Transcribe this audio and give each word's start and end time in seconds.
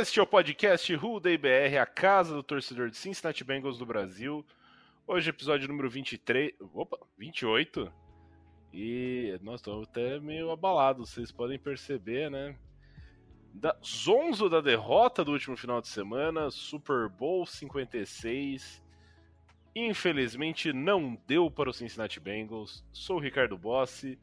Este 0.00 0.20
é 0.20 0.22
o 0.22 0.26
podcast 0.26 0.94
Who 0.94 1.18
Day 1.18 1.36
BR, 1.36 1.76
a 1.82 1.84
casa 1.84 2.32
do 2.32 2.40
torcedor 2.40 2.88
de 2.88 2.96
Cincinnati 2.96 3.42
Bengals 3.42 3.78
do 3.78 3.84
Brasil. 3.84 4.46
Hoje, 5.04 5.28
episódio 5.28 5.66
número 5.66 5.90
23. 5.90 6.52
Opa, 6.72 6.96
28. 7.18 7.92
E 8.72 9.36
nós 9.42 9.56
estamos 9.56 9.88
até 9.88 10.20
meio 10.20 10.52
abalados, 10.52 11.10
vocês 11.10 11.32
podem 11.32 11.58
perceber, 11.58 12.30
né? 12.30 12.54
Da 13.52 13.76
zonzo 13.84 14.48
da 14.48 14.60
derrota 14.60 15.24
do 15.24 15.32
último 15.32 15.56
final 15.56 15.80
de 15.80 15.88
semana, 15.88 16.48
Super 16.48 17.08
Bowl 17.08 17.44
56. 17.44 18.80
Infelizmente 19.74 20.72
não 20.72 21.18
deu 21.26 21.50
para 21.50 21.70
o 21.70 21.74
Cincinnati 21.74 22.20
Bengals. 22.20 22.84
Sou 22.92 23.16
o 23.16 23.20
Ricardo 23.20 23.58
Bossi. 23.58 24.16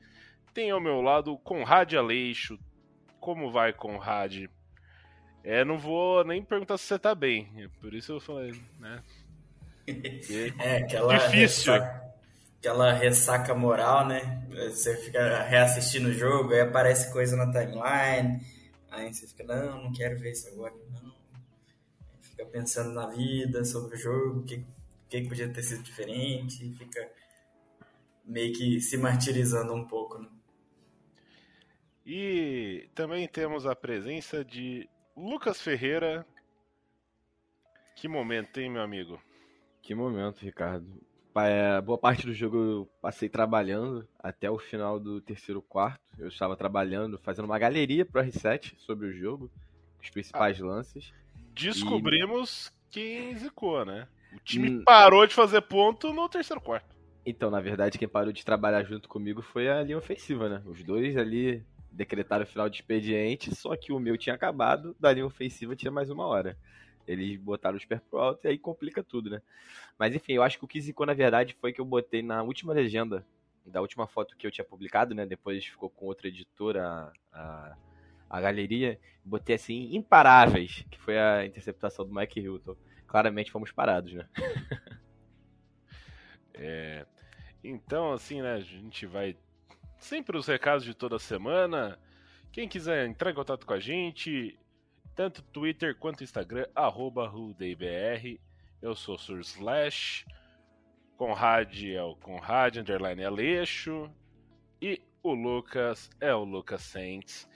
Tem 0.53 0.71
ao 0.71 0.79
meu 0.79 1.01
lado 1.01 1.37
Conrad 1.39 1.93
Aleixo. 1.95 2.57
Como 3.19 3.51
vai, 3.51 3.73
Conrad? 3.73 4.47
É, 5.45 5.63
não 5.63 5.77
vou 5.77 6.25
nem 6.25 6.43
perguntar 6.43 6.75
se 6.75 6.85
você 6.85 6.97
tá 6.97 7.13
bem. 7.13 7.69
Por 7.79 7.93
isso 7.93 8.13
eu 8.13 8.19
falei, 8.19 8.59
né? 8.79 9.03
É, 10.57 10.77
aquela 10.77 11.15
Difícil. 11.15 11.73
Ressaca, 11.73 12.13
aquela 12.57 12.93
ressaca 12.93 13.53
moral, 13.53 14.07
né? 14.07 14.43
Você 14.49 14.97
fica 14.97 15.43
reassistindo 15.43 16.09
o 16.09 16.13
jogo, 16.13 16.51
aí 16.51 16.61
aparece 16.61 17.13
coisa 17.13 17.37
na 17.37 17.51
timeline, 17.51 18.41
aí 18.89 19.13
você 19.13 19.27
fica, 19.27 19.43
não, 19.43 19.83
não 19.83 19.93
quero 19.93 20.17
ver 20.17 20.31
isso 20.31 20.47
agora, 20.47 20.73
não. 20.91 21.11
Aí 21.11 22.23
Fica 22.23 22.45
pensando 22.47 22.93
na 22.93 23.05
vida, 23.11 23.63
sobre 23.63 23.95
o 23.95 23.99
jogo, 23.99 24.39
o 24.39 24.43
que, 24.43 24.65
que 25.07 25.21
podia 25.27 25.47
ter 25.47 25.61
sido 25.61 25.83
diferente, 25.83 26.73
fica 26.79 27.07
meio 28.25 28.51
que 28.51 28.81
se 28.81 28.97
martirizando 28.97 29.71
um 29.75 29.85
pouco, 29.85 30.17
né? 30.17 30.27
E 32.03 32.89
também 32.95 33.27
temos 33.27 33.67
a 33.67 33.75
presença 33.75 34.43
de 34.43 34.89
Lucas 35.15 35.61
Ferreira. 35.61 36.25
Que 37.95 38.07
momento, 38.07 38.59
hein, 38.59 38.69
meu 38.69 38.81
amigo? 38.81 39.19
Que 39.81 39.95
momento, 39.95 40.39
Ricardo. 40.41 40.85
É, 41.37 41.81
Boa 41.81 41.97
parte 41.97 42.25
do 42.25 42.33
jogo 42.33 42.57
eu 42.57 42.89
passei 43.01 43.27
trabalhando 43.29 44.07
até 44.19 44.49
o 44.49 44.57
final 44.57 44.99
do 44.99 45.21
terceiro 45.21 45.61
quarto. 45.61 46.01
Eu 46.17 46.27
estava 46.27 46.55
trabalhando, 46.55 47.17
fazendo 47.19 47.45
uma 47.45 47.59
galeria 47.59 48.05
pro 48.05 48.21
R7 48.21 48.73
sobre 48.77 49.07
o 49.07 49.13
jogo, 49.13 49.51
os 50.01 50.09
principais 50.09 50.59
lances. 50.59 51.13
Descobrimos 51.53 52.71
quem 52.89 53.35
zicou, 53.35 53.85
né? 53.85 54.07
O 54.33 54.39
time 54.39 54.69
Hum. 54.69 54.83
parou 54.85 55.25
de 55.25 55.33
fazer 55.33 55.61
ponto 55.61 56.13
no 56.13 56.27
terceiro 56.29 56.61
quarto. 56.61 56.93
Então, 57.25 57.49
na 57.49 57.59
verdade, 57.59 57.97
quem 57.97 58.07
parou 58.07 58.31
de 58.31 58.45
trabalhar 58.45 58.83
junto 58.83 59.09
comigo 59.09 59.41
foi 59.41 59.67
a 59.69 59.81
linha 59.81 59.97
ofensiva, 59.97 60.47
né? 60.47 60.61
Os 60.65 60.83
dois 60.83 61.17
ali 61.17 61.65
decretaram 61.95 62.43
o 62.43 62.47
final 62.47 62.69
de 62.69 62.77
expediente, 62.77 63.55
só 63.55 63.75
que 63.75 63.91
o 63.93 63.99
meu 63.99 64.17
tinha 64.17 64.35
acabado, 64.35 64.95
da 64.99 65.11
linha 65.13 65.25
ofensiva 65.25 65.75
tinha 65.75 65.91
mais 65.91 66.09
uma 66.09 66.25
hora. 66.27 66.57
Eles 67.07 67.37
botaram 67.37 67.77
os 67.77 67.85
pés 67.85 68.01
pro 68.09 68.19
alto 68.19 68.45
e 68.45 68.49
aí 68.49 68.57
complica 68.57 69.03
tudo, 69.03 69.29
né? 69.29 69.41
Mas 69.97 70.15
enfim, 70.15 70.33
eu 70.33 70.43
acho 70.43 70.57
que 70.57 70.65
o 70.65 70.67
que 70.67 70.81
zicou, 70.81 71.05
na 71.05 71.13
verdade, 71.13 71.55
foi 71.59 71.71
que 71.73 71.81
eu 71.81 71.85
botei 71.85 72.21
na 72.23 72.41
última 72.43 72.73
legenda 72.73 73.25
da 73.65 73.81
última 73.81 74.07
foto 74.07 74.35
que 74.37 74.45
eu 74.45 74.51
tinha 74.51 74.65
publicado, 74.65 75.15
né? 75.15 75.25
Depois 75.25 75.65
ficou 75.65 75.89
com 75.89 76.05
outra 76.05 76.27
editora, 76.27 77.11
a, 77.31 77.75
a 78.29 78.41
galeria. 78.41 78.99
Botei 79.23 79.55
assim, 79.55 79.95
imparáveis, 79.95 80.85
que 80.91 80.99
foi 80.99 81.17
a 81.19 81.45
interceptação 81.45 82.05
do 82.05 82.13
Mike 82.13 82.39
Hilton. 82.39 82.75
Claramente 83.07 83.51
fomos 83.51 83.71
parados, 83.71 84.13
né? 84.13 84.27
É, 86.53 87.05
Então, 87.63 88.13
assim, 88.13 88.41
né? 88.41 88.55
A 88.55 88.61
gente 88.61 89.05
vai 89.07 89.37
sempre 90.05 90.37
os 90.37 90.45
recados 90.45 90.85
de 90.85 90.93
toda 90.93 91.17
semana. 91.17 91.99
Quem 92.51 92.69
quiser 92.69 93.07
entrar 93.07 93.31
em 93.31 93.33
contato 93.33 93.65
com 93.65 93.73
a 93.73 93.79
gente, 93.79 94.57
tanto 95.15 95.41
Twitter 95.41 95.97
quanto 95.97 96.23
Instagram, 96.23 96.67
arroba 96.75 97.27
RudeBR. 97.27 98.39
Eu 98.81 98.95
sou 98.95 99.17
Sur 99.17 99.39
Slash. 99.39 100.23
Conrad 101.17 101.83
é 101.85 102.03
o 102.03 102.15
Conrad, 102.17 102.77
underline 102.77 103.23
Aleixo. 103.23 104.07
E 104.79 105.01
o 105.23 105.33
Lucas 105.33 106.07
é 106.21 106.33
o 106.35 106.43
Lucas 106.43 106.83
Saints. 106.83 107.49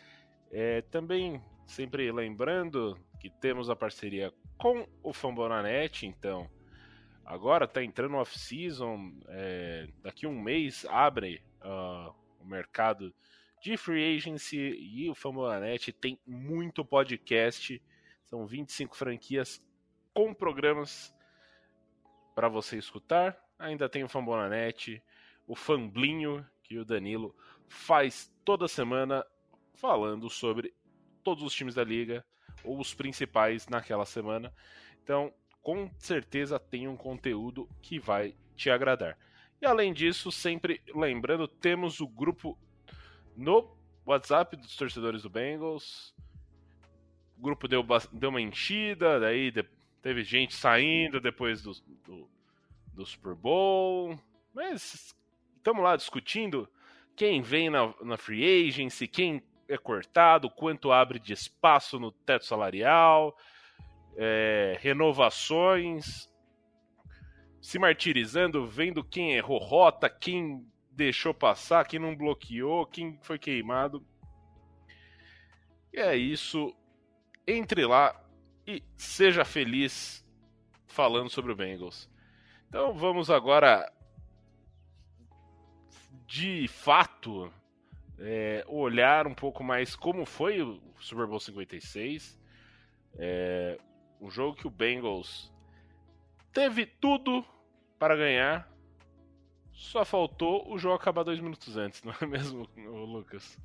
É, 0.52 0.82
também, 0.82 1.40
sempre 1.68 2.12
lembrando 2.12 2.98
que 3.20 3.30
temos 3.30 3.70
a 3.70 3.76
parceria 3.76 4.34
com 4.58 4.88
o 5.04 5.14
Fambonanet, 5.14 6.08
então 6.08 6.50
agora 7.24 7.68
tá 7.68 7.84
entrando 7.84 8.16
off-season, 8.16 9.14
é, 9.28 9.88
daqui 10.02 10.26
um 10.26 10.42
mês 10.42 10.84
abre 10.90 11.44
o 11.64 12.29
mercado 12.50 13.14
de 13.62 13.76
free 13.78 14.16
agency 14.16 14.58
e 14.58 15.10
o 15.10 15.16
Fambonanet 15.16 15.92
tem 15.92 16.20
muito 16.26 16.86
podcast, 16.86 17.82
são 18.26 18.46
25 18.46 18.96
franquias 18.96 19.62
com 20.14 20.34
programas 20.34 21.14
para 22.34 22.48
você 22.48 22.78
escutar. 22.78 23.38
Ainda 23.58 23.90
tem 23.90 24.04
o 24.04 24.10
Fambonanet, 24.10 25.04
o 25.46 25.56
Famblinho, 25.56 26.46
que 26.64 26.78
o 26.78 26.86
Danilo 26.86 27.36
faz 27.68 28.32
toda 28.46 28.68
semana 28.68 29.26
falando 29.74 30.30
sobre 30.30 30.74
todos 31.24 31.44
os 31.44 31.54
times 31.54 31.76
da 31.76 31.84
liga 31.84 32.26
ou 32.64 32.80
os 32.80 32.94
principais 32.94 33.68
naquela 33.68 34.06
semana. 34.06 34.54
Então, 35.04 35.34
com 35.62 35.90
certeza 35.98 36.60
tem 36.60 36.88
um 36.88 36.96
conteúdo 36.96 37.70
que 37.82 38.00
vai 38.00 38.36
te 38.56 38.70
agradar. 38.70 39.18
E 39.62 39.66
além 39.66 39.94
disso, 39.94 40.32
sempre 40.32 40.82
lembrando, 40.96 41.48
temos 41.48 42.00
o 42.00 42.08
grupo 42.08 42.58
no 43.36 43.76
WhatsApp 44.06 44.56
dos 44.56 44.76
torcedores 44.76 45.24
do 45.24 45.30
Bengals. 45.30 46.14
O 47.38 47.42
grupo 47.42 47.68
deu, 47.68 47.86
deu 48.12 48.30
uma 48.30 48.42
enchida, 48.42 49.20
daí 49.20 49.52
teve 50.02 50.24
gente 50.24 50.56
saindo 50.56 51.20
depois 51.20 51.62
do, 51.62 51.74
do, 52.06 52.30
do 52.94 53.06
Super 53.06 53.36
Bowl. 53.36 54.18
Mas 54.54 55.16
estamos 55.58 55.84
lá 55.84 55.96
discutindo 55.96 56.68
quem 57.16 57.42
vem 57.42 57.70
na, 57.70 57.94
na 58.02 58.18
free 58.18 58.68
agency, 58.68 59.08
quem 59.08 59.44
é 59.68 59.78
cortado, 59.78 60.50
quanto 60.50 60.92
abre 60.92 61.20
de 61.20 61.34
espaço 61.34 62.00
no 62.00 62.12
teto 62.12 62.46
salarial 62.46 63.38
é, 64.22 64.78
renovações, 64.82 66.29
se 67.62 67.78
martirizando, 67.78 68.66
vendo 68.66 69.04
quem 69.04 69.34
errou 69.34 69.58
rota, 69.58 70.10
quem 70.10 70.66
deixou 70.92 71.34
passar, 71.34 71.88
quem 71.88 72.00
não 72.00 72.16
bloqueou, 72.16 72.86
quem 72.86 73.18
foi 73.22 73.38
queimado. 73.40 74.06
E 75.94 76.00
é 76.00 76.16
isso. 76.16 76.76
Entre 77.48 77.86
lá 77.86 78.16
e 78.68 78.84
seja 78.96 79.44
feliz 79.44 80.26
falando 80.88 81.30
sobre 81.30 81.52
o 81.52 81.56
Bengals. 81.56 82.10
Então 82.68 82.94
vamos 82.94 83.30
agora, 83.30 83.92
de 86.28 86.68
fato, 86.68 87.52
é, 88.20 88.64
olhar 88.68 89.26
um 89.26 89.34
pouco 89.34 89.64
mais 89.64 89.96
como 89.96 90.26
foi 90.26 90.62
o 90.62 90.80
Super 91.00 91.26
Bowl 91.26 91.40
56. 91.40 92.40
É, 93.16 93.80
um 94.22 94.30
jogo 94.30 94.56
que 94.56 94.68
o 94.68 94.72
Bengals 94.72 95.52
teve 96.54 96.86
tudo 96.86 97.46
para 97.98 98.16
ganhar, 98.16 98.72
só 99.72 100.04
faltou 100.04 100.72
o 100.72 100.78
jogo 100.78 100.96
acabar 100.96 101.24
dois 101.24 101.40
minutos 101.40 101.78
antes, 101.78 102.02
não 102.04 102.14
é 102.20 102.26
mesmo, 102.26 102.68
Lucas? 102.76 103.58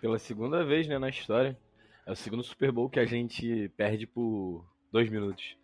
Pela 0.00 0.18
segunda 0.18 0.64
vez, 0.64 0.86
né, 0.86 0.98
na 0.98 1.08
história. 1.08 1.58
É 2.06 2.12
o 2.12 2.16
segundo 2.16 2.42
Super 2.42 2.72
Bowl 2.72 2.88
que 2.88 2.98
a 2.98 3.04
gente 3.04 3.68
perde 3.76 4.06
por 4.06 4.64
dois 4.90 5.10
minutos. 5.10 5.56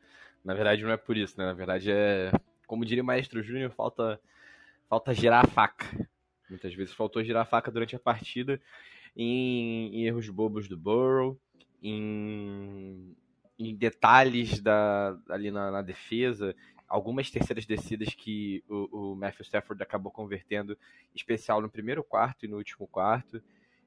Na 0.45 0.53
verdade, 0.53 0.83
não 0.83 0.91
é 0.91 0.97
por 0.97 1.17
isso, 1.17 1.39
né? 1.39 1.47
Na 1.47 1.55
verdade, 1.55 1.91
é. 1.91 2.31
Como 2.67 2.85
diria 2.85 3.03
o 3.03 3.07
Maestro 3.07 3.43
Júnior, 3.43 3.71
falta, 3.71 4.21
falta 4.89 5.15
girar 5.15 5.45
a 5.45 5.49
faca. 5.49 5.87
Muitas 6.51 6.75
vezes 6.75 6.93
faltou 6.93 7.25
girar 7.25 7.43
a 7.43 7.47
faca 7.47 7.71
durante 7.71 7.97
a 7.97 7.99
partida 7.99 8.61
em, 9.17 9.95
em 9.95 10.07
erros 10.07 10.29
bobos 10.29 10.69
do 10.69 10.77
Burrow, 10.77 11.39
em, 11.83 13.17
em 13.59 13.75
detalhes 13.75 14.61
da, 14.61 15.17
ali 15.29 15.51
na, 15.51 15.71
na, 15.71 15.83
defesa, 15.83 16.55
algumas 16.89 17.31
terceiras 17.31 17.67
descidas 17.67 18.15
que 18.15 18.65
o, 18.69 19.13
o 19.13 19.17
Matthew 19.17 19.45
Stafford 19.45 19.83
acabou 19.83 20.11
convertendo, 20.11 20.77
especial 21.15 21.61
no 21.61 21.71
primeiro 21.71 22.03
quarto 22.03 22.45
e 22.45 22.49
no 22.49 22.57
último 22.57 22.87
quarto. 22.87 23.43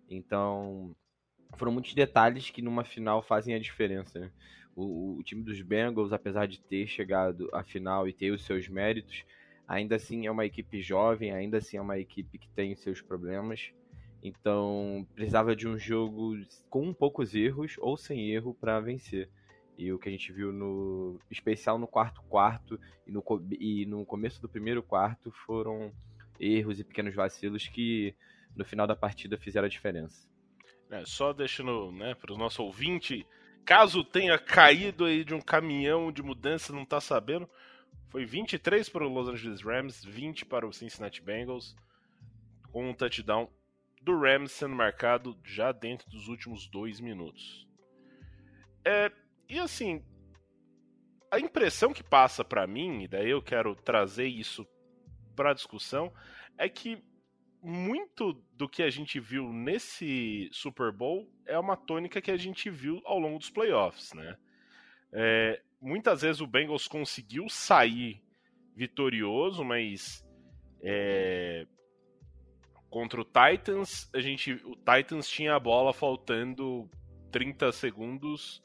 Então, 0.09 0.95
foram 1.55 1.71
muitos 1.71 1.93
detalhes 1.93 2.49
que 2.49 2.61
numa 2.61 2.83
final 2.83 3.21
fazem 3.21 3.53
a 3.53 3.59
diferença. 3.59 4.19
Né? 4.19 4.31
O, 4.75 5.17
o, 5.17 5.23
time 5.23 5.43
dos 5.43 5.61
Bengals, 5.61 6.13
apesar 6.13 6.47
de 6.47 6.59
ter 6.59 6.87
chegado 6.87 7.49
à 7.53 7.63
final 7.63 8.07
e 8.07 8.13
ter 8.13 8.31
os 8.31 8.45
seus 8.45 8.67
méritos, 8.67 9.25
ainda 9.67 9.95
assim 9.95 10.25
é 10.27 10.31
uma 10.31 10.45
equipe 10.45 10.81
jovem, 10.81 11.31
ainda 11.31 11.57
assim 11.57 11.77
é 11.77 11.81
uma 11.81 11.99
equipe 11.99 12.37
que 12.37 12.49
tem 12.49 12.73
os 12.73 12.79
seus 12.79 13.01
problemas. 13.01 13.71
Então, 14.23 15.05
precisava 15.13 15.55
de 15.55 15.67
um 15.67 15.77
jogo 15.77 16.35
com 16.69 16.93
poucos 16.93 17.35
erros 17.35 17.75
ou 17.79 17.97
sem 17.97 18.31
erro 18.31 18.53
para 18.53 18.79
vencer. 18.79 19.29
E 19.77 19.91
o 19.93 19.99
que 19.99 20.09
a 20.09 20.11
gente 20.11 20.31
viu 20.31 20.51
no 20.51 21.19
especial 21.29 21.77
no 21.77 21.87
quarto 21.87 22.21
quarto 22.23 22.79
e 23.05 23.11
no, 23.11 23.23
e 23.59 23.85
no 23.85 24.05
começo 24.05 24.41
do 24.41 24.49
primeiro 24.49 24.81
quarto 24.81 25.31
foram 25.45 25.93
erros 26.39 26.79
e 26.79 26.83
pequenos 26.83 27.13
vacilos 27.13 27.67
que 27.67 28.15
no 28.55 28.65
final 28.65 28.87
da 28.87 28.95
partida 28.95 29.37
fizeram 29.37 29.67
a 29.67 29.69
diferença. 29.69 30.27
É, 30.89 31.05
só 31.05 31.33
deixando 31.33 31.91
né, 31.91 32.15
para 32.15 32.33
o 32.33 32.37
nosso 32.37 32.63
ouvinte, 32.63 33.25
caso 33.65 34.03
tenha 34.03 34.39
caído 34.39 35.05
aí 35.05 35.23
de 35.23 35.33
um 35.33 35.41
caminhão 35.41 36.11
de 36.11 36.23
mudança 36.23 36.73
não 36.73 36.83
está 36.83 36.99
sabendo, 36.99 37.47
foi 38.09 38.25
23 38.25 38.87
para 38.89 39.05
o 39.05 39.09
Los 39.09 39.27
Angeles 39.27 39.61
Rams, 39.61 40.03
20 40.03 40.45
para 40.45 40.65
o 40.65 40.73
Cincinnati 40.73 41.21
Bengals, 41.21 41.75
com 42.71 42.89
um 42.89 42.93
touchdown 42.93 43.49
do 44.01 44.17
Rams 44.17 44.53
sendo 44.53 44.75
marcado 44.75 45.37
já 45.43 45.71
dentro 45.71 46.09
dos 46.09 46.27
últimos 46.29 46.67
dois 46.67 46.99
minutos. 46.99 47.67
É, 48.85 49.11
e 49.49 49.59
assim, 49.59 50.03
a 51.31 51.39
impressão 51.39 51.93
que 51.93 52.03
passa 52.03 52.43
para 52.43 52.67
mim, 52.67 53.03
e 53.03 53.07
daí 53.07 53.29
eu 53.29 53.41
quero 53.41 53.75
trazer 53.75 54.27
isso 54.27 54.67
para 55.35 55.53
discussão, 55.53 56.11
é 56.57 56.67
que 56.67 57.01
muito 57.61 58.33
do 58.53 58.69
que 58.69 58.83
a 58.83 58.89
gente 58.89 59.19
viu 59.19 59.51
nesse 59.51 60.49
Super 60.51 60.91
Bowl 60.91 61.29
é 61.45 61.57
uma 61.57 61.75
tônica 61.75 62.21
que 62.21 62.31
a 62.31 62.37
gente 62.37 62.69
viu 62.69 63.01
ao 63.03 63.19
longo 63.19 63.39
dos 63.39 63.49
playoffs, 63.49 64.13
né? 64.13 64.37
É, 65.11 65.61
muitas 65.81 66.21
vezes 66.21 66.41
o 66.41 66.47
Bengals 66.47 66.87
conseguiu 66.87 67.49
sair 67.49 68.21
vitorioso, 68.75 69.63
mas 69.63 70.25
é, 70.81 71.65
contra 72.89 73.21
o 73.21 73.25
Titans, 73.25 74.09
a 74.13 74.19
gente, 74.19 74.53
o 74.53 74.75
Titans 74.75 75.27
tinha 75.29 75.55
a 75.55 75.59
bola 75.59 75.93
faltando 75.93 76.89
30 77.31 77.71
segundos 77.71 78.61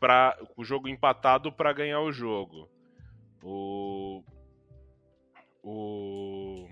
para 0.00 0.36
o 0.56 0.64
jogo 0.64 0.88
empatado 0.88 1.52
para 1.52 1.72
ganhar 1.72 2.00
o 2.00 2.12
jogo. 2.12 2.68
O 3.42 4.22
o 5.62 6.68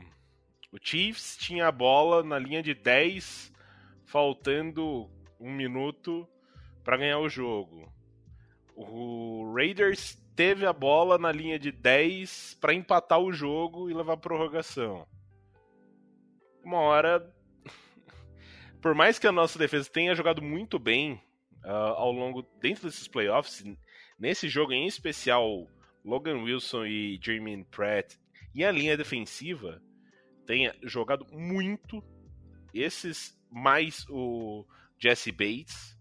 o 0.74 0.78
Chiefs 0.80 1.36
tinha 1.36 1.68
a 1.68 1.72
bola 1.72 2.24
na 2.24 2.36
linha 2.36 2.60
de 2.60 2.74
10, 2.74 3.52
faltando 4.04 5.08
um 5.38 5.52
minuto 5.52 6.28
para 6.82 6.96
ganhar 6.96 7.20
o 7.20 7.28
jogo. 7.28 7.92
O 8.74 9.54
Raiders 9.54 10.20
teve 10.34 10.66
a 10.66 10.72
bola 10.72 11.16
na 11.16 11.30
linha 11.30 11.60
de 11.60 11.70
10 11.70 12.58
para 12.60 12.74
empatar 12.74 13.20
o 13.20 13.32
jogo 13.32 13.88
e 13.88 13.94
levar 13.94 14.14
a 14.14 14.16
prorrogação. 14.16 15.06
Uma 16.64 16.80
hora. 16.80 17.32
Por 18.82 18.96
mais 18.96 19.16
que 19.16 19.28
a 19.28 19.32
nossa 19.32 19.56
defesa 19.56 19.88
tenha 19.88 20.14
jogado 20.14 20.42
muito 20.42 20.76
bem 20.76 21.22
uh, 21.64 21.94
ao 21.96 22.12
longo 22.12 22.42
dentro 22.60 22.84
desses 22.84 23.08
playoffs, 23.08 23.64
nesse 24.18 24.48
jogo 24.48 24.72
em 24.72 24.86
especial, 24.86 25.66
Logan 26.04 26.42
Wilson 26.42 26.84
e 26.84 27.18
Jermaine 27.22 27.64
Pratt 27.64 28.14
e 28.54 28.64
a 28.64 28.70
linha 28.70 28.96
defensiva 28.96 29.82
tenha 30.46 30.74
jogado 30.82 31.26
muito. 31.32 32.02
Esses 32.72 33.36
mais 33.50 34.04
o 34.08 34.66
Jesse 34.98 35.32
Bates. 35.32 35.96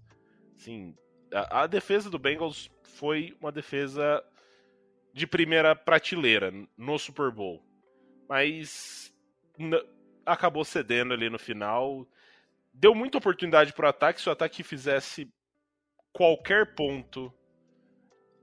Assim, 0.56 0.96
a, 1.32 1.64
a 1.64 1.68
defesa 1.68 2.10
do 2.10 2.20
Bengals 2.20 2.70
foi 2.84 3.36
uma 3.40 3.52
defesa 3.52 4.24
de 5.14 5.26
primeira 5.28 5.76
prateleira 5.76 6.52
no 6.78 6.98
Super 6.98 7.32
Bowl. 7.32 7.64
Mas 8.28 9.14
acabou 10.26 10.66
cedendo 10.66 11.14
ali 11.14 11.30
no 11.30 11.40
final. 11.40 12.08
Deu 12.74 12.94
muita 12.96 13.20
oportunidade 13.20 13.74
para 13.74 13.86
o 13.86 13.90
ataque. 13.90 14.22
Se 14.22 14.30
o 14.30 14.32
ataque 14.32 14.64
fizesse 14.64 15.32
qualquer 16.14 16.76
ponto 16.76 17.34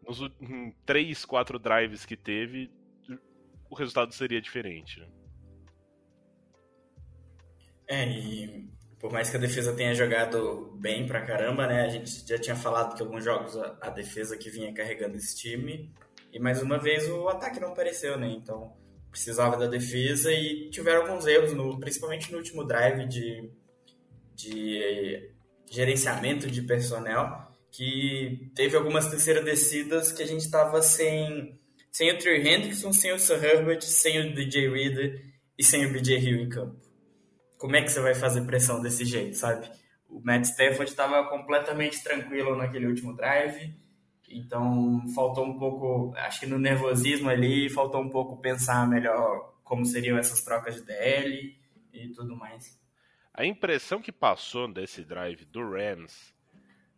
nos 0.07 0.21
três, 0.85 1.25
quatro 1.25 1.59
drives 1.59 2.05
que 2.05 2.17
teve, 2.17 2.71
o 3.71 3.75
resultado 3.77 4.13
seria 4.13 4.41
diferente. 4.41 5.01
Né? 5.01 5.07
É, 7.87 8.09
e 8.09 8.69
por 8.99 9.13
mais 9.13 9.31
que 9.31 9.37
a 9.37 9.41
defesa 9.41 9.73
tenha 9.73 9.95
jogado 9.95 10.77
bem 10.79 11.07
pra 11.07 11.23
caramba, 11.23 11.67
né? 11.67 11.83
A 11.83 11.89
gente 11.89 12.29
já 12.29 12.39
tinha 12.39 12.57
falado 12.57 12.95
que 12.95 13.03
alguns 13.03 13.25
jogos 13.25 13.57
a, 13.57 13.79
a 13.81 13.91
defesa 13.91 14.37
que 14.37 14.51
vinha 14.51 14.73
carregando 14.75 15.17
esse 15.17 15.37
time. 15.37 15.93
E 16.33 16.39
mais 16.39 16.63
uma 16.63 16.79
vez 16.79 17.09
o 17.09 17.29
ataque 17.29 17.59
não 17.59 17.69
apareceu, 17.69 18.19
né? 18.19 18.29
Então 18.29 18.77
precisava 19.11 19.57
da 19.57 19.67
defesa 19.67 20.33
e 20.33 20.71
tiveram 20.71 21.03
alguns 21.03 21.27
erros, 21.27 21.53
no, 21.53 21.81
principalmente 21.81 22.31
no 22.31 22.39
último 22.39 22.65
drive 22.65 23.07
de, 23.07 23.51
de 24.37 25.33
gerenciamento 25.69 26.49
de 26.49 26.63
personnel, 26.63 27.50
que 27.73 28.51
teve 28.55 28.77
algumas 28.77 29.09
terceiras 29.09 29.45
descidas 29.45 30.13
que 30.13 30.23
a 30.23 30.27
gente 30.27 30.41
estava 30.41 30.83
sem, 30.83 31.59
sem 31.91 32.13
o 32.13 32.19
Trey 32.19 32.47
Hendrickson, 32.47 32.93
sem 32.93 33.13
o 33.13 33.19
Sir 33.19 33.43
Herbert, 33.45 33.83
sem 33.83 34.21
o 34.21 34.35
DJ 34.35 34.69
Reader 34.69 35.25
e 35.59 35.65
sem 35.65 35.87
o 35.87 35.93
BJ 35.93 36.19
Hill 36.19 36.43
em 36.43 36.49
campo 36.49 36.91
como 37.61 37.77
é 37.77 37.83
que 37.83 37.91
você 37.91 38.01
vai 38.01 38.15
fazer 38.15 38.47
pressão 38.47 38.81
desse 38.81 39.05
jeito, 39.05 39.37
sabe? 39.37 39.71
O 40.09 40.19
Matt 40.25 40.47
Stafford 40.47 40.91
estava 40.91 41.29
completamente 41.29 42.03
tranquilo 42.03 42.57
naquele 42.57 42.87
último 42.87 43.15
drive, 43.15 43.75
então 44.31 45.03
faltou 45.15 45.45
um 45.45 45.59
pouco, 45.59 46.15
acho 46.17 46.41
que 46.41 46.47
no 46.47 46.59
nervosismo 46.59 47.29
ali, 47.29 47.69
faltou 47.69 48.00
um 48.00 48.09
pouco 48.09 48.41
pensar 48.41 48.89
melhor 48.89 49.55
como 49.62 49.85
seriam 49.85 50.17
essas 50.17 50.43
trocas 50.43 50.77
de 50.77 50.87
DL 50.87 51.55
e 51.93 52.09
tudo 52.09 52.35
mais. 52.35 52.81
A 53.35 53.45
impressão 53.45 54.00
que 54.00 54.11
passou 54.11 54.67
desse 54.67 55.05
drive 55.05 55.45
do 55.45 55.61
Rams, 55.61 56.35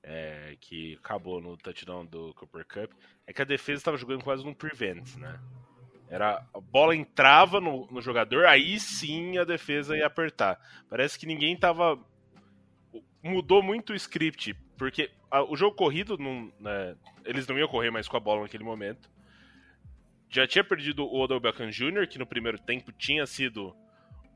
é, 0.03 0.57
que 0.61 0.99
acabou 1.03 1.41
no 1.41 1.57
touchdown 1.57 2.05
do 2.05 2.35
Cooper 2.35 2.67
Cup, 2.67 2.93
é 3.27 3.33
que 3.33 3.43
a 3.43 3.45
defesa 3.45 3.79
estava 3.79 3.97
jogando 3.97 4.25
quase 4.25 4.45
num 4.45 4.55
prevent, 4.55 5.17
né? 5.17 5.39
Era 6.09 6.45
a 6.53 6.61
bola 6.61 6.95
entrava 6.95 7.61
no, 7.61 7.87
no 7.91 8.03
jogador, 8.03 8.45
aí 8.45 8.79
sim 8.79 9.39
a 9.39 9.45
defesa 9.45 9.97
ia 9.97 10.07
apertar. 10.07 10.61
Parece 10.89 11.19
que 11.19 11.25
ninguém 11.25 11.57
tava 11.57 11.99
mudou 13.23 13.63
muito 13.63 13.93
o 13.93 13.97
script, 13.97 14.55
porque 14.77 15.11
a, 15.31 15.43
o 15.43 15.57
jogo 15.57 15.77
corrido 15.77 16.19
não, 16.19 16.53
né, 16.59 16.97
eles 17.25 17.47
não 17.47 17.59
iam 17.59 17.69
correr 17.69 17.91
mais 17.91 18.09
com 18.09 18.17
a 18.17 18.21
bola 18.21 18.43
naquele 18.43 18.65
momento. 18.65 19.09
Já 20.29 20.47
tinha 20.47 20.65
perdido 20.65 21.05
o 21.05 21.21
Odell 21.21 21.41
Beckham 21.41 21.71
Jr., 21.71 22.09
que 22.09 22.19
no 22.19 22.27
primeiro 22.27 22.59
tempo 22.59 22.91
tinha 22.93 23.27
sido 23.27 23.75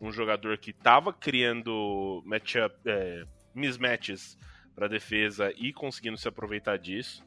um 0.00 0.12
jogador 0.12 0.56
que 0.58 0.70
estava 0.70 1.12
criando 1.12 2.22
matchup, 2.24 2.74
é, 2.84 3.24
mismatches 3.54 4.38
para 4.76 4.88
defesa 4.88 5.50
e 5.56 5.72
conseguindo 5.72 6.18
se 6.18 6.28
aproveitar 6.28 6.76
disso. 6.76 7.24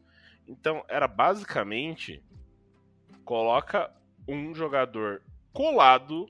Então 0.48 0.86
era 0.88 1.08
basicamente 1.08 2.24
coloca 3.26 3.92
um 4.28 4.54
jogador 4.54 5.24
colado 5.52 6.30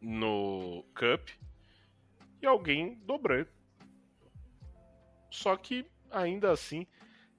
no 0.00 0.82
Cup 0.94 1.28
e 2.40 2.46
alguém 2.46 2.98
dobrando. 3.04 3.50
Só 5.30 5.54
que 5.54 5.86
ainda 6.10 6.50
assim, 6.50 6.86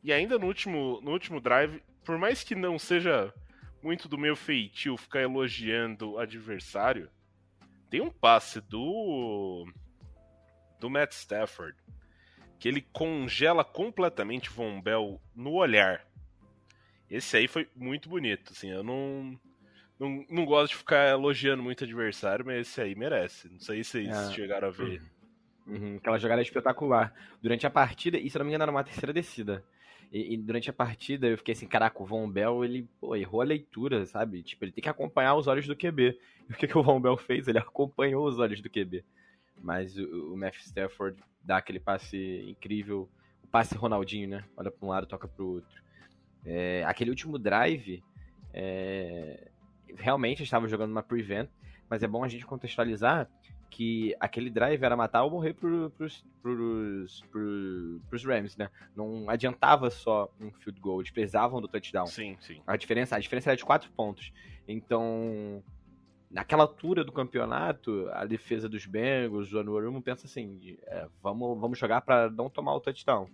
e 0.03 0.13
ainda 0.13 0.37
no 0.37 0.45
último, 0.45 1.01
no 1.01 1.11
último 1.11 1.41
drive, 1.41 1.81
por 2.05 2.17
mais 2.19 2.43
que 2.43 2.53
não 2.53 2.77
seja 2.77 3.33
muito 3.81 4.07
do 4.07 4.17
meu 4.17 4.35
feitio 4.35 4.97
ficar 4.97 5.21
elogiando 5.21 6.11
o 6.11 6.19
adversário, 6.19 7.09
tem 7.89 8.01
um 8.01 8.11
passe 8.11 8.61
do 8.61 9.65
do 10.79 10.91
Matt 10.91 11.13
Stafford 11.13 11.75
que 12.59 12.67
ele 12.67 12.81
congela 12.93 13.63
completamente 13.63 14.49
Von 14.49 14.81
Bell 14.81 15.21
no 15.35 15.53
olhar. 15.53 16.05
Esse 17.09 17.37
aí 17.37 17.47
foi 17.47 17.69
muito 17.75 18.09
bonito, 18.09 18.51
assim, 18.51 18.69
eu 18.69 18.83
não 18.83 19.39
não, 19.99 20.25
não 20.29 20.45
gosto 20.45 20.73
de 20.73 20.77
ficar 20.77 21.09
elogiando 21.09 21.63
muito 21.63 21.83
adversário, 21.83 22.45
mas 22.45 22.67
esse 22.67 22.79
aí 22.79 22.95
merece. 22.95 23.49
Não 23.49 23.59
sei 23.59 23.83
se 23.83 23.91
vocês 23.91 24.09
é. 24.09 24.31
chegaram 24.31 24.67
a 24.67 24.71
ver. 24.71 25.01
Uhum, 25.65 25.97
aquela 25.97 26.19
jogada 26.19 26.41
espetacular. 26.41 27.13
Durante 27.41 27.65
a 27.65 27.69
partida, 27.69 28.17
e 28.17 28.29
se 28.29 28.37
não 28.37 28.45
me 28.45 28.51
engano 28.51 28.63
era 28.63 28.71
uma 28.71 28.83
terceira 28.83 29.11
descida. 29.11 29.63
E, 30.11 30.35
e 30.35 30.37
durante 30.37 30.69
a 30.69 30.73
partida 30.73 31.27
eu 31.27 31.37
fiquei 31.37 31.53
assim, 31.53 31.67
caraca, 31.67 32.01
o 32.01 32.05
Von 32.05 32.29
Bell, 32.29 32.63
ele 32.63 32.87
pô, 32.99 33.15
errou 33.15 33.41
a 33.41 33.45
leitura, 33.45 34.05
sabe? 34.05 34.43
Tipo, 34.43 34.65
ele 34.65 34.71
tem 34.71 34.83
que 34.83 34.89
acompanhar 34.89 35.35
os 35.35 35.47
olhos 35.47 35.67
do 35.67 35.75
QB. 35.75 36.17
E 36.49 36.53
o 36.53 36.55
que, 36.55 36.65
que 36.65 36.77
o 36.77 36.81
Von 36.81 37.01
Bell 37.01 37.17
fez? 37.17 37.45
Ele 37.49 37.57
acompanhou 37.57 38.25
os 38.25 38.39
olhos 38.39 38.61
do 38.61 38.69
QB. 38.69 39.03
Mas 39.61 39.97
o, 39.97 40.33
o 40.33 40.37
Matthew 40.37 40.61
Stafford 40.61 41.21
dá 41.47 41.57
aquele 41.57 41.79
passe 41.79 42.45
incrível. 42.47 43.09
O 43.41 43.47
passe 43.47 43.73
Ronaldinho, 43.75 44.27
né? 44.27 44.43
Olha 44.57 44.69
para 44.69 44.85
um 44.85 44.89
lado, 44.89 45.07
toca 45.07 45.27
para 45.27 45.43
o 45.43 45.53
outro. 45.53 45.81
É, 46.45 46.83
aquele 46.85 47.09
último 47.09 47.39
drive, 47.39 48.03
é, 48.53 49.49
realmente 49.95 50.43
estava 50.43 50.67
jogando 50.67 50.91
uma 50.91 51.01
prevent, 51.01 51.49
mas 51.89 52.03
é 52.03 52.07
bom 52.07 52.23
a 52.23 52.27
gente 52.27 52.45
contextualizar 52.45 53.29
que 53.69 54.15
aquele 54.19 54.49
drive 54.49 54.81
era 54.81 54.95
matar 54.95 55.23
ou 55.23 55.31
morrer 55.31 55.53
pro, 55.53 55.89
pros, 55.91 56.23
pros, 56.41 57.21
pros, 57.31 58.01
pros 58.09 58.25
Rams, 58.25 58.55
né? 58.57 58.69
Não 58.95 59.29
adiantava 59.29 59.89
só 59.89 60.29
um 60.39 60.51
field 60.51 60.79
goal, 60.79 61.01
eles 61.01 61.11
precisavam 61.11 61.61
do 61.61 61.67
touchdown. 61.67 62.07
Sim, 62.07 62.37
sim. 62.39 62.61
A 62.65 62.77
diferença, 62.77 63.15
a 63.15 63.19
diferença 63.19 63.49
era 63.49 63.57
de 63.57 63.65
quatro 63.65 63.89
pontos. 63.91 64.31
Então, 64.67 65.63
naquela 66.29 66.63
altura 66.63 67.03
do 67.03 67.11
campeonato, 67.11 68.09
a 68.11 68.25
defesa 68.25 68.67
dos 68.67 68.85
Bengals, 68.85 69.53
o 69.53 69.59
Anuarumo 69.59 70.01
pensa 70.01 70.27
assim, 70.27 70.77
é, 70.83 71.07
vamos, 71.21 71.59
vamos 71.59 71.79
jogar 71.79 72.01
para 72.01 72.29
não 72.29 72.49
tomar 72.49 72.75
o 72.75 72.79
touchdown. 72.79 73.29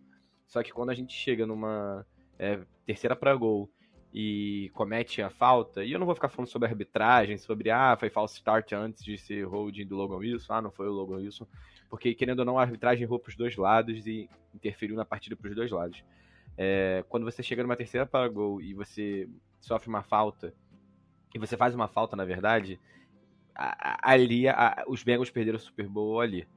Só 0.47 0.62
que 0.62 0.71
quando 0.71 0.91
a 0.91 0.93
gente 0.93 1.13
chega 1.13 1.45
numa 1.45 2.05
é, 2.38 2.59
terceira 2.85 3.15
para 3.15 3.35
gol 3.35 3.69
e 4.13 4.69
comete 4.75 5.21
a 5.21 5.29
falta, 5.29 5.83
e 5.83 5.91
eu 5.91 5.97
não 5.97 6.05
vou 6.05 6.13
ficar 6.13 6.29
falando 6.29 6.50
sobre 6.50 6.67
arbitragem, 6.67 7.38
sobre 7.38 7.71
ah, 7.71 7.97
foi 8.00 8.12
false 8.12 8.35
start 8.35 8.73
antes 8.73 9.03
de 9.03 9.17
ser 9.17 9.43
holding 9.45 9.88
do 9.88 9.95
Logan 9.95 10.17
Wilson, 10.17 10.53
ah, 10.53 10.62
não 10.62 10.71
foi 10.71 10.88
o 10.88 10.91
Logan 10.91 11.15
Wilson, 11.15 11.47
porque 11.89 12.13
querendo 12.13 12.39
ou 12.39 12.45
não, 12.45 12.59
a 12.59 12.62
arbitragem 12.62 13.03
errou 13.03 13.17
pros 13.17 13.35
dois 13.35 13.55
lados 13.55 14.05
e 14.05 14.29
interferiu 14.53 14.95
na 14.95 15.03
partida 15.03 15.35
pros 15.35 15.55
dois 15.55 15.71
lados. 15.71 16.03
É, 16.55 17.03
quando 17.09 17.23
você 17.23 17.41
chega 17.41 17.63
numa 17.63 17.75
terceira 17.75 18.05
para 18.05 18.27
gol 18.27 18.62
e 18.62 18.75
você 18.75 19.27
sofre 19.59 19.89
uma 19.89 20.03
falta, 20.03 20.53
e 21.33 21.39
você 21.39 21.57
faz 21.57 21.73
uma 21.75 21.87
falta, 21.87 22.15
na 22.15 22.25
verdade, 22.25 22.79
ali 23.55 24.47
a- 24.47 24.83
os 24.87 25.03
Bengals 25.03 25.29
perderam 25.29 25.57
o 25.57 25.61
Super 25.61 25.87
Bowl 25.87 26.19
ali, 26.19 26.47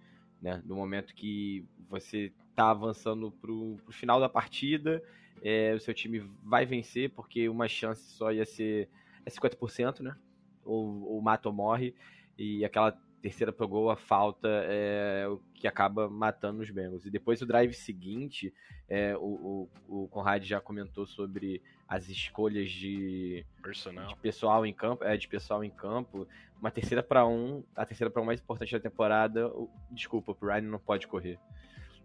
né? 0.41 0.63
No 0.65 0.77
momento 0.77 1.15
que 1.15 1.65
você 1.89 2.33
tá 2.55 2.71
avançando 2.71 3.31
pro, 3.31 3.77
pro 3.85 3.93
final 3.93 4.19
da 4.21 4.29
partida, 4.29 5.03
é, 5.43 5.75
o 5.75 5.81
seu 5.81 5.93
time 5.93 6.21
vai 6.43 6.65
vencer, 6.65 7.11
porque 7.11 7.49
uma 7.49 7.69
chance 7.69 8.03
só 8.13 8.33
ia 8.33 8.45
ser 8.45 8.89
é 9.25 9.31
50%, 9.31 10.03
né? 10.03 10.17
Ou, 10.65 11.03
ou 11.05 11.21
mata 11.21 11.49
ou 11.49 11.55
morre, 11.55 11.95
e 12.39 12.65
aquela 12.65 12.93
terceira 13.23 13.53
pro 13.53 13.67
gol, 13.69 13.91
a 13.91 13.97
falta 13.97 14.49
é 14.49 15.27
o 15.29 15.39
que 15.55 15.67
acaba 15.67 16.09
matando 16.09 16.63
os 16.63 16.71
Bengals. 16.71 17.05
E 17.07 17.11
depois 17.11 17.43
o 17.43 17.47
drive 17.47 17.73
seguinte, 17.75 18.53
é, 18.89 19.17
o, 19.17 19.69
o, 19.89 20.05
o 20.05 20.09
Conrad 20.09 20.45
já 20.45 20.61
comentou 20.61 21.07
sobre 21.07 21.63
as 21.89 22.09
escolhas 22.09 22.71
de, 22.71 23.45
de 24.09 24.17
pessoal 24.17 24.67
em 24.67 24.73
campo, 24.73 25.05
é, 25.05 25.17
de 25.17 25.29
pessoal 25.29 25.63
em 25.63 25.71
campo. 25.71 26.27
Uma 26.61 26.71
terceira 26.71 27.03
para 27.03 27.27
um, 27.27 27.63
a 27.77 27.85
terceira 27.87 28.11
para 28.11 28.23
um 28.23 28.25
mais 28.25 28.41
importante 28.41 28.73
da 28.73 28.81
temporada. 28.81 29.49
o- 29.49 29.71
desculpa, 29.91 30.33
o 30.33 30.47
Ryan 30.47 30.63
não 30.63 30.79
pode 30.79 31.07
correr. 31.07 31.39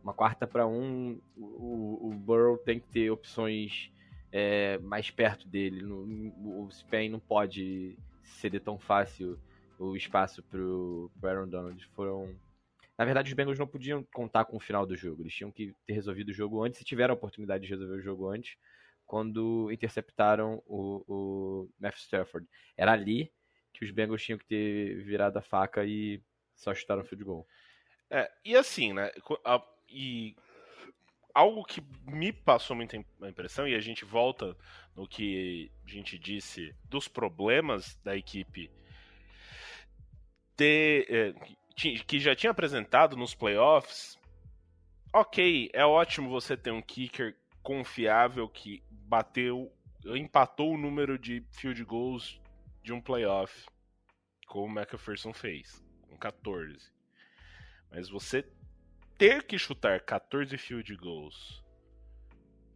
Uma 0.04 0.14
quarta 0.14 0.46
para 0.48 0.68
um, 0.68 1.20
o, 1.38 2.10
o 2.10 2.14
Burrow 2.14 2.58
tem 2.58 2.80
que 2.80 2.88
ter 2.88 3.10
opções 3.12 3.92
é, 4.32 4.78
mais 4.80 5.10
perto 5.10 5.48
dele. 5.48 5.82
No- 5.82 6.64
o 6.66 6.70
Spain 6.72 7.10
não 7.10 7.20
pode 7.20 7.98
ceder 8.24 8.62
tão 8.62 8.78
fácil 8.78 9.40
o 9.80 9.96
espaço 9.96 10.44
pro, 10.44 11.10
pro 11.20 11.30
Aaron 11.30 11.48
Donald. 11.48 11.84
Foram 11.96 12.36
na 12.98 13.06
verdade, 13.06 13.30
os 13.30 13.34
Bengals 13.34 13.58
não 13.58 13.66
podiam 13.66 14.04
contar 14.14 14.46
com 14.46 14.58
o 14.58 14.60
final 14.60 14.86
do 14.86 14.96
jogo. 14.96 15.24
Eles 15.24 15.34
tinham 15.34 15.52
que 15.52 15.74
ter 15.88 15.94
resolvido 15.94 16.30
o 16.30 16.34
jogo 16.34 16.64
antes, 16.64 16.78
se 16.78 16.86
tiveram 16.86 17.14
a 17.14 17.18
oportunidade 17.18 17.64
de 17.64 17.70
resolver 17.70 17.96
o 17.96 18.02
jogo 18.02 18.30
antes, 18.30 18.58
quando 19.12 19.70
interceptaram 19.70 20.64
o, 20.66 21.04
o 21.06 21.70
Matthew 21.78 22.00
Stafford. 22.00 22.48
Era 22.78 22.94
ali 22.94 23.30
que 23.74 23.84
os 23.84 23.92
Bengals 23.92 24.24
tinham 24.24 24.40
que 24.40 24.46
ter 24.46 25.04
virado 25.04 25.36
a 25.38 25.42
faca 25.42 25.84
e 25.84 26.24
só 26.56 26.74
chutaram 26.74 27.02
o 27.02 27.04
field 27.04 27.26
goal. 27.26 27.46
É, 28.10 28.32
e 28.46 28.56
assim, 28.56 28.94
né? 28.94 29.12
e 29.90 30.34
algo 31.34 31.66
que 31.66 31.84
me 32.06 32.32
passou 32.32 32.74
muita 32.74 32.96
im- 32.96 33.06
impressão, 33.24 33.68
e 33.68 33.76
a 33.76 33.82
gente 33.82 34.06
volta 34.06 34.56
no 34.96 35.06
que 35.06 35.70
a 35.86 35.90
gente 35.90 36.18
disse 36.18 36.74
dos 36.86 37.10
problemas 37.10 38.00
da 38.06 38.16
equipe 38.16 38.72
ter, 40.56 41.06
é, 41.10 41.34
que 41.76 42.18
já 42.18 42.34
tinha 42.34 42.52
apresentado 42.52 43.18
nos 43.18 43.36
playoffs. 43.36 44.18
Ok, 45.14 45.70
é 45.74 45.86
ótimo 45.86 46.30
você 46.30 46.56
ter 46.56 46.72
um 46.72 46.82
kicker 46.82 47.36
confiável 47.62 48.48
que 48.50 48.84
bateu, 48.90 49.72
empatou 50.06 50.74
o 50.74 50.78
número 50.78 51.18
de 51.18 51.44
field 51.52 51.84
goals 51.84 52.40
de 52.84 52.92
um 52.94 53.02
playoff, 53.02 53.66
como 54.48 54.66
o 54.66 54.80
McPherson 54.80 55.34
fez, 55.34 55.84
com 56.02 56.18
14. 56.18 56.92
Mas 57.90 58.10
você 58.10 58.46
ter 59.18 59.44
que 59.44 59.58
chutar 59.58 60.02
14 60.02 60.58
field 60.58 60.96
goals 60.96 61.64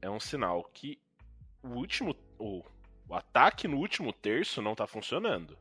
é 0.02 0.10
um 0.10 0.20
sinal 0.20 0.64
que 0.66 1.00
o 1.64 1.70
último. 1.70 2.16
O, 2.38 2.64
o 3.08 3.16
ataque 3.16 3.68
no 3.68 3.78
último 3.78 4.14
terço 4.14 4.62
não 4.62 4.76
tá 4.76 4.86
funcionando. 4.86 5.58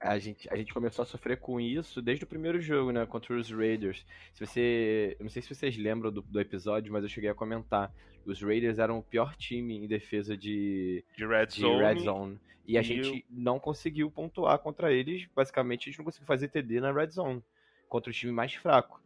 A 0.00 0.18
gente, 0.18 0.48
a 0.52 0.56
gente 0.56 0.72
começou 0.72 1.02
a 1.02 1.06
sofrer 1.06 1.38
com 1.38 1.60
isso 1.60 2.02
desde 2.02 2.24
o 2.24 2.26
primeiro 2.26 2.60
jogo, 2.60 2.92
né? 2.92 3.04
Contra 3.06 3.34
os 3.34 3.50
Raiders. 3.50 4.04
Se 4.32 4.44
você. 4.44 5.16
Eu 5.18 5.24
não 5.24 5.30
sei 5.30 5.42
se 5.42 5.54
vocês 5.54 5.76
lembram 5.76 6.12
do, 6.12 6.22
do 6.22 6.40
episódio, 6.40 6.92
mas 6.92 7.02
eu 7.02 7.08
cheguei 7.08 7.30
a 7.30 7.34
comentar. 7.34 7.92
Os 8.24 8.42
Raiders 8.42 8.78
eram 8.78 8.98
o 8.98 9.02
pior 9.02 9.36
time 9.36 9.76
em 9.76 9.86
defesa 9.86 10.36
de, 10.36 11.04
De 11.16 11.26
red 11.26 11.46
de 11.46 11.60
zone. 11.60 11.78
red 11.82 11.98
zone. 12.00 12.40
E 12.66 12.76
a 12.76 12.80
e 12.80 12.84
gente 12.84 13.24
não 13.30 13.58
conseguiu 13.60 14.10
pontuar 14.10 14.58
contra 14.58 14.92
eles. 14.92 15.26
Basicamente, 15.34 15.88
a 15.88 15.90
gente 15.90 15.98
não 15.98 16.04
conseguiu 16.04 16.26
fazer 16.26 16.48
TD 16.48 16.80
na 16.80 16.92
red 16.92 17.08
zone. 17.08 17.42
Contra 17.88 18.10
o 18.10 18.12
time 18.12 18.32
mais 18.32 18.52
fraco. 18.54 19.00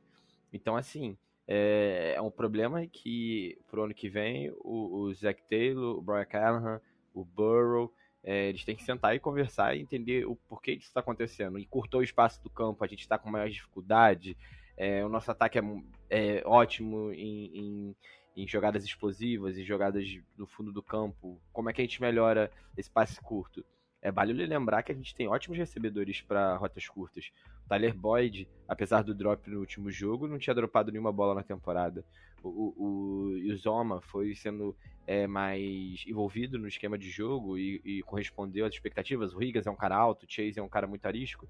Então, 0.53 0.75
assim, 0.75 1.17
é, 1.47 2.15
é 2.17 2.23
um 2.23 2.31
problema 2.31 2.87
que 2.87 3.59
pro 3.69 3.83
ano 3.83 3.93
que 3.93 4.09
vem 4.09 4.51
o, 4.59 5.01
o 5.01 5.15
Zach 5.15 5.43
Taylor, 5.49 5.99
o 5.99 6.01
Brian 6.03 6.25
Callahan, 6.25 6.81
o 7.13 7.25
Burrow, 7.25 7.93
é, 8.23 8.49
eles 8.49 8.65
têm 8.65 8.77
que 8.77 8.83
sentar 8.85 9.15
e 9.15 9.21
conversar 9.21 9.75
e 9.77 9.81
entender 9.81 10.27
o 10.27 10.37
porquê 10.49 10.77
disso 10.77 10.89
está 10.89 11.01
acontecendo. 11.01 11.59
E 11.59 11.67
curtou 11.67 12.01
o 12.01 12.05
espaço 12.05 12.43
do 12.43 12.51
campo, 12.51 12.85
a 12.85 12.87
gente 12.87 13.01
está 13.01 13.19
com 13.19 13.31
maior 13.31 13.49
dificuldade. 13.49 14.37
é, 14.77 15.05
o 15.05 15.09
nosso 15.09 15.31
ataque 15.31 15.59
é, 15.59 15.63
é 16.11 16.43
ótimo 16.47 17.13
em, 17.13 17.57
em- 17.59 17.97
em 18.37 18.47
jogadas 18.49 18.85
explosivas, 18.85 19.59
em 19.59 19.65
jogadas 19.65 20.07
no 20.39 20.47
fundo 20.47 20.73
do 20.73 20.83
campo. 20.83 21.41
Como 21.53 21.69
é 21.69 21.73
que 21.73 21.81
a 21.83 21.85
gente 21.85 22.01
melhora 22.01 22.51
esse 22.77 22.91
passe 22.91 23.21
curto? 23.21 23.65
É 24.03 24.11
vale 24.11 24.33
lembrar 24.33 24.83
que 24.83 24.93
a 24.93 24.95
gente 24.95 25.15
tem 25.15 25.29
ótimos 25.29 25.59
recebedores 25.59 26.23
para 26.23 26.57
rotas 26.57 26.89
curtas. 26.89 27.31
O 27.67 27.69
Tyler 27.69 27.95
Boyd, 27.95 28.49
apesar 28.67 29.03
do 29.03 29.15
drop 29.15 29.49
no 29.51 29.61
último 29.61 29.91
jogo, 29.91 30.27
não 30.27 30.39
tinha 30.39 30.55
dropado 30.55 30.91
nenhuma 30.91 31.13
bola 31.13 31.35
na 31.35 31.43
temporada. 31.43 32.05
O, 32.43 32.49
o, 32.49 33.53
o, 33.53 33.57
Zoma 33.57 34.01
foi 34.01 34.35
sendo 34.35 34.75
é, 35.07 35.27
mais 35.27 36.03
envolvido 36.07 36.59
no 36.59 36.67
esquema 36.67 36.97
de 36.97 37.11
jogo 37.11 37.59
e, 37.59 37.83
e 37.85 38.03
correspondeu 38.03 38.65
às 38.65 38.73
expectativas. 38.73 39.35
O 39.35 39.43
Higgins 39.43 39.67
é 39.67 39.71
um 39.71 39.77
cara 39.77 39.97
alto, 39.97 40.25
o 40.25 40.31
Chase 40.31 40.59
é 40.59 40.63
um 40.63 40.69
cara 40.69 40.87
muito 40.87 41.05
arisco. 41.05 41.47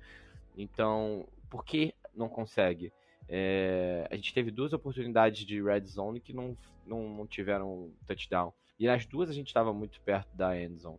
Então, 0.57 1.29
por 1.49 1.65
que 1.65 1.95
não 2.15 2.29
consegue? 2.29 2.93
É, 3.29 4.09
a 4.11 4.17
gente 4.17 4.35
teve 4.35 4.51
duas 4.51 4.73
oportunidades 4.73 5.45
de 5.47 5.63
red 5.63 5.87
zone 5.87 6.19
que 6.19 6.33
não, 6.33 6.57
não, 6.85 7.09
não 7.15 7.27
tiveram 7.29 7.93
touchdown. 8.09 8.53
E 8.77 8.87
nas 8.87 9.07
duas 9.07 9.31
a 9.31 9.33
gente 9.33 9.47
estava 9.47 9.73
muito 9.73 10.01
perto 10.01 10.37
da 10.37 10.61
end 10.61 10.77
zone. 10.81 10.99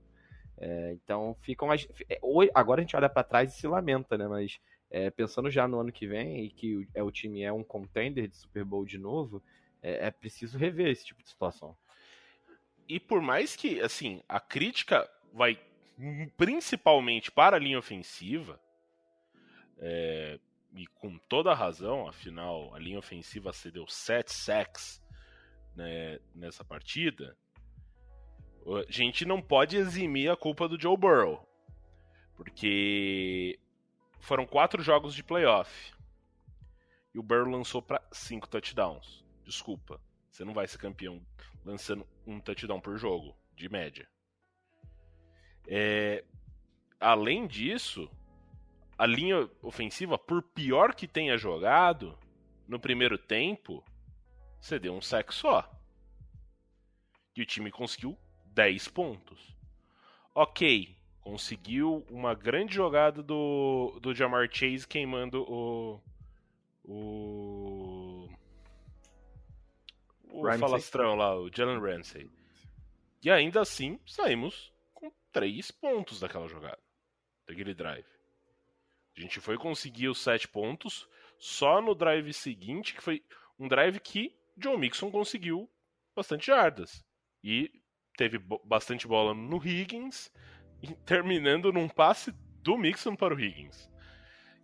É, 0.63 0.91
então 0.93 1.35
ficam 1.41 1.71
as. 1.71 1.87
é, 2.07 2.19
Agora 2.53 2.81
a 2.81 2.83
gente 2.83 2.95
olha 2.95 3.09
para 3.09 3.23
trás 3.23 3.51
e 3.51 3.57
se 3.57 3.65
lamenta, 3.65 4.15
né? 4.15 4.27
Mas 4.27 4.59
é, 4.91 5.09
pensando 5.09 5.49
já 5.49 5.67
no 5.67 5.79
ano 5.79 5.91
que 5.91 6.05
vem 6.05 6.45
e 6.45 6.49
que 6.51 6.75
o, 6.75 6.87
é, 6.93 7.01
o 7.01 7.09
time 7.09 7.41
é 7.41 7.51
um 7.51 7.63
contender 7.63 8.27
de 8.27 8.37
Super 8.37 8.63
Bowl 8.63 8.85
de 8.85 8.99
novo, 8.99 9.41
é, 9.81 10.07
é 10.07 10.11
preciso 10.11 10.59
rever 10.59 10.87
esse 10.89 11.03
tipo 11.03 11.23
de 11.23 11.29
situação. 11.29 11.75
E 12.87 12.99
por 12.99 13.21
mais 13.21 13.55
que, 13.55 13.81
assim, 13.81 14.21
a 14.29 14.39
crítica 14.39 15.09
vai 15.33 15.59
principalmente 16.37 17.31
para 17.31 17.55
a 17.55 17.59
linha 17.59 17.79
ofensiva, 17.79 18.59
é, 19.79 20.39
e 20.75 20.85
com 20.87 21.17
toda 21.17 21.51
a 21.51 21.55
razão, 21.55 22.07
afinal, 22.07 22.73
a 22.75 22.79
linha 22.79 22.99
ofensiva 22.99 23.51
cedeu 23.51 23.87
7 23.87 24.31
sacks 24.31 25.01
né, 25.75 26.19
nessa 26.35 26.63
partida, 26.63 27.35
a 28.65 28.91
gente 28.91 29.25
não 29.25 29.41
pode 29.41 29.75
eximir 29.75 30.29
a 30.29 30.37
culpa 30.37 30.67
do 30.67 30.79
Joe 30.79 30.95
Burrow. 30.95 31.47
Porque 32.35 33.59
foram 34.19 34.45
quatro 34.45 34.81
jogos 34.81 35.13
de 35.13 35.23
playoff. 35.23 35.93
E 37.13 37.19
o 37.19 37.23
Burrow 37.23 37.49
lançou 37.49 37.81
para 37.81 38.01
cinco 38.11 38.47
touchdowns. 38.47 39.25
Desculpa, 39.43 39.99
você 40.29 40.45
não 40.45 40.53
vai 40.53 40.67
ser 40.67 40.77
campeão 40.77 41.21
lançando 41.65 42.07
um 42.25 42.39
touchdown 42.39 42.79
por 42.79 42.97
jogo, 42.97 43.35
de 43.55 43.67
média. 43.67 44.07
É, 45.67 46.23
além 46.99 47.47
disso, 47.47 48.09
a 48.97 49.05
linha 49.05 49.49
ofensiva, 49.61 50.17
por 50.17 50.41
pior 50.41 50.93
que 50.93 51.07
tenha 51.07 51.37
jogado, 51.37 52.17
no 52.67 52.79
primeiro 52.79 53.17
tempo, 53.17 53.83
você 54.59 54.79
deu 54.79 54.93
um 54.93 55.01
sec 55.01 55.31
só. 55.31 55.69
E 57.35 57.41
o 57.41 57.45
time 57.45 57.71
conseguiu 57.71 58.17
10 58.53 58.87
pontos. 58.89 59.55
Ok, 60.33 60.95
conseguiu 61.21 62.05
uma 62.09 62.33
grande 62.33 62.75
jogada 62.75 63.21
do, 63.21 63.99
do 64.01 64.13
Jamar 64.13 64.49
Chase 64.51 64.87
queimando 64.87 65.43
o. 65.43 66.01
O. 66.83 68.29
O 70.29 70.43
Ramsey. 70.43 70.59
falastrão 70.59 71.15
lá, 71.15 71.35
o 71.37 71.49
Jalen 71.53 71.79
Ramsey. 71.79 72.29
E 73.21 73.29
ainda 73.29 73.61
assim, 73.61 73.99
saímos 74.05 74.71
com 74.93 75.11
3 75.31 75.69
pontos 75.71 76.19
daquela 76.19 76.47
jogada. 76.47 76.79
Daquele 77.45 77.73
drive. 77.73 78.05
A 79.15 79.19
gente 79.19 79.39
foi 79.41 79.57
conseguir 79.57 80.07
os 80.07 80.19
7 80.21 80.47
pontos 80.47 81.07
só 81.37 81.81
no 81.81 81.93
drive 81.93 82.33
seguinte, 82.33 82.93
que 82.93 83.01
foi 83.01 83.23
um 83.59 83.67
drive 83.67 83.99
que 83.99 84.33
John 84.57 84.77
Mixon 84.77 85.11
conseguiu 85.11 85.69
bastante 86.15 86.47
jardas. 86.47 87.03
E 87.43 87.80
teve 88.21 88.39
bastante 88.63 89.07
bola 89.07 89.33
no 89.33 89.57
Higgins, 89.57 90.31
e 90.83 90.93
terminando 91.05 91.73
num 91.73 91.87
passe 91.87 92.31
do 92.61 92.77
Mixon 92.77 93.15
para 93.15 93.33
o 93.33 93.39
Higgins. 93.39 93.89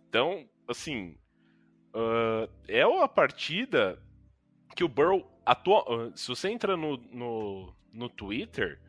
Então, 0.08 0.48
assim, 0.68 1.18
ah, 1.92 2.48
é 2.68 2.86
uma 2.86 3.08
partida 3.08 4.00
que 4.76 4.84
o 4.84 4.88
Burrow 4.88 5.28
atua. 5.44 5.84
ah, 5.88 6.16
se 6.16 6.28
você 6.28 6.48
entra 6.50 6.76
no, 6.76 6.96
no, 6.96 7.74
no 7.92 8.08
Twitter, 8.08 8.80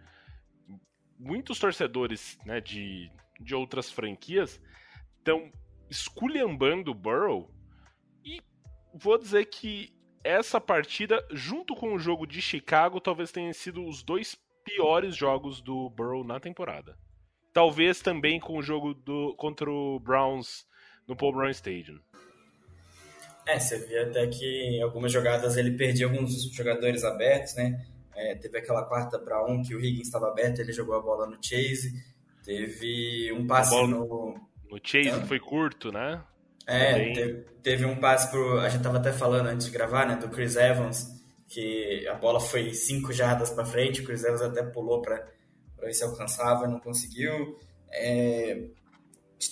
muitos 1.17 1.57
torcedores 1.57 2.37
né, 2.45 2.61
de, 2.61 3.11
de 3.39 3.55
outras 3.55 3.91
franquias 3.91 4.61
estão 5.17 5.51
esculhambando 5.89 6.91
o 6.91 6.95
Burrow. 6.95 7.51
E 8.23 8.39
vou 8.93 9.17
dizer 9.17 9.45
que 9.45 9.91
essa 10.23 10.61
partida, 10.61 11.25
junto 11.31 11.75
com 11.75 11.93
o 11.93 11.99
jogo 11.99 12.27
de 12.27 12.39
Chicago, 12.39 13.01
talvez 13.01 13.31
tenham 13.31 13.53
sido 13.53 13.83
os 13.83 14.03
dois 14.03 14.37
piores 14.63 15.15
jogos 15.15 15.61
do 15.61 15.89
Burrow 15.89 16.23
na 16.23 16.39
temporada. 16.39 16.97
Talvez 17.53 18.01
também 18.01 18.39
com 18.39 18.57
o 18.57 18.61
jogo 18.61 18.93
do, 18.93 19.35
contra 19.35 19.69
o 19.69 19.99
Browns 19.99 20.65
no 21.07 21.15
Paul 21.15 21.33
Brown 21.33 21.49
Stadium. 21.49 21.99
É, 23.47 23.59
você 23.59 23.79
via 23.79 24.03
até 24.03 24.27
que 24.27 24.45
em 24.45 24.81
algumas 24.81 25.11
jogadas 25.11 25.57
ele 25.57 25.71
perdia 25.71 26.05
alguns 26.05 26.43
jogadores 26.53 27.03
abertos, 27.03 27.55
né? 27.55 27.83
É, 28.15 28.35
teve 28.35 28.59
aquela 28.59 28.83
quarta 28.83 29.17
para 29.17 29.43
um 29.45 29.63
que 29.63 29.73
o 29.73 29.79
Higgins 29.79 30.07
estava 30.07 30.27
aberto, 30.27 30.59
ele 30.59 30.71
jogou 30.71 30.95
a 30.95 31.01
bola 31.01 31.25
no 31.25 31.37
Chase. 31.41 31.93
Teve 32.43 33.31
um 33.33 33.47
passe 33.47 33.75
no. 33.87 34.35
No 34.69 34.79
Chase 34.83 35.09
Hã? 35.09 35.25
foi 35.25 35.39
curto, 35.39 35.91
né? 35.91 36.21
É, 36.67 37.13
teve, 37.13 37.33
teve 37.63 37.85
um 37.85 37.95
passe 37.95 38.29
pro. 38.29 38.59
A 38.59 38.69
gente 38.69 38.83
tava 38.83 38.97
até 38.97 39.11
falando 39.11 39.47
antes 39.47 39.65
de 39.65 39.71
gravar, 39.71 40.05
né? 40.05 40.15
Do 40.15 40.29
Chris 40.29 40.55
Evans, 40.55 41.18
que 41.49 42.07
a 42.07 42.13
bola 42.13 42.39
foi 42.39 42.73
cinco 42.75 43.11
jardas 43.11 43.49
para 43.49 43.65
frente, 43.65 44.01
o 44.01 44.11
Evans 44.11 44.41
até 44.41 44.61
pulou 44.61 45.01
para 45.01 45.27
ver 45.81 45.93
se 45.93 46.03
alcançava, 46.03 46.67
não 46.67 46.79
conseguiu. 46.79 47.57
É, 47.91 48.67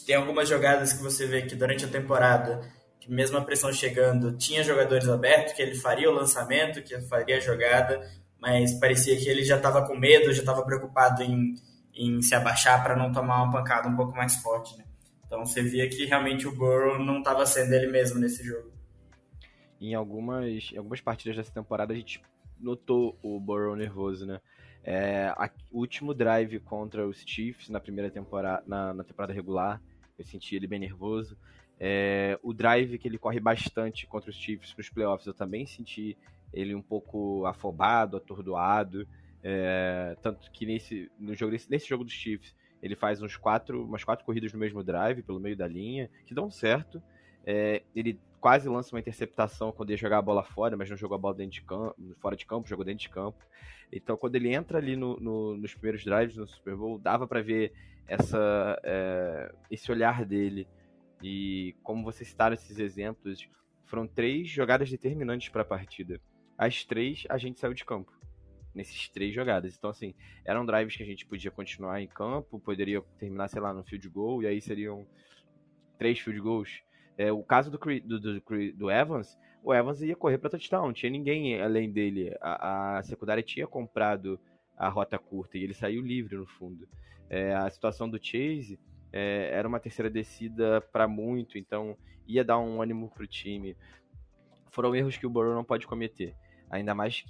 tem 0.05 0.15
algumas 0.15 0.47
jogadas 0.47 0.93
que 0.93 1.01
você 1.01 1.25
vê 1.25 1.41
que 1.41 1.55
durante 1.55 1.85
a 1.85 1.87
temporada, 1.87 2.61
que 2.99 3.11
mesmo 3.11 3.37
a 3.37 3.43
pressão 3.43 3.73
chegando, 3.73 4.37
tinha 4.37 4.63
jogadores 4.63 5.09
abertos, 5.09 5.53
que 5.53 5.61
ele 5.61 5.73
faria 5.73 6.09
o 6.09 6.13
lançamento, 6.13 6.83
que 6.83 7.01
faria 7.01 7.37
a 7.37 7.39
jogada, 7.39 8.07
mas 8.39 8.79
parecia 8.79 9.17
que 9.17 9.27
ele 9.27 9.43
já 9.43 9.57
estava 9.57 9.85
com 9.87 9.97
medo, 9.97 10.31
já 10.31 10.41
estava 10.41 10.63
preocupado 10.63 11.23
em, 11.23 11.55
em 11.95 12.21
se 12.21 12.35
abaixar 12.35 12.83
para 12.83 12.95
não 12.95 13.11
tomar 13.11 13.41
uma 13.41 13.51
pancada 13.51 13.87
um 13.87 13.95
pouco 13.95 14.15
mais 14.15 14.35
forte, 14.35 14.77
né? 14.77 14.83
Então 15.25 15.43
você 15.43 15.63
via 15.63 15.89
que 15.89 16.05
realmente 16.05 16.47
o 16.47 16.55
Burrow 16.55 17.03
não 17.03 17.17
estava 17.17 17.43
sendo 17.45 17.73
ele 17.73 17.87
mesmo 17.87 18.19
nesse 18.19 18.43
jogo. 18.43 18.76
Em 19.79 19.93
algumas, 19.93 20.71
em 20.73 20.77
algumas 20.77 21.01
partidas 21.01 21.35
dessa 21.37 21.51
temporada 21.51 21.93
a 21.93 21.95
gente 21.95 22.21
notou 22.59 23.17
o 23.21 23.39
Burrow 23.39 23.75
nervoso, 23.75 24.25
né? 24.25 24.41
É, 24.83 25.27
a- 25.35 25.49
o 25.71 25.79
último 25.79 26.13
drive 26.13 26.59
contra 26.59 27.05
os 27.05 27.23
Chiefs 27.25 27.69
na 27.69 27.79
primeira 27.79 28.09
temporada, 28.09 28.63
na, 28.65 28.93
na 28.93 29.03
temporada 29.03 29.33
regular, 29.33 29.81
eu 30.17 30.23
senti 30.25 30.55
ele 30.55 30.65
bem 30.67 30.79
nervoso. 30.79 31.37
É, 31.79 32.39
o 32.41 32.53
drive 32.53 32.97
que 32.97 33.07
ele 33.07 33.17
corre 33.19 33.39
bastante 33.39 34.07
contra 34.07 34.29
os 34.29 34.35
Chiefs 34.35 34.73
nos 34.75 34.89
playoffs, 34.89 35.27
eu 35.27 35.33
também 35.33 35.65
senti 35.65 36.17
ele 36.53 36.73
um 36.73 36.81
pouco 36.81 37.45
afobado, 37.45 38.17
atordoado. 38.17 39.07
É, 39.43 40.17
tanto 40.21 40.49
que 40.51 40.65
nesse, 40.65 41.11
no 41.19 41.35
jogo, 41.35 41.51
nesse, 41.51 41.69
nesse 41.69 41.87
jogo 41.87 42.03
dos 42.03 42.13
Chiefs, 42.13 42.55
ele 42.81 42.95
faz 42.95 43.21
uns 43.21 43.35
quatro, 43.37 43.83
umas 43.85 44.03
quatro 44.03 44.25
corridas 44.25 44.51
no 44.53 44.59
mesmo 44.59 44.83
drive, 44.83 45.21
pelo 45.21 45.39
meio 45.39 45.55
da 45.55 45.67
linha, 45.67 46.09
que 46.25 46.33
dão 46.33 46.49
certo. 46.49 47.01
É, 47.45 47.83
ele 47.95 48.19
quase 48.39 48.69
lança 48.69 48.95
uma 48.95 48.99
interceptação 48.99 49.71
quando 49.71 49.89
ia 49.91 49.97
jogar 49.97 50.19
a 50.19 50.21
bola 50.21 50.43
fora, 50.43 50.77
mas 50.77 50.89
não 50.89 50.97
jogou 50.97 51.15
a 51.15 51.19
bola 51.19 51.35
dentro 51.35 51.53
de 51.53 51.61
campo, 51.63 51.95
fora 52.19 52.35
de 52.35 52.45
campo, 52.45 52.67
jogou 52.67 52.85
dentro 52.85 53.01
de 53.01 53.09
campo. 53.09 53.37
Então, 53.91 54.17
quando 54.17 54.35
ele 54.35 54.53
entra 54.53 54.77
ali 54.77 54.95
no- 54.95 55.17
no- 55.19 55.57
nos 55.57 55.73
primeiros 55.73 56.03
drives 56.03 56.35
no 56.35 56.47
Super 56.47 56.75
Bowl, 56.75 56.99
dava 56.99 57.27
pra 57.27 57.41
ver 57.41 57.73
essa, 58.07 58.79
é, 58.83 59.53
esse 59.71 59.91
olhar 59.91 60.25
dele. 60.25 60.67
E 61.21 61.75
como 61.83 62.03
vocês 62.03 62.29
citaram 62.29 62.53
esses 62.53 62.77
exemplos, 62.79 63.49
foram 63.85 64.05
três 64.07 64.49
jogadas 64.49 64.89
determinantes 64.89 65.49
para 65.49 65.61
a 65.61 65.65
partida. 65.65 66.19
As 66.57 66.83
três, 66.83 67.25
a 67.29 67.37
gente 67.37 67.59
saiu 67.59 67.73
de 67.73 67.85
campo. 67.85 68.11
Nesses 68.75 69.09
três 69.09 69.33
jogadas. 69.33 69.75
Então, 69.75 69.89
assim, 69.89 70.13
eram 70.45 70.65
drives 70.65 70.95
que 70.95 71.01
a 71.01 71.05
gente 71.05 71.25
podia 71.25 71.49
continuar 71.49 71.99
em 72.01 72.07
campo, 72.07 72.59
poderia 72.59 73.01
terminar, 73.17 73.47
sei 73.47 73.59
lá, 73.61 73.73
no 73.73 73.83
field 73.83 74.07
goal, 74.09 74.43
e 74.43 74.47
aí 74.47 74.61
seriam 74.61 75.07
três 75.97 76.19
field 76.19 76.39
goals. 76.39 76.81
É, 77.17 77.31
o 77.31 77.43
caso 77.43 77.71
do, 77.71 77.77
do, 77.77 78.19
do, 78.19 78.41
do 78.73 78.91
Evans, 78.91 79.37
o 79.63 79.73
Evans 79.73 80.01
ia 80.01 80.15
correr 80.15 80.37
para 80.37 80.51
touchdown, 80.51 80.85
não 80.87 80.93
tinha 80.93 81.09
ninguém 81.09 81.59
além 81.59 81.91
dele. 81.91 82.35
A, 82.39 82.97
a 82.97 83.03
secundária 83.03 83.43
tinha 83.43 83.65
comprado 83.65 84.39
a 84.77 84.87
rota 84.87 85.17
curta 85.17 85.57
e 85.57 85.63
ele 85.63 85.73
saiu 85.73 86.01
livre 86.01 86.35
no 86.35 86.45
fundo. 86.45 86.87
É, 87.29 87.53
a 87.55 87.69
situação 87.69 88.09
do 88.09 88.23
Chase 88.23 88.79
é, 89.11 89.49
era 89.51 89.67
uma 89.67 89.79
terceira 89.79 90.09
descida 90.09 90.79
para 90.79 91.07
muito, 91.07 91.57
então 91.57 91.97
ia 92.27 92.43
dar 92.43 92.59
um 92.59 92.81
ânimo 92.81 93.09
pro 93.09 93.27
time. 93.27 93.75
Foram 94.69 94.95
erros 94.95 95.17
que 95.17 95.25
o 95.25 95.29
Burrow 95.29 95.55
não 95.55 95.63
pode 95.63 95.87
cometer, 95.87 96.35
ainda 96.69 96.93
mais 96.93 97.25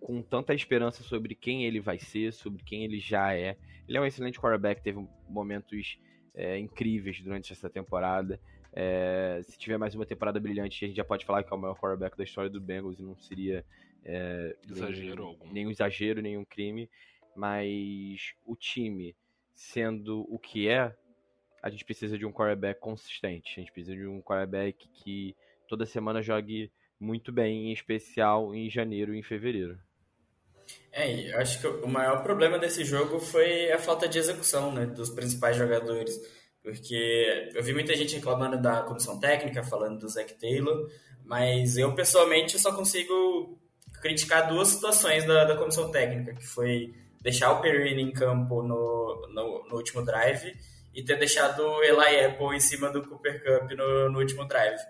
com 0.00 0.20
tanta 0.22 0.54
esperança 0.54 1.02
sobre 1.02 1.34
quem 1.34 1.64
ele 1.64 1.80
vai 1.80 1.98
ser, 1.98 2.32
sobre 2.32 2.62
quem 2.62 2.84
ele 2.84 2.98
já 2.98 3.34
é. 3.34 3.56
Ele 3.88 3.98
é 3.98 4.00
um 4.00 4.06
excelente 4.06 4.38
quarterback, 4.38 4.82
teve 4.82 5.06
momentos 5.28 5.98
é, 6.34 6.58
incríveis 6.58 7.20
durante 7.20 7.52
essa 7.52 7.68
temporada. 7.68 8.40
É, 8.72 9.40
se 9.44 9.58
tiver 9.58 9.76
mais 9.76 9.94
uma 9.94 10.06
temporada 10.06 10.40
brilhante, 10.40 10.84
a 10.84 10.88
gente 10.88 10.96
já 10.96 11.04
pode 11.04 11.24
falar 11.26 11.42
que 11.42 11.52
é 11.52 11.56
o 11.56 11.60
maior 11.60 11.74
quarterback 11.74 12.16
da 12.16 12.24
história 12.24 12.48
do 12.48 12.60
Bengals 12.60 12.98
e 12.98 13.02
não 13.02 13.16
seria 13.16 13.64
é, 14.04 14.56
Exagero 14.68 15.14
nenhum, 15.14 15.26
algum. 15.26 15.52
nenhum 15.52 15.70
exagero, 15.70 16.22
nenhum 16.22 16.44
crime. 16.44 16.88
Mas 17.36 18.34
o 18.44 18.56
time 18.56 19.14
sendo 19.54 20.26
o 20.28 20.38
que 20.38 20.68
é, 20.68 20.94
a 21.62 21.70
gente 21.70 21.84
precisa 21.84 22.18
de 22.18 22.26
um 22.26 22.32
quarterback 22.32 22.80
consistente. 22.80 23.52
A 23.56 23.60
gente 23.60 23.72
precisa 23.72 23.94
de 23.94 24.06
um 24.06 24.20
quarterback 24.20 24.88
que 24.88 25.36
toda 25.68 25.86
semana 25.86 26.22
jogue 26.22 26.70
muito 26.98 27.32
bem, 27.32 27.68
em 27.68 27.72
especial 27.72 28.54
em 28.54 28.68
janeiro 28.70 29.14
e 29.14 29.18
em 29.18 29.22
fevereiro. 29.22 29.78
É, 30.92 31.32
eu 31.32 31.38
acho 31.40 31.60
que 31.60 31.66
o 31.66 31.88
maior 31.88 32.22
problema 32.22 32.58
desse 32.58 32.84
jogo 32.84 33.18
foi 33.18 33.70
a 33.72 33.78
falta 33.78 34.08
de 34.08 34.18
execução 34.18 34.72
né, 34.72 34.86
dos 34.86 35.10
principais 35.10 35.56
jogadores. 35.56 36.20
Porque 36.62 37.50
eu 37.54 37.62
vi 37.62 37.72
muita 37.72 37.94
gente 37.96 38.14
reclamando 38.14 38.60
da 38.60 38.82
comissão 38.82 39.18
técnica, 39.18 39.64
falando 39.64 39.98
do 39.98 40.08
Zach 40.08 40.32
Taylor, 40.34 40.88
mas 41.24 41.76
eu 41.76 41.92
pessoalmente 41.94 42.58
só 42.58 42.72
consigo 42.72 43.58
criticar 44.00 44.48
duas 44.48 44.68
situações 44.68 45.24
da, 45.24 45.44
da 45.44 45.56
comissão 45.56 45.90
técnica, 45.90 46.34
que 46.34 46.46
foi 46.46 46.94
deixar 47.20 47.52
o 47.52 47.60
Perrine 47.60 48.02
em 48.02 48.12
campo 48.12 48.62
no, 48.62 49.28
no, 49.32 49.68
no 49.68 49.76
último 49.76 50.04
drive 50.04 50.54
e 50.94 51.02
ter 51.02 51.18
deixado 51.18 51.60
o 51.60 51.82
Eli 51.82 52.24
Apple 52.26 52.54
em 52.54 52.60
cima 52.60 52.90
do 52.90 53.02
Cooper 53.02 53.42
Cup 53.42 53.70
no, 53.72 54.10
no 54.10 54.18
último 54.18 54.46
drive. 54.46 54.80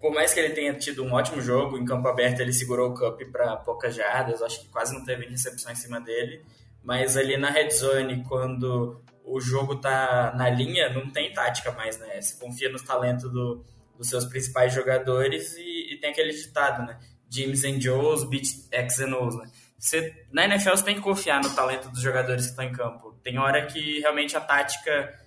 Por 0.00 0.12
mais 0.12 0.32
que 0.32 0.40
ele 0.40 0.54
tenha 0.54 0.74
tido 0.74 1.04
um 1.04 1.12
ótimo 1.12 1.40
jogo, 1.40 1.76
em 1.76 1.84
campo 1.84 2.08
aberto 2.08 2.40
ele 2.40 2.52
segurou 2.52 2.90
o 2.90 2.94
Cup 2.94 3.20
para 3.30 3.56
poucas 3.56 3.94
jardas, 3.94 4.42
acho 4.42 4.60
que 4.62 4.68
quase 4.68 4.94
não 4.94 5.04
teve 5.04 5.26
recepção 5.26 5.70
em 5.70 5.76
cima 5.76 6.00
dele, 6.00 6.42
mas 6.82 7.16
ali 7.16 7.36
na 7.36 7.50
red 7.50 7.70
zone, 7.70 8.24
quando 8.26 9.00
o 9.30 9.40
jogo 9.40 9.76
tá 9.76 10.32
na 10.36 10.50
linha, 10.50 10.92
não 10.92 11.10
tem 11.10 11.32
tática 11.32 11.70
mais, 11.72 11.98
né? 11.98 12.20
Você 12.20 12.38
confia 12.38 12.70
nos 12.70 12.82
talentos 12.82 13.30
do, 13.30 13.64
dos 13.96 14.08
seus 14.08 14.24
principais 14.24 14.74
jogadores 14.74 15.56
e, 15.56 15.94
e 15.94 16.00
tem 16.00 16.10
aquele 16.10 16.32
ditado, 16.32 16.84
né? 16.84 16.98
James 17.28 17.64
and 17.64 17.80
Joes 17.80 18.24
beat 18.24 18.46
X 18.72 19.00
and 19.00 19.16
O's, 19.16 19.36
né? 19.36 19.50
Você, 19.78 20.26
na 20.30 20.44
NFL 20.44 20.70
você 20.70 20.84
tem 20.84 20.94
que 20.96 21.00
confiar 21.00 21.42
no 21.42 21.54
talento 21.54 21.88
dos 21.90 22.02
jogadores 22.02 22.44
que 22.44 22.50
estão 22.50 22.64
em 22.64 22.72
campo. 22.72 23.14
Tem 23.22 23.38
hora 23.38 23.64
que 23.66 24.00
realmente 24.00 24.36
a 24.36 24.40
tática 24.40 25.18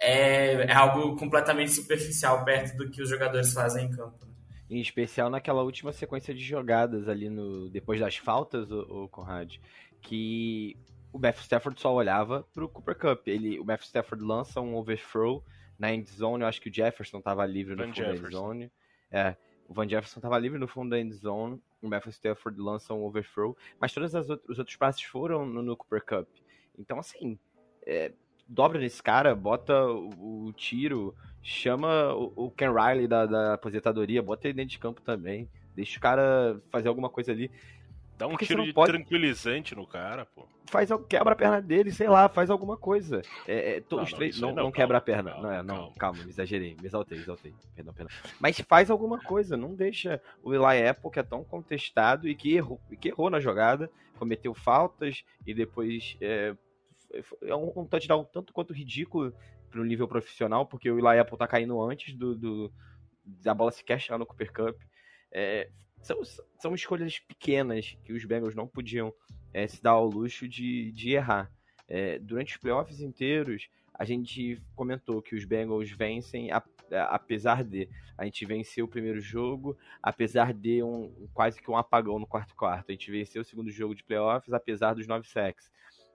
é, 0.00 0.54
é 0.54 0.72
algo 0.72 1.14
completamente 1.16 1.70
superficial 1.70 2.44
perto 2.44 2.76
do 2.76 2.90
que 2.90 3.02
os 3.02 3.08
jogadores 3.08 3.52
fazem 3.52 3.86
em 3.86 3.90
campo. 3.90 4.26
né? 4.26 4.32
Em 4.70 4.80
especial 4.80 5.28
naquela 5.28 5.62
última 5.62 5.92
sequência 5.92 6.34
de 6.34 6.42
jogadas 6.42 7.08
ali 7.08 7.28
no 7.28 7.68
depois 7.68 8.00
das 8.00 8.16
faltas, 8.16 8.70
o, 8.70 9.08
Conrad, 9.08 9.56
que 10.00 10.76
o 11.12 11.18
Matthew 11.18 11.42
Stafford 11.42 11.80
só 11.80 11.92
olhava 11.92 12.46
pro 12.52 12.68
Cooper 12.68 12.96
Cup. 12.96 13.28
Ele, 13.28 13.58
o 13.58 13.64
Matthew 13.64 13.86
Stafford 13.86 14.24
lança 14.24 14.60
um 14.60 14.74
overthrow 14.76 15.44
na 15.78 15.92
end 15.92 16.10
zone, 16.10 16.42
eu 16.42 16.48
acho 16.48 16.60
que 16.60 16.68
o 16.68 16.74
Jefferson 16.74 17.20
tava 17.22 17.44
livre 17.46 17.74
no 17.74 17.86
Van 17.86 17.88
fundo 17.88 18.02
da 18.02 18.10
end 18.10 18.16
Jefferson. 18.16 18.38
zone. 18.38 18.72
É, 19.10 19.36
o 19.66 19.72
Van 19.72 19.88
Jefferson 19.88 20.20
tava 20.20 20.38
livre 20.38 20.58
no 20.58 20.68
fundo 20.68 20.90
da 20.90 21.00
end 21.00 21.14
zone, 21.14 21.60
o 21.80 21.88
Matthew 21.88 22.10
Stafford 22.10 22.60
lança 22.60 22.92
um 22.92 23.02
overthrow, 23.04 23.56
mas 23.80 23.92
todos 23.92 24.12
os 24.14 24.58
outros 24.58 24.76
passes 24.76 25.02
foram 25.02 25.46
no, 25.46 25.62
no 25.62 25.76
Cooper 25.76 26.04
Cup. 26.04 26.28
Então, 26.78 26.98
assim, 26.98 27.38
é, 27.86 28.12
dobra 28.46 28.78
nesse 28.78 29.02
cara, 29.02 29.34
bota 29.34 29.86
o, 29.86 30.46
o 30.46 30.52
tiro, 30.52 31.14
chama 31.42 32.12
o, 32.14 32.32
o 32.46 32.50
Ken 32.50 32.72
Riley 32.72 33.08
da, 33.08 33.24
da 33.24 33.54
aposentadoria, 33.54 34.22
bota 34.22 34.48
ele 34.48 34.54
dentro 34.54 34.72
de 34.72 34.78
campo 34.78 35.00
também, 35.00 35.48
deixa 35.74 35.98
o 35.98 36.02
cara 36.02 36.60
fazer 36.68 36.88
alguma 36.88 37.08
coisa 37.08 37.32
ali. 37.32 37.50
Dá 38.20 38.26
um 38.26 38.30
Porque 38.32 38.44
tiro 38.44 38.62
de 38.64 38.72
pode- 38.74 38.92
tranquilizante 38.92 39.74
no 39.74 39.86
cara, 39.86 40.26
pô. 40.26 40.46
faz 40.66 40.90
quebra 41.08 41.32
a 41.32 41.36
perna 41.36 41.60
dele, 41.62 41.90
sei 41.90 42.06
lá, 42.06 42.28
faz 42.28 42.50
alguma 42.50 42.76
coisa. 42.76 43.22
É, 43.48 43.78
é, 43.78 43.82
Não, 43.90 44.02
os 44.02 44.12
três 44.12 44.38
não, 44.38 44.54
não, 44.54 44.64
não 44.64 44.70
quebra 44.70 44.98
a 44.98 45.00
perna, 45.00 45.30
calma, 45.32 45.42
não 45.48 45.52
é, 45.52 45.62
não, 45.62 45.74
calma. 45.76 45.94
calma, 45.98 46.22
me 46.24 46.28
exagerei, 46.28 46.76
me 46.78 46.86
exaltei, 46.86 47.16
exaltei, 47.18 47.54
perdão, 47.74 47.94
perdão. 47.94 48.14
Mas 48.38 48.60
faz 48.60 48.90
alguma 48.90 49.18
coisa, 49.18 49.56
não 49.56 49.74
deixa 49.74 50.20
o 50.42 50.52
Eli 50.54 50.86
Apple 50.86 51.10
que 51.10 51.18
é 51.18 51.22
tão 51.22 51.42
contestado 51.42 52.28
e 52.28 52.34
que 52.34 52.54
errou, 52.54 52.78
e 52.90 52.96
que 52.96 53.08
errou 53.08 53.30
na 53.30 53.40
jogada, 53.40 53.90
cometeu 54.18 54.52
faltas 54.52 55.24
e 55.46 55.54
depois 55.54 56.14
é, 56.20 56.54
é 57.42 57.56
um, 57.56 57.72
um 57.74 57.86
touchdown 57.86 58.22
tanto 58.30 58.52
quanto 58.52 58.74
ridículo 58.74 59.32
pro 59.70 59.82
nível 59.82 60.06
profissional, 60.06 60.66
porque 60.66 60.90
o 60.90 60.98
Eli 60.98 61.18
Apple 61.18 61.38
tá 61.38 61.46
caindo 61.46 61.80
antes 61.82 62.14
do, 62.14 62.34
do- 62.34 62.72
da 63.24 63.54
bola 63.54 63.70
sequer 63.72 63.98
chegar 63.98 64.18
no 64.18 64.26
Cooper 64.26 64.52
Cup. 64.52 64.76
É, 65.32 65.70
são, 66.02 66.20
são 66.58 66.74
escolhas 66.74 67.18
pequenas 67.18 67.96
que 68.04 68.12
os 68.12 68.24
Bengals 68.24 68.54
não 68.54 68.66
podiam 68.66 69.12
é, 69.52 69.66
se 69.66 69.82
dar 69.82 69.90
ao 69.92 70.06
luxo 70.06 70.46
de, 70.48 70.92
de 70.92 71.10
errar. 71.12 71.50
É, 71.88 72.18
durante 72.18 72.54
os 72.54 72.60
playoffs 72.60 73.00
inteiros, 73.00 73.68
a 73.92 74.04
gente 74.04 74.62
comentou 74.76 75.20
que 75.20 75.34
os 75.34 75.44
Bengals 75.44 75.90
vencem 75.90 76.50
a- 76.52 76.62
a- 76.92 77.14
apesar 77.16 77.62
de. 77.64 77.88
A 78.16 78.24
gente 78.24 78.44
venceu 78.46 78.84
o 78.84 78.88
primeiro 78.88 79.20
jogo, 79.20 79.76
apesar 80.02 80.52
de 80.52 80.82
um 80.82 81.28
quase 81.32 81.60
que 81.60 81.70
um 81.70 81.76
apagão 81.76 82.18
no 82.18 82.26
quarto 82.26 82.54
quarto. 82.54 82.90
A 82.90 82.92
gente 82.92 83.10
venceu 83.10 83.42
o 83.42 83.44
segundo 83.44 83.70
jogo 83.70 83.94
de 83.94 84.04
playoffs, 84.04 84.52
apesar 84.52 84.94
dos 84.94 85.06
nove 85.06 85.26
sacks. 85.26 85.70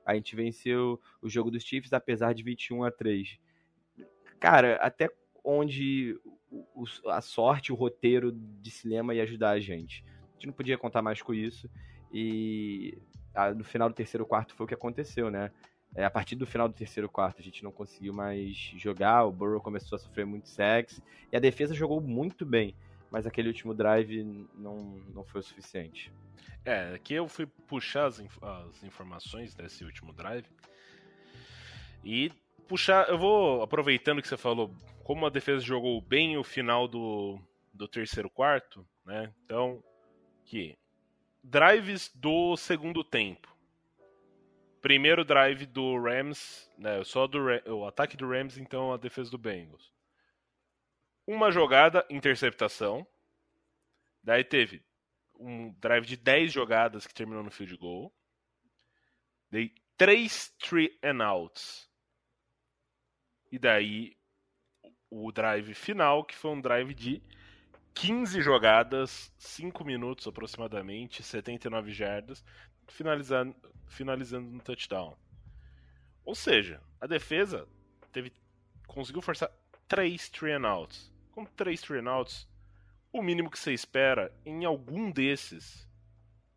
A 0.05 0.13
gente 0.13 0.35
venceu 0.35 1.01
o 1.21 1.27
jogo 1.27 1.49
dos 1.49 1.63
Chiefs, 1.63 1.91
apesar 1.93 2.33
de 2.33 2.43
21 2.43 2.83
a 2.83 2.91
3. 2.91 3.39
Cara, 4.39 4.75
até 4.75 5.09
onde 5.45 6.19
o- 6.51 6.85
a 7.09 7.21
sorte, 7.21 7.71
o 7.71 7.75
roteiro 7.75 8.31
de 8.31 8.71
cinema 8.71 9.13
ia 9.13 9.23
ajudar 9.23 9.51
a 9.51 9.59
gente. 9.59 10.03
A 10.07 10.33
gente 10.33 10.47
não 10.47 10.53
podia 10.53 10.77
contar 10.77 11.01
mais 11.01 11.21
com 11.21 11.33
isso. 11.33 11.69
E 12.11 12.97
ah, 13.33 13.53
no 13.53 13.63
final 13.63 13.89
do 13.89 13.95
terceiro 13.95 14.25
quarto 14.25 14.53
foi 14.55 14.65
o 14.65 14.67
que 14.67 14.73
aconteceu, 14.73 15.29
né? 15.29 15.51
É, 15.93 16.03
a 16.03 16.09
partir 16.09 16.35
do 16.35 16.45
final 16.45 16.67
do 16.67 16.73
terceiro 16.73 17.07
quarto 17.09 17.39
a 17.39 17.43
gente 17.43 17.63
não 17.63 17.71
conseguiu 17.71 18.13
mais 18.13 18.53
jogar, 18.77 19.23
o 19.25 19.31
Burrow 19.31 19.61
começou 19.61 19.95
a 19.95 19.99
sofrer 19.99 20.25
muito 20.25 20.49
sacks 20.49 21.01
e 21.31 21.37
a 21.37 21.39
defesa 21.39 21.73
jogou 21.73 22.01
muito 22.01 22.45
bem, 22.45 22.75
mas 23.09 23.25
aquele 23.25 23.47
último 23.47 23.73
drive 23.73 24.23
não, 24.57 24.97
não 25.13 25.23
foi 25.23 25.39
o 25.39 25.43
suficiente. 25.43 26.11
É, 26.65 26.93
aqui 26.95 27.13
eu 27.13 27.27
fui 27.29 27.45
puxar 27.45 28.07
as, 28.07 28.19
inf- 28.19 28.43
as 28.43 28.83
informações 28.83 29.53
desse 29.55 29.85
último 29.85 30.11
drive. 30.11 30.45
E 32.03 32.31
puxar, 32.67 33.07
eu 33.09 33.17
vou 33.17 33.61
aproveitando 33.61 34.21
que 34.21 34.27
você 34.27 34.37
falou 34.37 34.73
como 35.05 35.23
a 35.27 35.29
defesa 35.29 35.63
jogou 35.63 36.01
bem 36.01 36.35
o 36.35 36.43
final 36.43 36.87
do, 36.87 37.39
do 37.71 37.87
terceiro 37.87 38.27
quarto, 38.27 38.83
né? 39.05 39.31
Então, 39.45 39.83
que 40.43 40.75
drives 41.43 42.09
do 42.15 42.57
segundo 42.57 43.03
tempo. 43.03 43.55
Primeiro 44.81 45.23
drive 45.23 45.67
do 45.67 46.01
Rams, 46.01 46.67
né? 46.75 47.03
Só 47.03 47.27
do 47.27 47.37
o 47.67 47.85
ataque 47.85 48.17
do 48.17 48.27
Rams, 48.27 48.57
então 48.57 48.91
a 48.91 48.97
defesa 48.97 49.29
do 49.29 49.37
Bengals. 49.37 49.93
Uma 51.27 51.51
jogada, 51.51 52.03
interceptação. 52.09 53.05
Daí 54.23 54.43
teve 54.43 54.83
um 55.39 55.71
drive 55.73 56.07
de 56.07 56.17
10 56.17 56.51
jogadas 56.51 57.05
que 57.05 57.13
terminou 57.13 57.43
no 57.43 57.51
field 57.51 57.77
goal. 57.77 58.11
Daí 59.51 59.71
três 59.95 60.47
three 60.57 60.97
and 61.03 61.23
outs. 61.23 61.87
E 63.51 63.59
daí 63.59 64.17
o 65.23 65.31
drive 65.31 65.73
final, 65.73 66.25
que 66.25 66.35
foi 66.35 66.51
um 66.51 66.59
drive 66.59 66.93
de 66.93 67.21
15 67.93 68.41
jogadas, 68.41 69.31
5 69.37 69.85
minutos 69.85 70.27
aproximadamente, 70.27 71.23
79 71.23 71.93
jardas, 71.93 72.43
finalizando, 72.89 73.55
finalizando 73.87 74.49
no 74.49 74.59
touchdown. 74.59 75.15
Ou 76.25 76.35
seja, 76.35 76.81
a 76.99 77.07
defesa 77.07 77.65
teve, 78.11 78.33
conseguiu 78.87 79.21
forçar 79.21 79.49
3 79.87 80.29
three 80.29 80.51
and 80.51 80.67
outs. 80.67 81.13
Com 81.31 81.45
3 81.45 81.79
three 81.81 81.99
and 81.99 82.11
outs, 82.11 82.47
o 83.13 83.21
mínimo 83.21 83.49
que 83.49 83.57
você 83.57 83.73
espera 83.73 84.33
em 84.45 84.65
algum 84.65 85.09
desses. 85.09 85.87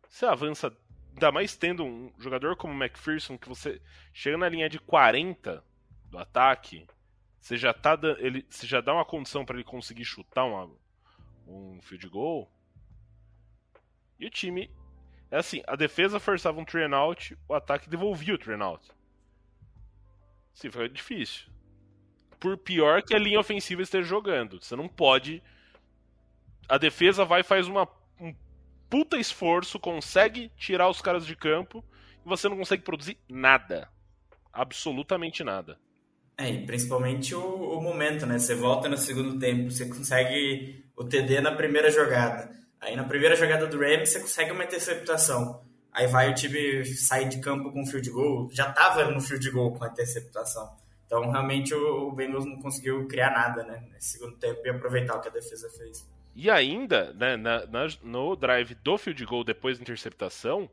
Você 0.09 0.25
avança, 0.25 0.75
ainda 1.13 1.31
mais 1.31 1.55
tendo 1.55 1.85
um 1.85 2.11
jogador 2.19 2.57
como 2.57 2.73
o 2.73 2.77
McPherson, 2.77 3.37
que 3.37 3.47
você 3.47 3.81
chega 4.11 4.37
na 4.37 4.49
linha 4.49 4.67
de 4.67 4.79
40 4.79 5.63
do 6.09 6.17
ataque, 6.17 6.85
você 7.39 7.57
já, 7.57 7.73
tá, 7.73 7.97
ele, 8.17 8.45
você 8.49 8.67
já 8.67 8.81
dá 8.81 8.93
uma 8.93 9.05
condição 9.05 9.45
para 9.45 9.55
ele 9.55 9.63
conseguir 9.63 10.05
chutar 10.05 10.45
uma, 10.45 10.69
um 11.47 11.79
field 11.81 12.07
goal. 12.09 12.51
E 14.19 14.25
o 14.25 14.29
time. 14.29 14.69
É 15.31 15.37
assim, 15.37 15.61
a 15.67 15.75
defesa 15.75 16.19
forçava 16.19 16.59
um 16.59 16.65
three 16.65 16.91
out, 16.91 17.37
o 17.47 17.53
ataque 17.53 17.87
devolvia 17.87 18.33
o 18.33 18.37
three 18.37 18.59
out. 18.59 18.89
Sim, 20.53 20.71
foi 20.71 20.89
difícil. 20.89 21.47
Por 22.39 22.57
pior 22.57 23.03
que 23.03 23.13
a 23.13 23.19
linha 23.19 23.39
ofensiva 23.39 23.81
esteja 23.81 24.07
jogando. 24.07 24.59
Você 24.59 24.75
não 24.75 24.87
pode 24.87 25.43
a 26.69 26.77
defesa 26.77 27.25
vai 27.25 27.41
faz 27.41 27.67
uma, 27.67 27.89
um 28.19 28.33
puta 28.87 29.17
esforço, 29.17 29.79
consegue 29.79 30.49
tirar 30.55 30.87
os 30.87 31.01
caras 31.01 31.25
de 31.25 31.35
campo 31.35 31.83
e 32.23 32.29
você 32.29 32.47
não 32.47 32.57
consegue 32.57 32.83
produzir 32.83 33.17
nada. 33.27 33.89
Absolutamente 34.53 35.43
nada. 35.43 35.79
É, 36.39 36.49
e 36.49 36.65
principalmente 36.65 37.35
o, 37.35 37.77
o 37.77 37.81
momento, 37.81 38.25
né? 38.25 38.39
Você 38.39 38.55
volta 38.55 38.87
no 38.87 38.97
segundo 38.97 39.37
tempo, 39.37 39.69
você 39.69 39.85
consegue 39.89 40.85
o 40.95 41.03
TD 41.03 41.41
na 41.41 41.51
primeira 41.51 41.91
jogada. 41.91 42.49
Aí 42.79 42.95
na 42.95 43.03
primeira 43.03 43.35
jogada 43.35 43.67
do 43.67 43.77
Rams 43.77 44.09
você 44.09 44.21
consegue 44.21 44.51
uma 44.51 44.63
interceptação. 44.63 45.61
Aí 45.91 46.07
vai 46.07 46.31
o 46.31 46.33
time 46.35 46.85
sair 46.85 47.27
de 47.27 47.39
campo 47.41 47.71
com 47.73 47.85
field 47.85 48.09
goal. 48.09 48.49
Já 48.53 48.71
tava 48.71 49.03
no 49.11 49.19
field 49.19 49.51
goal 49.51 49.73
com 49.73 49.83
a 49.83 49.87
interceptação. 49.89 50.77
Então 51.05 51.29
realmente 51.29 51.73
o, 51.73 52.07
o 52.07 52.11
Bengals 52.13 52.45
não 52.45 52.57
conseguiu 52.61 53.05
criar 53.07 53.31
nada, 53.31 53.63
né? 53.63 53.83
Nesse 53.91 54.17
segundo 54.17 54.37
tempo 54.37 54.61
e 54.63 54.69
aproveitar 54.69 55.15
o 55.17 55.21
que 55.21 55.27
a 55.27 55.31
defesa 55.31 55.69
fez. 55.77 56.07
E 56.33 56.49
ainda, 56.49 57.11
né, 57.15 57.35
na- 57.35 57.65
na- 57.65 57.87
no 58.01 58.33
drive 58.37 58.75
do 58.75 58.97
field 58.97 59.25
goal 59.25 59.43
depois 59.43 59.77
da 59.77 59.81
interceptação, 59.81 60.69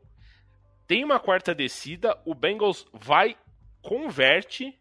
tem 0.87 1.03
uma 1.03 1.19
quarta 1.19 1.53
descida, 1.53 2.17
o 2.23 2.33
Bengals 2.33 2.85
vai, 2.93 3.35
converte 3.81 4.79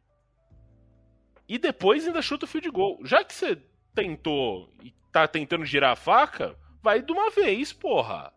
e 1.49 1.59
depois 1.59 2.07
ainda 2.07 2.21
chuta 2.23 2.45
o 2.45 2.49
field 2.49 2.71
goal. 2.71 2.99
Já 3.05 3.25
que 3.25 3.33
você 3.35 3.59
tentou 3.95 4.71
e 4.83 4.93
tá 5.13 5.27
tentando 5.29 5.65
girar 5.65 5.93
a 5.93 5.97
faca, 5.97 6.57
vai 6.83 7.01
de 7.03 7.13
uma 7.13 7.31
vez, 7.31 7.73
porra. 7.73 8.33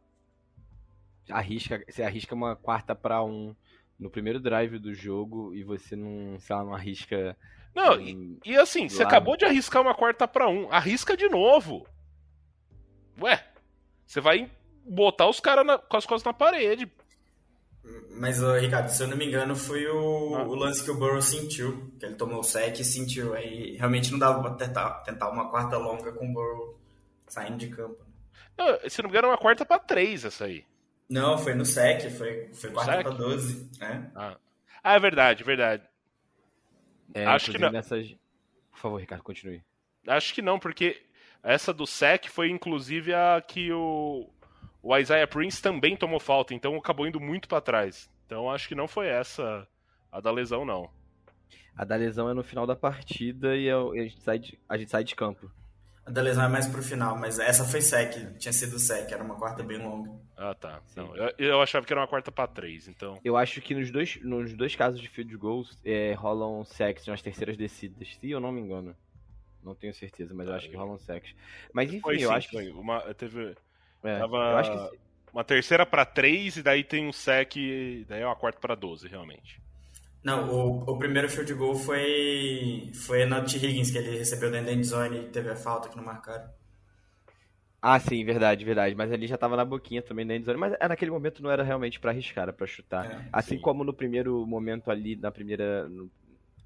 Arrisca, 1.30 1.84
você 1.88 2.02
arrisca 2.04 2.34
uma 2.34 2.56
quarta 2.56 2.96
pra 2.96 3.24
um 3.24 3.56
no 4.00 4.10
primeiro 4.10 4.40
drive 4.40 4.80
do 4.80 4.94
jogo 4.94 5.54
e 5.54 5.64
você 5.64 5.96
não, 5.96 6.40
sei 6.40 6.56
lá, 6.56 6.64
não 6.64 6.74
arrisca. 6.74 7.38
Não, 7.76 8.00
e, 8.00 8.16
um- 8.16 8.40
e 8.46 8.56
assim, 8.58 8.90
você 8.90 9.04
Lá. 9.04 9.10
acabou 9.10 9.38
de 9.38 9.46
arriscar 9.46 9.82
uma 9.82 9.94
quarta 9.94 10.28
pra 10.28 10.48
um, 10.50 10.72
arrisca 10.72 11.16
de 11.16 11.28
novo. 11.30 11.86
Ué, 13.22 13.46
você 14.06 14.20
vai 14.22 14.50
botar 14.86 15.28
os 15.28 15.40
caras 15.40 15.66
com 15.88 15.98
as 15.98 16.06
costas 16.06 16.24
na 16.24 16.34
parede. 16.34 16.92
Mas, 18.12 18.40
Ricardo, 18.60 18.90
se 18.90 19.02
eu 19.02 19.08
não 19.08 19.16
me 19.18 19.26
engano, 19.26 19.56
foi 19.56 19.88
o, 19.88 20.36
Ah. 20.36 20.44
o 20.44 20.54
lance 20.56 20.84
que 20.84 20.92
o 20.92 20.96
Burrow 20.96 21.22
sentiu. 21.22 21.92
Que 22.00 22.06
ele 22.06 22.16
tomou 22.16 22.40
o 22.40 22.44
sec 22.44 22.80
e 22.80 22.84
sentiu. 22.84 23.34
Aí 23.34 23.76
realmente 23.78 24.12
não 24.12 24.20
dava 24.20 24.42
pra 24.42 24.54
tentar, 24.54 24.90
tentar 25.02 25.30
uma 25.30 25.50
quarta 25.50 25.78
longa 25.78 26.12
com 26.12 26.30
o 26.30 26.34
Burrow 26.34 26.80
saindo 27.28 27.58
de 27.58 27.70
campo. 27.70 28.04
Não, 28.58 28.90
se 28.90 29.02
não 29.02 29.10
me 29.10 29.14
engano, 29.14 29.28
é 29.28 29.32
uma 29.32 29.38
quarta 29.38 29.66
pra 29.66 29.80
três 29.80 30.26
essa 30.26 30.46
aí. 30.46 30.66
Não, 31.10 31.38
foi 31.38 31.56
no 31.56 31.66
sec, 31.66 32.10
foi, 32.12 32.50
foi 32.54 32.70
quarta 32.72 32.92
Sec? 32.92 33.02
pra 33.04 33.12
12. 33.14 33.70
né? 33.80 34.12
Ah, 34.14 34.38
ah 34.84 34.96
é 34.96 35.00
verdade, 35.00 35.44
verdade. 35.44 35.84
É, 37.14 37.26
Acho 37.26 37.52
que 37.52 37.58
não. 37.58 37.72
nessas. 37.72 38.08
Por 38.72 38.78
favor, 38.80 38.98
Ricardo, 39.00 39.24
continue. 39.24 39.64
Acho 40.08 40.34
que 40.34 40.42
não, 40.42 40.60
porque 40.60 41.02
essa 41.42 41.74
do 41.74 41.88
sec 41.88 42.28
foi 42.28 42.50
inclusive 42.52 43.14
a 43.14 43.42
que 43.46 43.72
o, 43.72 44.30
o 44.82 44.96
Isaiah 44.98 45.28
Prince 45.28 45.62
também 45.62 45.96
tomou 45.96 46.20
falta, 46.20 46.54
então 46.54 46.76
acabou 46.76 47.08
indo 47.08 47.20
muito 47.20 47.48
pra 47.48 47.62
trás. 47.62 48.10
Então 48.26 48.50
acho 48.50 48.68
que 48.68 48.76
não 48.76 48.88
foi 48.88 49.08
essa 49.08 49.68
a 50.12 50.20
da 50.22 50.32
lesão, 50.32 50.64
não. 50.66 50.90
A 51.76 51.84
da 51.86 51.96
lesão 51.96 52.30
é 52.30 52.34
no 52.34 52.44
final 52.44 52.68
da 52.68 52.76
partida 52.76 53.56
e 53.56 53.66
eu- 53.66 53.96
e 53.96 54.00
a 54.00 54.04
gente 54.04 54.22
sai 54.22 54.40
de, 54.40 54.60
a 54.68 54.78
gente 54.78 54.92
sai 54.92 55.04
de 55.04 55.16
campo. 55.16 55.50
A 56.06 56.12
da 56.12 56.22
lesão 56.22 56.44
é 56.44 56.48
mais 56.48 56.68
pro 56.68 56.82
final, 56.82 57.16
mas 57.18 57.38
essa 57.40 57.64
foi 57.64 57.82
sec, 57.82 58.38
tinha 58.38 58.52
sido 58.52 58.80
sec, 58.80 59.12
era 59.12 59.24
uma 59.24 59.36
quarta 59.36 59.62
bem 59.64 59.78
longa. 59.78 60.12
Ah, 60.36 60.56
tá. 60.56 60.82
Não, 60.96 61.16
eu, 61.16 61.34
eu 61.38 61.62
achava 61.62 61.86
que 61.86 61.94
era 61.94 62.02
uma 62.02 62.08
quarta 62.08 62.32
pra 62.32 62.48
três, 62.48 62.88
então. 62.88 63.20
Eu 63.24 63.38
acho 63.38 63.62
que 63.62 63.76
nos 63.76 63.92
dois, 63.92 64.20
nos 64.24 64.54
dois 64.54 64.76
casos 64.76 65.00
de 65.00 65.08
field 65.08 65.36
goals 65.38 65.80
é, 65.86 66.14
rolam 66.14 66.66
sacks 66.66 67.06
nas 67.06 67.22
terceiras 67.22 67.56
descidas, 67.56 68.16
se 68.16 68.32
eu 68.32 68.40
não 68.40 68.52
me 68.52 68.60
engano. 68.62 68.96
Não 69.64 69.76
tenho 69.76 69.94
certeza, 69.94 70.34
mas 70.34 70.48
eu 70.48 70.56
acho 70.56 70.70
que 70.70 70.76
rolam 70.76 70.98
sacks. 70.98 71.36
Mas 71.74 71.90
enfim, 71.90 72.00
Foi 72.02 72.16
eu 72.16 72.30
sim, 72.30 72.36
acho 72.36 72.50
que. 72.50 72.70
Uma, 72.72 73.14
teve 73.14 73.56
é, 74.04 74.20
tava- 74.20 74.38
eu 74.38 74.58
acho 74.58 74.72
que 74.72 74.98
uma 75.34 75.44
terceira 75.44 75.86
pra 75.86 76.06
três 76.06 76.58
e 76.58 76.64
daí 76.64 76.84
tem 76.84 77.08
um 77.08 77.12
sec, 77.14 77.56
e 77.58 78.06
daí 78.08 78.22
é 78.22 78.26
uma 78.26 78.36
quarta 78.36 78.60
pra 78.60 78.76
12, 78.76 79.08
realmente. 79.08 79.62
Não, 80.24 80.50
o, 80.50 80.92
o 80.92 80.98
primeiro 80.98 81.30
field 81.30 81.54
goal 81.54 81.76
foi, 81.76 82.92
foi 82.94 83.26
na 83.26 83.42
T. 83.42 83.58
Higgins, 83.58 83.90
que 83.92 83.98
ele 83.98 84.18
recebeu 84.18 84.52
da 84.52 84.60
end 84.60 84.84
zone 84.84 85.20
e 85.20 85.30
teve 85.30 85.50
a 85.50 85.56
falta 85.56 85.88
que 85.88 85.96
não 85.96 86.04
marcaram. 86.04 86.50
Ah, 87.82 87.98
sim, 88.00 88.26
verdade, 88.26 88.66
verdade. 88.66 88.94
Mas 88.96 89.12
ali 89.12 89.26
já 89.26 89.38
tava 89.38 89.56
na 89.56 89.64
boquinha 89.64 90.02
também 90.02 90.28
da 90.28 90.36
endzone. 90.36 90.58
Mas 90.58 90.74
é, 90.80 90.88
naquele 90.88 91.12
momento 91.12 91.42
não 91.42 91.50
era 91.50 91.64
realmente 91.64 92.00
pra 92.00 92.12
arriscar, 92.12 92.44
era 92.44 92.54
pra 92.54 92.68
chutar. 92.68 93.06
É, 93.06 93.30
assim 93.32 93.56
sim. 93.56 93.62
como 93.62 93.84
no 93.86 93.94
primeiro 93.94 94.46
momento 94.46 94.92
ali, 94.92 95.16
na 95.16 95.32
primeira. 95.32 95.88
No, 95.88 96.12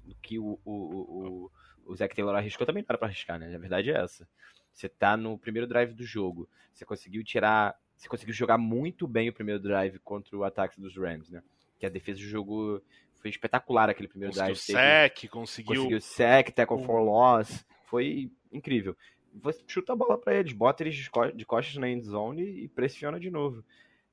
no 0.04 0.14
que 0.20 0.38
o, 0.38 0.58
o, 0.64 0.72
o, 0.72 1.50
o 1.86 1.96
Zac 1.96 2.14
Taylor 2.14 2.34
arriscou, 2.34 2.66
também 2.66 2.82
não 2.82 2.86
era 2.88 2.98
pra 2.98 3.06
arriscar, 3.06 3.38
né? 3.38 3.54
A 3.54 3.58
verdade 3.58 3.90
é 3.92 4.02
essa. 4.02 4.26
Você 4.74 4.88
tá 4.88 5.16
no 5.16 5.38
primeiro 5.38 5.66
drive 5.68 5.94
do 5.94 6.04
jogo. 6.04 6.48
Você 6.72 6.84
conseguiu 6.84 7.22
tirar. 7.24 7.74
Você 7.96 8.08
conseguiu 8.08 8.34
jogar 8.34 8.58
muito 8.58 9.06
bem 9.06 9.28
o 9.28 9.32
primeiro 9.32 9.60
drive 9.60 9.98
contra 10.00 10.36
o 10.36 10.42
ataque 10.44 10.80
dos 10.80 10.96
Rams, 10.96 11.30
né? 11.30 11.42
Que 11.78 11.86
a 11.86 11.88
defesa 11.88 12.18
do 12.18 12.26
jogo 12.26 12.82
foi 13.14 13.30
espetacular 13.30 13.88
aquele 13.88 14.08
primeiro 14.08 14.34
Conseguiu 14.34 14.54
drive. 14.54 14.66
Teve- 14.66 14.78
sec, 15.18 15.30
conseguiu. 15.30 15.74
conseguiu 15.76 16.00
sec, 16.00 16.50
tackle 16.50 16.84
for 16.84 17.00
loss, 17.00 17.64
foi 17.84 18.30
incrível. 18.52 18.96
Você 19.34 19.62
chuta 19.66 19.92
a 19.92 19.96
bola 19.96 20.18
pra 20.18 20.34
eles, 20.34 20.52
bota 20.52 20.82
eles 20.82 20.96
de 20.96 21.08
co- 21.10 21.30
de 21.30 21.44
costas 21.46 21.76
na 21.76 21.88
end 21.88 22.04
zone 22.04 22.42
e 22.42 22.68
pressiona 22.68 23.18
de 23.18 23.30
novo. 23.30 23.64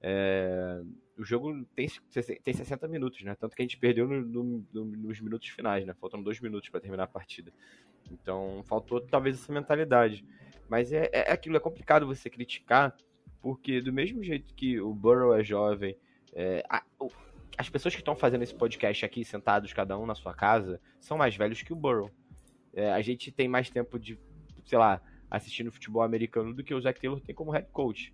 É, 0.03 0.81
o 1.17 1.23
jogo 1.23 1.63
tem, 1.75 1.87
tem 2.43 2.53
60 2.53 2.87
minutos, 2.87 3.21
né? 3.23 3.35
Tanto 3.35 3.55
que 3.55 3.61
a 3.61 3.65
gente 3.65 3.77
perdeu 3.77 4.07
no- 4.07 4.21
no- 4.21 4.65
no- 4.73 4.85
nos 4.85 5.19
minutos 5.19 5.47
finais, 5.49 5.85
né? 5.85 5.93
Faltam 5.93 6.21
dois 6.23 6.39
minutos 6.39 6.69
pra 6.69 6.79
terminar 6.79 7.03
a 7.03 7.07
partida. 7.07 7.51
Então 8.11 8.63
faltou 8.67 8.99
talvez 9.01 9.35
essa 9.39 9.53
mentalidade. 9.53 10.25
Mas 10.71 10.93
é, 10.93 11.09
é 11.11 11.33
aquilo, 11.33 11.57
é 11.57 11.59
complicado 11.59 12.07
você 12.07 12.29
criticar, 12.29 12.95
porque 13.41 13.81
do 13.81 13.91
mesmo 13.91 14.23
jeito 14.23 14.53
que 14.55 14.79
o 14.79 14.93
Burrow 14.93 15.35
é 15.35 15.43
jovem, 15.43 15.97
é, 16.31 16.63
a- 16.69 16.81
as 17.57 17.67
pessoas 17.67 17.93
que 17.93 17.99
estão 17.99 18.15
fazendo 18.15 18.43
esse 18.43 18.55
podcast 18.55 19.03
aqui, 19.03 19.25
sentados 19.25 19.73
cada 19.73 19.99
um 19.99 20.05
na 20.05 20.15
sua 20.15 20.33
casa, 20.33 20.79
são 20.97 21.17
mais 21.17 21.35
velhos 21.35 21.61
que 21.61 21.73
o 21.73 21.75
Burrow. 21.75 22.09
É, 22.73 22.89
a 22.93 23.01
gente 23.01 23.33
tem 23.33 23.49
mais 23.49 23.69
tempo 23.69 23.99
de, 23.99 24.17
sei 24.63 24.77
lá, 24.77 25.01
assistindo 25.29 25.73
futebol 25.73 26.03
americano 26.03 26.53
do 26.53 26.63
que 26.63 26.73
o 26.73 26.79
Zac 26.79 27.01
Taylor 27.01 27.19
tem 27.19 27.35
como 27.35 27.51
head 27.51 27.67
coach. 27.73 28.13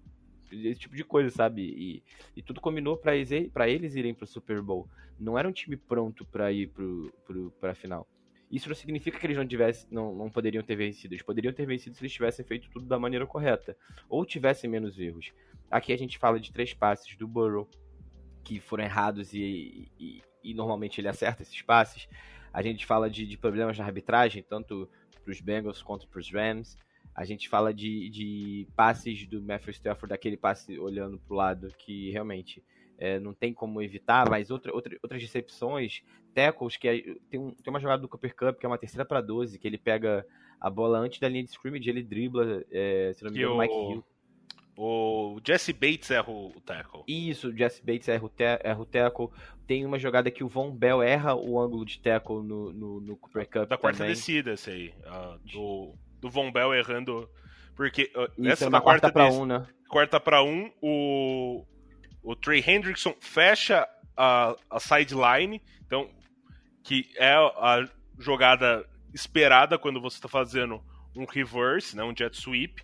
Esse 0.51 0.79
tipo 0.79 0.95
de 0.95 1.03
coisa, 1.03 1.29
sabe? 1.29 1.61
E, 1.61 2.03
e 2.35 2.41
tudo 2.41 2.59
combinou 2.59 2.97
pra 2.97 3.15
eles, 3.15 3.29
eles 3.31 3.93
irem 3.95 4.15
pro 4.15 4.25
Super 4.25 4.63
Bowl. 4.63 4.89
Não 5.19 5.37
era 5.37 5.47
um 5.47 5.51
time 5.51 5.77
pronto 5.77 6.25
pra 6.25 6.51
ir 6.51 6.69
pro, 6.69 7.13
pro, 7.23 7.51
pra 7.59 7.75
final. 7.75 8.07
Isso 8.49 8.69
não 8.69 8.75
significa 8.75 9.19
que 9.19 9.25
eles 9.25 9.37
não, 9.37 9.45
tivessem, 9.45 9.87
não, 9.91 10.15
não 10.15 10.29
poderiam 10.29 10.63
ter 10.63 10.75
vencido. 10.75 11.13
Eles 11.13 11.23
poderiam 11.23 11.53
ter 11.53 11.65
vencido 11.65 11.95
se 11.95 12.01
eles 12.01 12.13
tivessem 12.13 12.45
feito 12.45 12.69
tudo 12.69 12.85
da 12.85 12.97
maneira 12.97 13.25
correta. 13.25 13.75
Ou 14.07 14.25
tivessem 14.25 14.69
menos 14.69 14.97
erros. 14.97 15.33
Aqui 15.69 15.91
a 15.91 15.97
gente 15.97 16.17
fala 16.17 16.39
de 16.39 16.51
três 16.51 16.73
passes 16.73 17.15
do 17.17 17.27
Burrow 17.27 17.69
que 18.43 18.59
foram 18.61 18.85
errados 18.85 19.33
e, 19.33 19.91
e, 19.99 20.21
e 20.41 20.53
normalmente 20.53 21.01
ele 21.01 21.09
acerta 21.09 21.41
esses 21.41 21.61
passes. 21.61 22.07
A 22.53 22.61
gente 22.61 22.85
fala 22.85 23.09
de, 23.09 23.25
de 23.25 23.37
problemas 23.37 23.77
na 23.77 23.83
arbitragem, 23.83 24.41
tanto 24.41 24.89
para 25.21 25.31
os 25.31 25.41
Bengals 25.41 25.81
quanto 25.81 26.07
para 26.07 26.19
os 26.19 26.31
Rams. 26.31 26.77
A 27.13 27.25
gente 27.25 27.49
fala 27.49 27.73
de, 27.73 28.09
de 28.09 28.67
passes 28.75 29.27
do 29.27 29.41
Matthew 29.41 29.71
Stafford, 29.71 30.09
daquele 30.09 30.37
passe 30.37 30.79
olhando 30.79 31.19
para 31.19 31.33
o 31.33 31.37
lado 31.37 31.73
que 31.77 32.11
realmente 32.11 32.63
é, 32.97 33.19
não 33.19 33.33
tem 33.33 33.53
como 33.53 33.81
evitar, 33.81 34.29
mas 34.29 34.49
outra, 34.51 34.73
outra, 34.73 34.97
outras 35.03 35.21
recepções, 35.21 36.01
tackles, 36.33 36.77
que 36.77 36.87
é- 36.87 37.15
tem, 37.29 37.39
um- 37.39 37.51
tem 37.51 37.69
uma 37.71 37.79
jogada 37.79 38.01
do 38.01 38.07
Cooper 38.09 38.35
Cup, 38.35 38.59
que 38.59 38.65
é 38.65 38.69
uma 38.69 38.77
terceira 38.77 39.05
para 39.05 39.21
12, 39.21 39.57
que 39.59 39.67
ele 39.67 39.77
pega 39.77 40.25
a 40.59 40.69
bola 40.69 40.97
antes 40.99 41.19
da 41.19 41.29
linha 41.29 41.43
de 41.43 41.49
scrimmage, 41.51 41.89
ele 41.89 42.01
dribla, 42.03 42.63
é, 42.71 43.11
se 43.15 43.23
não 43.23 43.31
me 43.31 43.37
engano, 43.37 43.55
o 43.55 43.57
Mike 43.59 43.73
Hill. 43.93 44.03
O 44.79 45.39
Jesse 45.43 45.73
Bates 45.73 46.11
erra 46.11 46.29
o 46.31 46.53
tackle. 46.63 47.01
Isso, 47.07 47.47
o 47.49 47.57
Jesse 47.57 47.83
Bates 47.83 48.07
erra 48.07 48.23
o, 48.25 48.29
te 48.29 48.43
erra 48.43 48.79
o 48.79 48.85
tackle. 48.85 49.29
Tem 49.65 49.83
uma 49.83 49.97
jogada 49.97 50.29
que 50.29 50.43
o 50.43 50.47
Von 50.47 50.71
Bell 50.71 51.01
erra 51.01 51.33
o 51.35 51.59
ângulo 51.59 51.83
de 51.83 51.99
tackle 51.99 52.43
no, 52.43 52.71
no, 52.71 53.01
no 53.01 53.17
Cooper 53.17 53.47
Cup 53.49 53.67
Da 53.69 53.77
quarta 53.77 53.99
também. 53.99 54.13
descida, 54.13 54.53
esse 54.53 54.69
aí. 54.69 54.93
ah, 55.05 55.37
do, 55.51 55.95
do 56.21 56.29
Von 56.29 56.51
Bell 56.51 56.75
errando. 56.75 57.27
Porque 57.75 58.11
ah, 58.15 58.29
Isso, 58.37 58.49
essa 58.49 58.65
é 58.65 58.69
uma 58.69 58.79
quarta 58.81 59.11
pra 59.11 59.25
descida- 59.25 59.43
um, 59.43 59.47
né? 59.47 59.67
quarta 59.89 60.19
para 60.19 60.43
um, 60.43 60.71
o, 60.79 61.65
o 62.29 62.35
Trey 62.35 62.63
Hendrickson 62.65 63.15
fecha 63.21 63.87
a, 64.15 64.55
a 64.69 64.79
sideline, 64.79 65.61
então, 65.85 66.09
que 66.83 67.09
é 67.17 67.33
a 67.33 67.87
jogada 68.19 68.85
esperada 69.13 69.77
quando 69.77 70.01
você 70.01 70.17
está 70.17 70.27
fazendo 70.27 70.83
um 71.15 71.25
reverse, 71.25 71.95
né, 71.95 72.03
um 72.03 72.13
jet 72.15 72.35
sweep, 72.35 72.83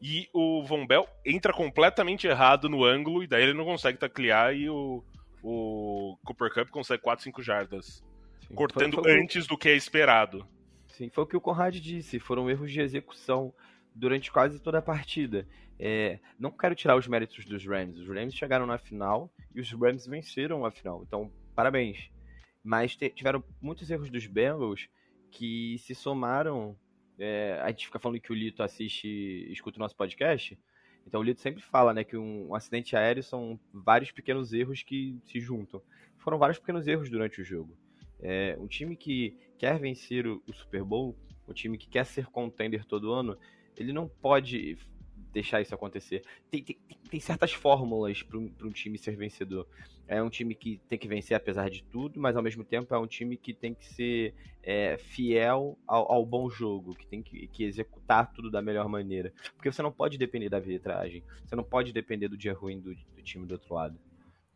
e 0.00 0.28
o 0.32 0.62
Von 0.64 0.86
Bell 0.86 1.06
entra 1.24 1.52
completamente 1.52 2.26
errado 2.26 2.68
no 2.68 2.84
ângulo, 2.84 3.22
e 3.24 3.26
daí 3.26 3.42
ele 3.42 3.54
não 3.54 3.64
consegue 3.64 3.98
taclear, 3.98 4.54
e 4.54 4.68
o, 4.70 5.02
o 5.42 6.16
Cooper 6.24 6.52
Cup 6.52 6.68
consegue 6.70 7.02
4, 7.02 7.24
5 7.24 7.42
jardas, 7.42 8.04
Sim. 8.46 8.54
cortando 8.54 8.94
Foi- 8.94 9.02
foi 9.02 9.12
o 9.12 9.16
que- 9.16 9.22
antes 9.22 9.46
do 9.46 9.58
que 9.58 9.68
é 9.68 9.74
esperado. 9.74 10.46
Sim, 10.88 11.10
foi 11.10 11.24
o 11.24 11.26
que 11.26 11.36
o 11.36 11.40
Conrad 11.40 11.74
disse. 11.76 12.18
Foram 12.18 12.48
erros 12.48 12.72
de 12.72 12.80
execução 12.80 13.52
durante 13.96 14.30
quase 14.30 14.60
toda 14.60 14.78
a 14.78 14.82
partida. 14.82 15.48
É, 15.78 16.20
não 16.38 16.50
quero 16.50 16.74
tirar 16.74 16.96
os 16.96 17.06
méritos 17.08 17.44
dos 17.44 17.64
Rams. 17.64 17.98
Os 17.98 18.06
Rams 18.06 18.34
chegaram 18.34 18.66
na 18.66 18.78
final 18.78 19.32
e 19.54 19.60
os 19.60 19.72
Rams 19.72 20.06
venceram 20.06 20.64
a 20.64 20.70
final. 20.70 21.02
Então, 21.02 21.32
parabéns. 21.54 22.10
Mas 22.62 22.96
tiveram 22.96 23.42
muitos 23.60 23.90
erros 23.90 24.10
dos 24.10 24.26
Bengals 24.26 24.88
que 25.30 25.78
se 25.78 25.94
somaram. 25.94 26.76
é, 27.18 27.58
a 27.62 27.68
gente 27.68 27.86
fica 27.86 27.98
falando 27.98 28.20
que 28.20 28.32
o 28.32 28.34
Lito 28.34 28.62
assiste 28.62 29.50
escuta 29.50 29.78
o 29.78 29.80
nosso 29.80 29.96
podcast. 29.96 30.58
Então 31.06 31.20
o 31.20 31.24
Lito 31.24 31.40
sempre 31.40 31.62
fala 31.62 31.94
né, 31.94 32.04
que 32.04 32.16
um, 32.16 32.48
um 32.48 32.54
acidente 32.54 32.96
aéreo 32.96 33.22
são 33.22 33.58
vários 33.72 34.10
pequenos 34.10 34.52
erros 34.52 34.82
que 34.82 35.18
se 35.24 35.40
juntam. 35.40 35.80
Foram 36.18 36.38
vários 36.38 36.58
pequenos 36.58 36.86
erros 36.86 37.08
durante 37.08 37.40
o 37.40 37.44
jogo. 37.44 37.76
É, 38.20 38.56
um 38.58 38.66
time 38.66 38.96
que 38.96 39.36
quer 39.56 39.78
vencer 39.78 40.26
o, 40.26 40.42
o 40.46 40.52
Super 40.52 40.82
Bowl, 40.82 41.16
um 41.46 41.52
time 41.52 41.78
que 41.78 41.88
quer 41.88 42.04
ser 42.04 42.26
contender 42.26 42.84
todo 42.84 43.12
ano, 43.12 43.38
ele 43.76 43.92
não 43.92 44.08
pode 44.08 44.78
deixar 45.32 45.60
isso 45.60 45.74
acontecer. 45.74 46.22
Tem, 46.50 46.62
tem, 46.62 46.78
tem 47.10 47.20
certas 47.20 47.52
fórmulas 47.52 48.22
para 48.22 48.38
um, 48.38 48.70
time 48.70 48.96
ser 48.96 49.16
vencedor. 49.16 49.66
É 50.08 50.22
um 50.22 50.30
time 50.30 50.54
que 50.54 50.80
tem 50.88 50.98
que 50.98 51.06
vencer 51.06 51.36
apesar 51.36 51.68
de 51.68 51.82
tudo, 51.82 52.18
mas 52.18 52.36
ao 52.36 52.42
mesmo 52.42 52.64
tempo 52.64 52.94
é 52.94 52.98
um 52.98 53.06
time 53.06 53.36
que 53.36 53.52
tem 53.52 53.74
que 53.74 53.84
ser 53.86 54.34
é, 54.62 54.96
fiel 54.96 55.76
ao, 55.86 56.10
ao 56.10 56.24
bom 56.24 56.48
jogo, 56.48 56.94
que 56.94 57.06
tem 57.06 57.22
que, 57.22 57.48
que 57.48 57.64
executar 57.64 58.32
tudo 58.32 58.50
da 58.50 58.62
melhor 58.62 58.88
maneira. 58.88 59.32
Porque 59.54 59.70
você 59.70 59.82
não 59.82 59.92
pode 59.92 60.16
depender 60.16 60.48
da 60.48 60.56
arbitragem, 60.56 61.22
você 61.44 61.54
não 61.54 61.64
pode 61.64 61.92
depender 61.92 62.28
do 62.28 62.36
dia 62.36 62.54
ruim 62.54 62.80
do, 62.80 62.94
do 62.94 63.22
time 63.22 63.46
do 63.46 63.52
outro 63.52 63.74
lado. 63.74 63.98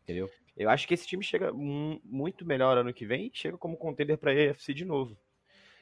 Entendeu? 0.03 0.29
Eu 0.57 0.69
acho 0.69 0.87
que 0.87 0.93
esse 0.95 1.05
time 1.05 1.23
chega 1.23 1.53
mu- 1.53 2.01
muito 2.03 2.45
melhor 2.45 2.77
ano 2.77 2.93
que 2.93 3.05
vem 3.05 3.27
e 3.27 3.31
chega 3.37 3.57
como 3.57 3.77
contender 3.77 4.17
para 4.17 4.31
a 4.31 4.51
AFC 4.51 4.73
de 4.73 4.83
novo. 4.83 5.15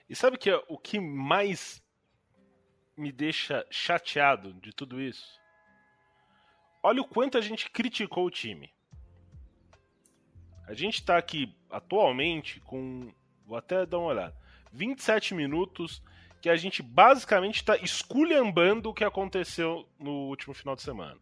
E 0.09 0.15
sabe 0.15 0.37
que 0.37 0.49
é 0.49 0.61
o 0.67 0.77
que 0.77 0.99
mais 0.99 1.81
me 2.99 3.11
deixa 3.11 3.65
chateado 3.69 4.53
de 4.53 4.73
tudo 4.73 5.01
isso? 5.01 5.39
Olha 6.83 7.01
o 7.01 7.07
quanto 7.07 7.37
a 7.37 7.41
gente 7.41 7.69
criticou 7.69 8.25
o 8.25 8.31
time. 8.31 8.71
A 10.67 10.73
gente 10.73 11.03
tá 11.03 11.17
aqui 11.17 11.55
atualmente 11.69 12.59
com. 12.61 13.11
Vou 13.45 13.57
até 13.57 13.85
dar 13.85 13.97
uma 13.97 14.07
olhada. 14.07 14.37
27 14.71 15.33
minutos 15.33 16.03
que 16.41 16.49
a 16.49 16.55
gente 16.55 16.83
basicamente 16.83 17.63
tá 17.63 17.75
esculhambando 17.77 18.89
o 18.89 18.93
que 18.93 19.03
aconteceu 19.03 19.89
no 19.99 20.27
último 20.27 20.53
final 20.53 20.75
de 20.75 20.83
semana. 20.83 21.19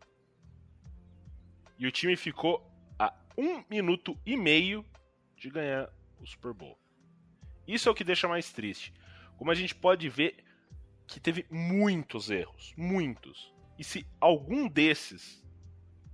E 1.80 1.88
o 1.88 1.92
time 1.92 2.16
ficou 2.16 2.70
a 3.00 3.14
um 3.38 3.64
minuto 3.70 4.20
e 4.26 4.36
meio 4.36 4.86
de 5.36 5.50
ganhar 5.50 5.90
o 6.20 6.26
Super 6.26 6.54
Bowl. 6.54 6.78
Isso 7.68 7.88
é 7.88 7.92
o 7.92 7.96
que 7.96 8.04
deixa 8.04 8.28
mais 8.28 8.52
triste. 8.52 8.94
Como 9.38 9.52
a 9.52 9.56
gente 9.56 9.74
pode 9.74 10.10
ver 10.10 10.44
que 11.08 11.20
teve 11.20 11.46
muitos 11.50 12.30
erros, 12.30 12.74
muitos. 12.78 13.54
E 13.80 13.84
se 13.84 14.06
algum 14.20 14.68
desses 14.68 15.44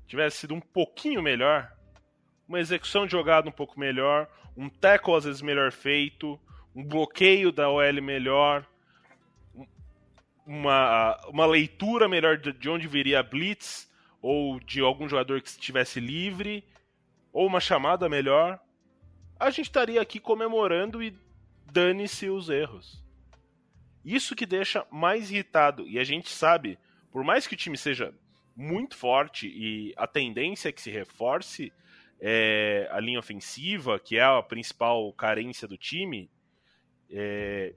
tivesse 0.08 0.38
sido 0.38 0.54
um 0.54 0.62
pouquinho 0.62 1.22
melhor, 1.22 1.72
uma 2.48 2.60
execução 2.60 3.06
de 3.06 3.12
jogada 3.12 3.50
um 3.50 3.52
pouco 3.52 3.80
melhor, 3.80 4.30
um 4.56 4.70
tackle 4.70 5.16
às 5.16 5.24
vezes 5.24 5.42
melhor 5.42 5.72
feito, 5.72 6.40
um 6.76 6.84
bloqueio 6.84 7.52
da 7.52 7.70
OL 7.70 8.02
melhor, 8.02 8.68
um- 9.56 9.66
uma, 10.46 11.20
uma 11.28 11.46
leitura 11.46 12.08
melhor 12.08 12.38
de 12.38 12.54
de 12.54 12.70
onde 12.70 12.88
viria 12.88 13.20
a 13.20 13.24
blitz 13.24 13.92
ou 14.22 14.60
de 14.60 14.80
algum 14.82 15.10
jogador 15.10 15.42
que 15.42 15.50
estivesse 15.50 16.00
livre, 16.00 16.64
ou 17.34 17.46
uma 17.48 17.60
chamada 17.60 18.08
melhor, 18.08 18.60
a 19.40 19.50
gente 19.50 19.66
estaria 19.66 20.00
aqui 20.02 20.20
comemorando 20.20 21.02
e 21.04 21.18
dane-se 21.72 22.30
os 22.30 22.50
erros. 22.50 23.03
Isso 24.04 24.36
que 24.36 24.46
deixa 24.46 24.86
mais 24.92 25.32
irritado. 25.32 25.88
E 25.88 25.98
a 25.98 26.04
gente 26.04 26.30
sabe, 26.30 26.78
por 27.12 27.24
mais 27.24 27.48
que 27.48 27.54
o 27.54 27.58
time 27.58 27.78
seja 27.78 28.14
muito 28.56 28.96
forte 28.96 29.48
e 29.48 29.94
a 29.98 30.06
tendência 30.06 30.70
é 30.70 30.72
que 30.72 30.82
se 30.82 30.92
reforce 30.92 31.72
é, 32.20 32.88
a 32.92 33.00
linha 33.00 33.20
ofensiva, 33.20 34.00
que 34.00 34.18
é 34.18 34.24
a 34.24 34.42
principal 34.42 35.12
carência 35.14 35.68
do 35.68 35.78
time, 35.78 36.30
é, 37.10 37.74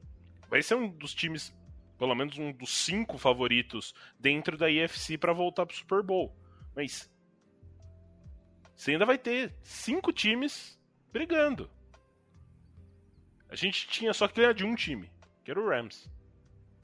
vai 0.49 0.63
ser 0.63 0.75
um 0.75 0.89
dos 0.89 1.15
times 1.15 1.55
pelo 1.99 2.15
menos 2.15 2.39
um 2.39 2.53
dos 2.53 2.85
cinco 2.85 3.17
favoritos 3.19 3.95
dentro 4.19 4.57
da 4.57 4.71
IFC 4.71 5.17
para 5.17 5.33
voltar 5.33 5.67
pro 5.67 5.77
Super 5.77 6.03
Bowl. 6.03 6.37
Mas 6.75 7.11
você 8.75 8.93
ainda 8.93 9.07
vai 9.07 9.17
ter 9.17 9.55
cinco 9.63 10.13
times 10.13 10.79
brigando. 11.13 11.71
A 13.49 13.57
gente 13.57 13.89
tinha 13.89 14.13
só 14.13 14.29
que 14.29 14.37
ganhar 14.37 14.53
de 14.53 14.65
um 14.65 14.75
time, 14.75 15.11
que 15.43 15.51
era 15.51 15.61
o 15.61 15.69
Rams. 15.69 16.11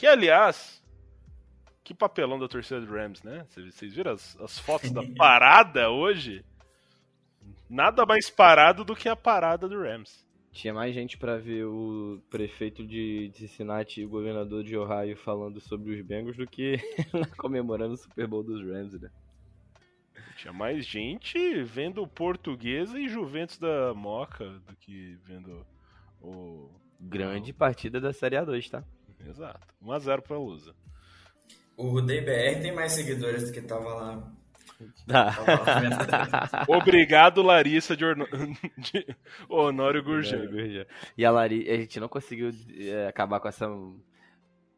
Que, 0.03 0.07
aliás, 0.09 0.83
que 1.85 1.95
papelão 1.95 2.37
da 2.37 2.49
torcida 2.49 2.81
do 2.81 2.93
Rams, 2.93 3.23
né? 3.23 3.47
Vocês 3.49 3.95
viram 3.95 4.11
as, 4.11 4.37
as 4.41 4.59
fotos 4.59 4.91
da 4.91 5.01
parada 5.17 5.91
hoje? 5.91 6.45
Nada 7.71 8.05
mais 8.05 8.29
parado 8.29 8.85
do 8.85 8.97
que 8.97 9.09
a 9.09 9.15
parada 9.15 9.69
do 9.69 9.81
Rams. 9.81 10.27
Tinha 10.51 10.75
mais 10.75 10.93
gente 10.93 11.17
pra 11.17 11.38
ver 11.38 11.67
o 11.67 12.21
prefeito 12.29 12.85
de 12.85 13.31
Cincinnati 13.37 14.01
e 14.01 14.05
o 14.05 14.09
governador 14.09 14.65
de 14.65 14.77
Ohio 14.77 15.17
falando 15.17 15.61
sobre 15.61 15.95
os 15.95 16.05
Bengals 16.05 16.37
do 16.37 16.49
que 16.49 16.79
comemorando 17.38 17.95
o 17.95 17.97
Super 17.97 18.27
Bowl 18.27 18.43
dos 18.43 18.61
Rams, 18.61 19.01
né? 19.01 19.09
Tinha 20.37 20.53
mais 20.53 20.85
gente 20.85 21.62
vendo 21.62 22.05
Portuguesa 22.09 22.99
e 22.99 23.09
Juventus 23.09 23.57
da 23.57 23.95
Moca 23.95 24.49
do 24.67 24.75
que 24.75 25.17
vendo 25.25 25.65
o. 26.21 26.69
Grande 26.99 27.53
partida 27.53 28.01
da 28.01 28.12
Série 28.12 28.35
A2, 28.35 28.69
tá? 28.69 28.85
Exato. 29.29 29.67
1x0 29.83 30.21
pra 30.23 30.39
Lusa. 30.39 30.75
O 31.77 32.01
DBR 32.01 32.61
tem 32.61 32.73
mais 32.73 32.93
seguidores 32.93 33.47
do 33.47 33.53
que 33.53 33.61
tava 33.63 33.95
lá. 33.95 34.33
Tá. 35.07 35.31
Vendo. 35.81 35.97
Obrigado, 36.77 37.43
Larissa 37.43 37.97
de, 37.97 38.05
Orno... 38.05 38.27
de 38.79 39.07
Honório 39.49 40.03
Gurgel. 40.03 40.87
E 41.17 41.25
a 41.25 41.31
Lari, 41.31 41.69
a 41.71 41.77
gente 41.77 42.01
não 42.01 42.09
conseguiu 42.09 42.51
é, 42.79 43.07
acabar 43.07 43.41
com 43.41 43.49
essa 43.49 43.69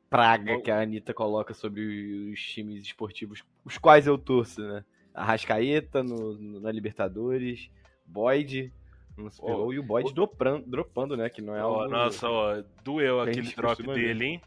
praga 0.09 0.61
que 0.61 0.71
a 0.71 0.81
Anitta 0.81 1.13
coloca 1.13 1.53
sobre 1.55 2.31
os 2.33 2.41
times 2.41 2.83
esportivos, 2.85 3.43
os 3.65 3.79
quais 3.79 4.07
eu 4.07 4.17
torço, 4.17 4.61
né? 4.63 4.85
Arrascaeta 5.13 6.03
no, 6.03 6.35
no- 6.35 6.61
na 6.61 6.71
Libertadores, 6.71 7.71
Boyd 8.07 8.73
no 9.17 9.31
Super 9.31 9.53
Ó, 9.53 9.57
Bowl 9.57 9.75
e 9.75 9.79
o 9.79 9.83
Boyd 9.83 10.13
dropando, 10.15 10.65
dropando, 10.67 11.17
né? 11.17 11.29
Que 11.31 11.41
não 11.43 11.55
é 11.57 11.65
Ó, 11.65 11.81
algo... 11.83 11.89
nossa, 11.89 12.29
ó, 12.29 12.63
doeu 12.83 13.21
aquele 13.21 13.53
drop 13.55 13.83
dele, 13.83 14.25
hein? 14.25 14.43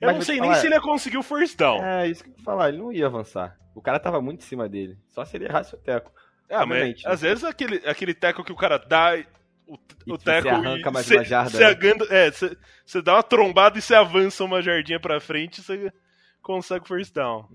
Eu 0.00 0.06
Mas 0.08 0.16
não 0.16 0.22
sei 0.22 0.36
nem 0.40 0.48
falar- 0.48 0.60
se 0.60 0.66
ele 0.66 0.74
ia 0.74 0.80
conseguir 0.80 1.18
o 1.18 1.22
first 1.22 1.58
down. 1.58 1.84
É, 1.84 2.08
isso 2.08 2.24
que 2.24 2.30
eu 2.30 2.34
ia 2.38 2.42
falar, 2.44 2.68
ele 2.70 2.78
não 2.78 2.92
ia 2.92 3.06
avançar. 3.06 3.56
O 3.74 3.82
cara 3.82 3.98
tava 3.98 4.20
muito 4.20 4.40
em 4.40 4.44
cima 4.46 4.68
dele. 4.68 4.98
Só 5.08 5.24
se 5.24 5.36
ele 5.36 5.44
errasse 5.44 5.74
o 5.74 5.78
teco. 5.78 6.10
Ah, 6.48 6.64
mas 6.66 6.80
né? 6.88 6.94
às 7.04 7.20
vezes 7.20 7.44
aquele, 7.44 7.76
aquele 7.86 8.14
tackle 8.14 8.44
que 8.44 8.52
o 8.52 8.56
cara 8.56 8.78
dá, 8.78 9.12
o, 9.66 9.78
E 10.06 10.12
o 10.12 10.18
tackle 10.18 10.50
você 10.50 10.56
arranca 10.56 10.90
mais 10.90 11.06
cê- 11.06 11.16
uma 11.16 11.24
jarda, 11.24 11.50
cê 11.50 11.64
né? 11.74 12.06
é, 12.10 12.30
você 12.30 12.56
você 12.84 13.00
dá 13.02 13.14
uma 13.14 13.22
trombada 13.22 13.78
e 13.78 13.82
você 13.82 13.94
avança 13.94 14.42
uma 14.42 14.60
jardinha 14.60 14.98
pra 14.98 15.20
frente, 15.20 15.62
você 15.62 15.92
consegue 16.42 16.86
first 16.86 17.14
down. 17.14 17.46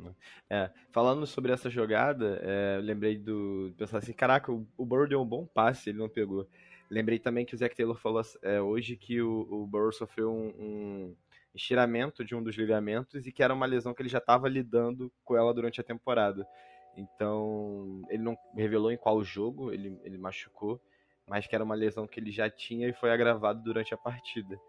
É, 0.50 0.69
falando 0.91 1.26
sobre 1.26 1.52
essa 1.52 1.69
jogada, 1.69 2.39
é, 2.43 2.80
lembrei 2.82 3.17
do. 3.17 3.74
Pensar 3.78 4.00
assim, 4.00 4.13
caraca, 4.13 4.52
o, 4.52 4.67
o 4.78 4.86
Burrow 4.86 5.08
deu 5.08 5.21
um 5.21 5.26
bom 5.26 5.45
passe, 5.45 5.89
ele 5.89 6.00
não 6.00 6.10
pegou. 6.10 6.48
Lembrei 6.89 7.17
também 7.17 7.45
que 7.45 7.56
o 7.56 7.58
Zac 7.58 7.76
Taylor 7.76 7.98
falou 7.98 8.21
é, 8.43 8.62
hoje 8.62 8.95
que 8.95 9.21
o, 9.21 9.48
o 9.50 9.65
Burrow 9.65 9.91
sofreu 9.91 10.32
um, 10.32 10.54
um 10.60 11.15
estiramento 11.54 12.24
de 12.24 12.36
um 12.36 12.43
dos 12.43 12.56
ligamentos 12.56 13.26
e 13.26 13.32
que 13.32 13.41
era 13.41 13.54
uma 13.54 13.65
lesão 13.65 13.93
que 13.93 14.02
ele 14.02 14.10
já 14.10 14.19
estava 14.19 14.48
lidando 14.48 15.12
com 15.24 15.36
ela 15.36 15.54
durante 15.54 15.82
a 15.82 15.84
temporada. 15.84 16.48
Então, 16.95 18.04
ele 18.10 18.24
não 18.24 18.38
revelou 18.54 18.91
em 18.91 18.98
qual 18.98 19.24
jogo 19.24 19.71
ele, 19.71 20.00
ele 20.04 20.17
machucou, 20.17 20.80
mas 21.28 21.48
que 21.48 21.56
era 21.56 21.63
uma 21.63 21.76
lesão 21.76 22.08
que 22.08 22.19
ele 22.19 22.32
já 22.32 22.50
tinha 22.50 22.88
e 22.88 22.93
foi 22.93 23.12
agravado 23.12 23.62
durante 23.63 23.93
a 23.93 23.98
partida. 23.98 24.60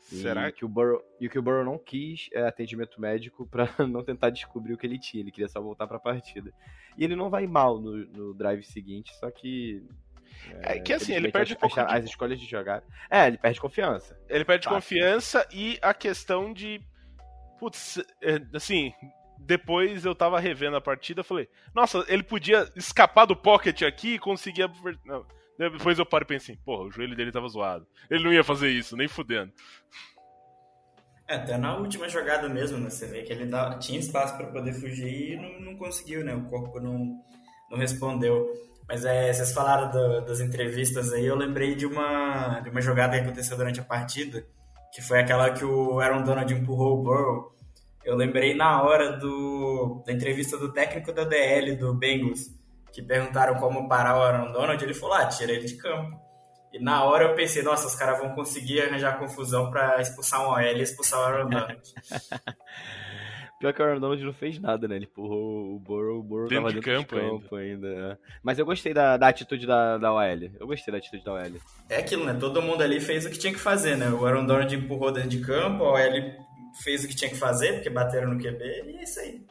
Será 0.00 0.48
E 0.48 0.52
que 0.52 0.64
o 0.64 0.68
Burrow, 0.68 1.00
e 1.20 1.28
que 1.28 1.38
o 1.38 1.42
Burrow 1.42 1.64
não 1.64 1.78
quis 1.78 2.28
é, 2.32 2.42
atendimento 2.46 3.00
médico 3.00 3.46
pra 3.46 3.68
não 3.88 4.02
tentar 4.02 4.30
descobrir 4.30 4.72
o 4.72 4.78
que 4.78 4.86
ele 4.86 4.98
tinha, 4.98 5.22
ele 5.22 5.30
queria 5.30 5.48
só 5.48 5.60
voltar 5.60 5.86
pra 5.86 5.98
partida. 6.00 6.52
E 6.98 7.04
ele 7.04 7.14
não 7.14 7.30
vai 7.30 7.46
mal 7.46 7.80
no, 7.80 7.96
no 8.06 8.34
drive 8.34 8.62
seguinte, 8.64 9.14
só 9.16 9.30
que. 9.30 9.82
É 10.62 10.80
que 10.80 10.92
assim, 10.92 11.12
ele 11.12 11.30
perde 11.30 11.56
as- 11.60 11.76
um 11.76 11.80
as, 11.82 12.04
escolhas 12.04 12.40
de 12.40 12.46
jogar. 12.46 12.82
É, 13.10 13.26
ele 13.26 13.38
perde 13.38 13.60
confiança. 13.60 14.18
Ele 14.28 14.44
perde 14.44 14.64
Fácil. 14.64 14.76
confiança 14.80 15.46
e 15.52 15.78
a 15.82 15.92
questão 15.94 16.52
de. 16.52 16.80
Putz, 17.58 17.98
é, 18.22 18.40
assim, 18.54 18.92
depois 19.38 20.04
eu 20.04 20.14
tava 20.14 20.40
revendo 20.40 20.76
a 20.76 20.80
partida, 20.80 21.22
falei, 21.22 21.48
nossa, 21.74 22.04
ele 22.08 22.22
podia 22.22 22.68
escapar 22.74 23.26
do 23.26 23.36
pocket 23.36 23.82
aqui 23.82 24.14
e 24.14 24.18
conseguir. 24.18 24.62
a- 24.64 24.72
Não. 25.04 25.24
Depois 25.68 25.98
eu 25.98 26.06
paro 26.06 26.24
e 26.24 26.26
pensei, 26.26 26.56
porra, 26.64 26.84
o 26.84 26.90
joelho 26.90 27.14
dele 27.14 27.30
tava 27.30 27.46
zoado. 27.48 27.86
Ele 28.08 28.24
não 28.24 28.32
ia 28.32 28.42
fazer 28.42 28.70
isso, 28.70 28.96
nem 28.96 29.06
fudendo. 29.06 29.52
É, 31.28 31.34
até 31.36 31.56
na 31.58 31.76
última 31.76 32.08
jogada 32.08 32.48
mesmo, 32.48 32.78
né? 32.78 32.88
Você 32.88 33.06
vê 33.06 33.22
que 33.22 33.32
ele 33.32 33.48
tinha 33.78 34.00
espaço 34.00 34.36
para 34.36 34.46
poder 34.46 34.72
fugir 34.72 35.32
e 35.32 35.36
não, 35.36 35.60
não 35.72 35.76
conseguiu, 35.76 36.24
né? 36.24 36.34
O 36.34 36.44
corpo 36.46 36.80
não, 36.80 37.14
não 37.70 37.78
respondeu. 37.78 38.50
Mas 38.88 39.04
é, 39.04 39.32
vocês 39.32 39.52
falaram 39.52 39.90
do- 39.90 40.22
das 40.24 40.40
entrevistas 40.40 41.12
aí, 41.12 41.24
eu 41.26 41.36
lembrei 41.36 41.74
de 41.76 41.86
uma, 41.86 42.58
de 42.60 42.70
uma 42.70 42.80
jogada 42.80 43.16
que 43.16 43.22
aconteceu 43.24 43.56
durante 43.56 43.78
a 43.78 43.84
partida, 43.84 44.44
que 44.92 45.00
foi 45.00 45.20
aquela 45.20 45.50
que 45.52 45.64
o 45.64 46.00
Aaron 46.00 46.24
Donald 46.24 46.52
empurrou 46.52 46.98
o 46.98 47.02
Burrow. 47.04 47.54
Eu 48.04 48.16
lembrei 48.16 48.54
na 48.54 48.82
hora 48.82 49.16
do, 49.18 50.02
da 50.04 50.12
entrevista 50.12 50.56
do 50.56 50.72
técnico 50.72 51.12
da 51.12 51.22
DL 51.22 51.76
do 51.76 51.94
Bengals, 51.94 52.48
que 52.92 53.02
perguntaram 53.02 53.56
como 53.56 53.88
parar 53.88 54.18
o 54.18 54.22
Aaron 54.22 54.52
Donald, 54.52 54.82
ele 54.82 54.94
falou, 54.94 55.16
ah, 55.16 55.26
tira 55.26 55.52
ele 55.52 55.66
de 55.66 55.76
campo. 55.76 56.18
E 56.72 56.78
na 56.78 57.04
hora 57.04 57.24
eu 57.24 57.34
pensei, 57.34 57.62
nossa, 57.62 57.86
os 57.86 57.94
caras 57.94 58.18
vão 58.18 58.34
conseguir 58.34 58.82
arranjar 58.82 59.18
confusão 59.18 59.70
pra 59.70 60.00
expulsar 60.00 60.42
um 60.42 60.50
OL 60.52 60.60
e 60.60 60.82
expulsar 60.82 61.18
o 61.20 61.22
Aaron 61.22 61.48
Donald. 61.48 61.80
Pior 63.60 63.74
que 63.74 63.82
o 63.82 63.84
Aaron 63.84 64.00
Donald 64.00 64.24
não 64.24 64.32
fez 64.32 64.58
nada, 64.58 64.88
né? 64.88 64.96
Ele 64.96 65.04
empurrou 65.04 65.74
o 65.74 65.78
Burrow, 65.78 66.20
o 66.20 66.22
Burrow 66.22 66.48
Dentro 66.48 66.64
tava 66.64 66.68
de 66.68 66.80
dentro 66.80 66.92
campo 66.92 67.14
de 67.14 67.20
campo 67.20 67.56
ainda. 67.56 67.88
é. 67.88 68.16
Mas 68.42 68.58
eu 68.58 68.64
gostei 68.64 68.94
da, 68.94 69.18
da 69.18 69.28
atitude 69.28 69.66
da, 69.66 69.98
da 69.98 70.14
OL. 70.14 70.50
Eu 70.58 70.66
gostei 70.66 70.90
da 70.90 70.96
atitude 70.96 71.22
da 71.22 71.34
OL. 71.34 71.60
É 71.90 71.96
aquilo, 71.96 72.24
né? 72.24 72.34
Todo 72.40 72.62
mundo 72.62 72.82
ali 72.82 73.00
fez 73.00 73.26
o 73.26 73.30
que 73.30 73.38
tinha 73.38 73.52
que 73.52 73.58
fazer, 73.58 73.98
né? 73.98 74.08
O 74.08 74.24
Aaron 74.24 74.46
Donald 74.46 74.74
empurrou 74.74 75.12
dentro 75.12 75.28
de 75.28 75.40
campo, 75.40 75.84
a 75.84 75.92
OL 75.92 76.32
fez 76.82 77.04
o 77.04 77.08
que 77.08 77.14
tinha 77.14 77.30
que 77.30 77.36
fazer, 77.36 77.74
porque 77.74 77.90
bateram 77.90 78.32
no 78.32 78.40
QB, 78.40 78.64
e 78.64 78.96
é 78.96 79.02
isso 79.02 79.20
aí. 79.20 79.44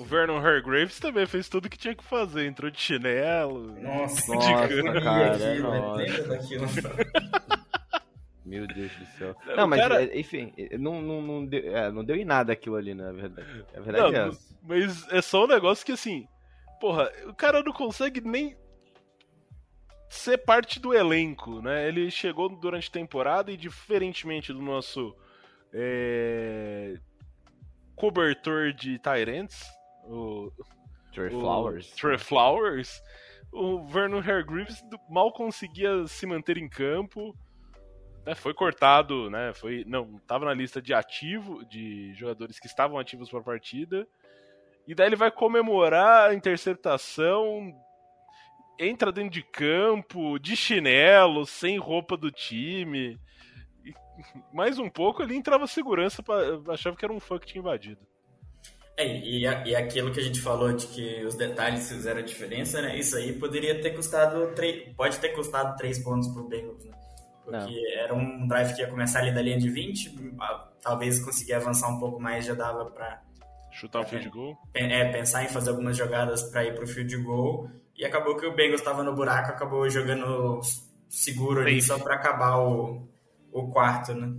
O 0.00 0.04
Vernon 0.04 0.38
Hargraves 0.38 0.98
também 0.98 1.26
fez 1.26 1.48
tudo 1.48 1.66
o 1.66 1.68
que 1.70 1.76
tinha 1.78 1.94
que 1.94 2.02
fazer. 2.04 2.46
Entrou 2.46 2.70
de 2.70 2.80
chinelo. 2.80 3.78
Nossa, 3.80 4.34
Nossa, 4.34 4.50
agonia 4.50 5.00
cara, 5.02 5.34
aquilo, 5.34 5.70
né? 5.70 5.78
nossa. 5.80 6.22
Daquilo? 6.28 6.66
Meu 8.44 8.66
Deus 8.66 8.90
do 8.96 9.06
céu. 9.18 9.36
Não, 9.56 9.68
mas 9.68 9.80
cara- 9.80 10.02
é, 10.02 10.18
enfim, 10.18 10.52
é, 10.56 10.76
não, 10.78 11.00
não, 11.00 11.22
não, 11.22 11.44
deu, 11.46 11.76
é, 11.76 11.90
não 11.92 12.02
deu 12.04 12.16
em 12.16 12.24
nada 12.24 12.52
aquilo 12.52 12.76
ali, 12.76 12.94
na 12.94 13.12
verdade. 13.12 13.64
A 13.76 13.80
verdade 13.80 14.14
é 14.14 14.18
Não, 14.18 14.28
essa. 14.30 14.56
mas 14.62 15.12
é 15.12 15.22
só 15.22 15.44
um 15.44 15.48
negócio 15.48 15.84
que 15.86 15.92
assim. 15.92 16.26
Porra, 16.80 17.12
o 17.26 17.34
cara 17.34 17.62
não 17.62 17.72
consegue 17.72 18.20
nem 18.22 18.56
ser 20.08 20.38
parte 20.38 20.80
do 20.80 20.94
elenco, 20.94 21.60
né? 21.60 21.86
Ele 21.86 22.10
chegou 22.10 22.48
durante 22.48 22.88
a 22.88 22.92
temporada 22.92 23.52
e, 23.52 23.56
diferentemente 23.56 24.52
do 24.52 24.60
nosso 24.62 25.14
é, 25.72 26.94
cobertor 27.94 28.72
de 28.72 28.98
Tyrants, 28.98 29.62
o, 30.10 30.52
Trey 31.12 31.30
Flowers. 31.30 31.90
Trey 31.92 32.18
Flowers, 32.18 33.02
o 33.52 33.84
Vernon 33.84 34.18
Hargreaves 34.18 34.82
mal 35.08 35.32
conseguia 35.32 36.06
se 36.06 36.26
manter 36.26 36.56
em 36.56 36.68
campo. 36.68 37.34
né? 38.24 38.34
Foi 38.34 38.54
cortado, 38.54 39.28
né? 39.30 39.52
Foi, 39.54 39.84
não, 39.86 40.18
tava 40.26 40.44
na 40.44 40.54
lista 40.54 40.80
de 40.80 40.94
ativo, 40.94 41.64
de 41.64 42.12
jogadores 42.14 42.58
que 42.58 42.66
estavam 42.66 42.98
ativos 42.98 43.28
para 43.28 43.40
a 43.40 43.44
partida. 43.44 44.06
E 44.86 44.94
daí 44.94 45.08
ele 45.08 45.16
vai 45.16 45.30
comemorar 45.30 46.30
a 46.30 46.34
interceptação, 46.34 47.72
entra 48.78 49.12
dentro 49.12 49.30
de 49.30 49.42
campo, 49.42 50.38
de 50.38 50.56
chinelo, 50.56 51.44
sem 51.44 51.76
roupa 51.78 52.16
do 52.16 52.30
time. 52.30 53.18
E 53.84 53.92
mais 54.52 54.78
um 54.78 54.88
pouco 54.88 55.22
ele 55.22 55.34
entrava 55.34 55.66
segurança, 55.66 56.22
pra, 56.22 56.36
achava 56.72 56.96
que 56.96 57.04
era 57.04 57.12
um 57.12 57.20
fã 57.20 57.38
que 57.38 57.46
tinha 57.46 57.60
invadido. 57.60 58.09
É, 59.00 59.18
e, 59.18 59.46
a- 59.46 59.66
e 59.66 59.74
aquilo 59.74 60.12
que 60.12 60.20
a 60.20 60.22
gente 60.22 60.40
falou 60.40 60.72
de 60.72 60.86
que 60.86 61.24
os 61.24 61.34
detalhes 61.34 61.88
fizeram 61.88 62.20
a 62.20 62.22
diferença, 62.22 62.80
né? 62.82 62.96
Isso 62.98 63.16
aí 63.16 63.32
poderia 63.32 63.80
ter 63.80 63.90
custado, 63.90 64.48
três, 64.54 64.92
pode 64.94 65.18
ter 65.18 65.30
custado 65.30 65.76
3 65.76 65.98
pontos 66.00 66.28
pro 66.28 66.46
Bengals, 66.48 66.84
né? 66.84 66.92
Porque 67.44 67.74
era 67.96 68.14
um 68.14 68.46
drive 68.46 68.74
que 68.74 68.80
ia 68.82 68.88
começar 68.88 69.20
ali 69.20 69.32
da 69.32 69.42
linha 69.42 69.58
de 69.58 69.68
20, 69.68 70.34
ah, 70.40 70.68
talvez 70.82 71.18
conseguir 71.24 71.54
avançar 71.54 71.88
um 71.88 71.98
pouco 71.98 72.20
mais 72.20 72.44
já 72.44 72.54
dava 72.54 72.84
pra 72.90 73.22
Chutar 73.72 74.02
um 74.02 74.04
field 74.06 74.28
goal. 74.30 74.56
é, 74.74 75.10
pensar 75.10 75.44
em 75.44 75.48
fazer 75.48 75.70
algumas 75.70 75.96
jogadas 75.96 76.42
para 76.44 76.64
ir 76.64 76.74
pro 76.74 76.86
field 76.86 77.16
goal 77.18 77.68
e 77.96 78.04
acabou 78.04 78.36
que 78.36 78.46
o 78.46 78.54
Bengals 78.54 78.80
estava 78.80 79.02
no 79.02 79.14
buraco, 79.14 79.50
acabou 79.50 79.88
jogando 79.88 80.60
seguro 81.08 81.60
ali 81.62 81.80
só 81.82 81.98
para 81.98 82.14
acabar 82.16 82.58
o, 82.58 83.08
o 83.52 83.68
quarto, 83.70 84.12
né? 84.14 84.32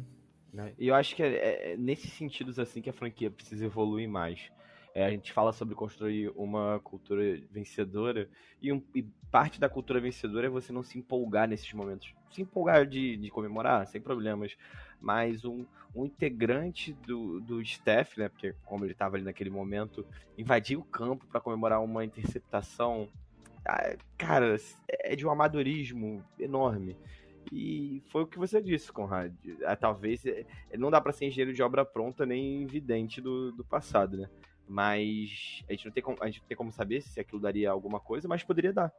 Né? 0.54 0.74
E 0.78 0.88
eu 0.88 0.96
acho 0.96 1.16
que 1.16 1.24
é, 1.24 1.74
é 1.74 1.78
nesses 1.78 2.12
sentidos 2.14 2.60
assim 2.60 2.82
que 2.82 2.90
a 2.90 2.94
franquia 2.94 3.32
precisa 3.32 3.66
evoluir 3.66 4.10
mais. 4.10 4.52
É, 4.94 5.06
a 5.06 5.10
gente 5.10 5.32
fala 5.32 5.54
sobre 5.54 5.74
construir 5.74 6.30
uma 6.36 6.80
cultura 6.84 7.42
vencedora 7.50 8.30
e, 8.62 8.74
um, 8.74 8.84
e, 8.94 9.04
parte 9.32 9.58
da 9.58 9.70
cultura 9.70 10.02
vencedora 10.02 10.48
é 10.48 10.50
você 10.50 10.74
não 10.74 10.84
se 10.84 10.98
empolgar 10.98 11.48
nesses 11.48 11.72
momentos. 11.72 12.14
Se 12.30 12.42
empolgar 12.42 12.86
de, 12.86 13.16
de 13.16 13.30
comemorar, 13.30 13.88
sem 13.88 14.02
problemas, 14.02 14.58
mas 15.00 15.46
um, 15.46 15.66
um 15.96 16.06
integrante 16.06 16.92
do, 17.08 17.40
do 17.40 17.62
staff, 17.62 18.20
né, 18.20 18.28
porque 18.28 18.54
como 18.66 18.84
ele 18.84 18.92
estava 18.92 19.16
ali 19.16 19.24
naquele 19.24 19.50
momento, 19.50 20.06
invadir 20.38 20.78
o 20.78 20.84
campo 20.84 21.26
para 21.26 21.40
comemorar 21.40 21.82
uma 21.82 22.04
interceptação, 22.04 23.08
ah, 23.66 23.96
cara, 24.18 24.58
é 24.90 25.16
de 25.16 25.26
um 25.26 25.32
amadorismo 25.32 26.22
enorme. 26.38 26.98
E 27.52 28.04
foi 28.08 28.24
o 28.24 28.28
que 28.28 28.38
você 28.38 28.62
disse, 28.62 28.92
Conrad. 28.92 29.34
Ah, 29.66 29.76
talvez 29.76 30.26
é, 30.26 30.46
não 30.78 30.92
dá 30.92 31.00
para 31.00 31.12
ser 31.12 31.26
engenheiro 31.26 31.54
de 31.54 31.64
obra 31.64 31.86
pronta 31.86 32.26
nem 32.26 32.66
vidente 32.66 33.22
do, 33.22 33.52
do 33.52 33.64
passado, 33.64 34.18
né? 34.18 34.30
Mas 34.68 35.64
a 35.68 35.74
gente, 35.74 35.86
não 35.86 35.92
tem 35.92 36.04
como, 36.04 36.18
a 36.22 36.26
gente 36.28 36.40
não 36.42 36.48
tem 36.48 36.58
como 36.58 36.72
saber 36.72 37.02
se 37.02 37.20
aquilo 37.20 37.42
daria 37.42 37.70
alguma 37.70 38.00
coisa, 38.00 38.28
mas 38.28 38.44
poderia 38.44 38.72
dar. 38.72 38.94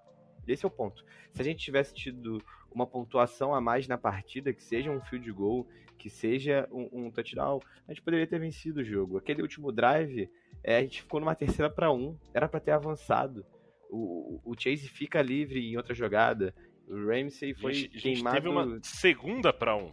Esse 0.47 0.65
é 0.65 0.69
o 0.69 0.71
ponto. 0.71 1.05
Se 1.33 1.41
a 1.41 1.45
gente 1.45 1.65
tivesse 1.65 1.95
tido 1.95 2.43
uma 2.71 2.87
pontuação 2.87 3.55
a 3.55 3.61
mais 3.61 3.87
na 3.87 3.97
partida, 3.97 4.53
que 4.53 4.63
seja 4.63 4.91
um 4.91 5.01
field 5.01 5.31
goal, 5.33 5.67
que 5.97 6.11
seja 6.11 6.69
um, 6.73 7.07
um 7.07 7.11
touchdown, 7.11 7.61
a 7.87 7.93
gente 7.93 8.03
poderia 8.03 8.27
ter 8.27 8.39
vencido 8.39 8.81
o 8.81 8.85
jogo. 8.85 9.19
Aquele 9.19 9.41
último 9.41 9.71
drive, 9.71 10.29
é, 10.63 10.79
a 10.79 10.83
gente 10.83 11.03
ficou 11.03 11.21
numa 11.21 11.35
terceira 11.35 11.71
para 11.71 11.93
um, 11.93 12.19
era 12.35 12.49
para 12.49 12.61
ter 12.61 12.73
avançado. 12.73 13.47
O, 13.89 14.41
o 14.45 14.55
Chase 14.59 14.89
fica 14.89 15.23
livre 15.23 15.61
em 15.61 15.77
outra 15.77 15.95
jogada. 15.95 16.55
O 16.89 17.07
Ramsey 17.07 17.55
foi 17.55 17.71
a 17.71 17.75
gente, 17.75 17.99
queimado. 17.99 18.29
A 18.29 18.33
gente 18.33 18.43
teve 18.43 18.49
uma 18.49 18.81
segunda 18.83 19.53
para 19.53 19.77
um. 19.77 19.93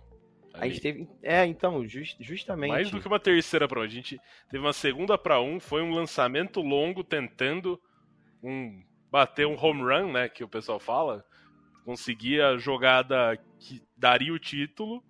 A 0.54 0.68
gente 0.68 0.82
teve. 0.82 1.08
É, 1.22 1.46
então, 1.46 1.88
just, 1.88 2.18
justamente. 2.20 2.70
Mais 2.70 2.92
do 2.92 3.00
que 3.00 3.08
uma 3.08 3.20
terceira 3.20 3.68
para 3.68 3.80
um. 3.80 3.84
A 3.84 3.88
gente 3.88 4.20
teve 4.50 4.64
uma 4.64 4.74
segunda 4.74 5.18
para 5.18 5.40
um, 5.40 5.60
foi 5.60 5.82
um 5.82 5.94
lançamento 5.94 6.62
longo 6.62 7.04
tentando 7.04 7.80
um 8.44 8.84
bater 9.12 9.48
um 9.48 9.58
home 9.58 9.82
run, 9.82 10.12
né? 10.12 10.28
Que 10.30 10.44
o 10.44 10.50
pessoal 10.50 10.80
fala. 10.80 11.24
Conseguir 11.86 12.42
a 12.42 12.58
jogada 12.58 13.38
que 13.58 13.82
daria 13.98 14.34
o 14.34 14.40
título. 14.40 15.04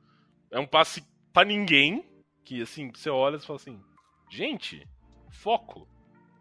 É 0.51 0.59
um 0.59 0.67
passe 0.67 1.03
para 1.33 1.47
ninguém. 1.47 2.05
Que 2.45 2.61
assim, 2.61 2.91
você 2.93 3.09
olha 3.09 3.37
e 3.37 3.39
fala 3.39 3.57
assim: 3.57 3.81
gente, 4.29 4.87
foco. 5.31 5.87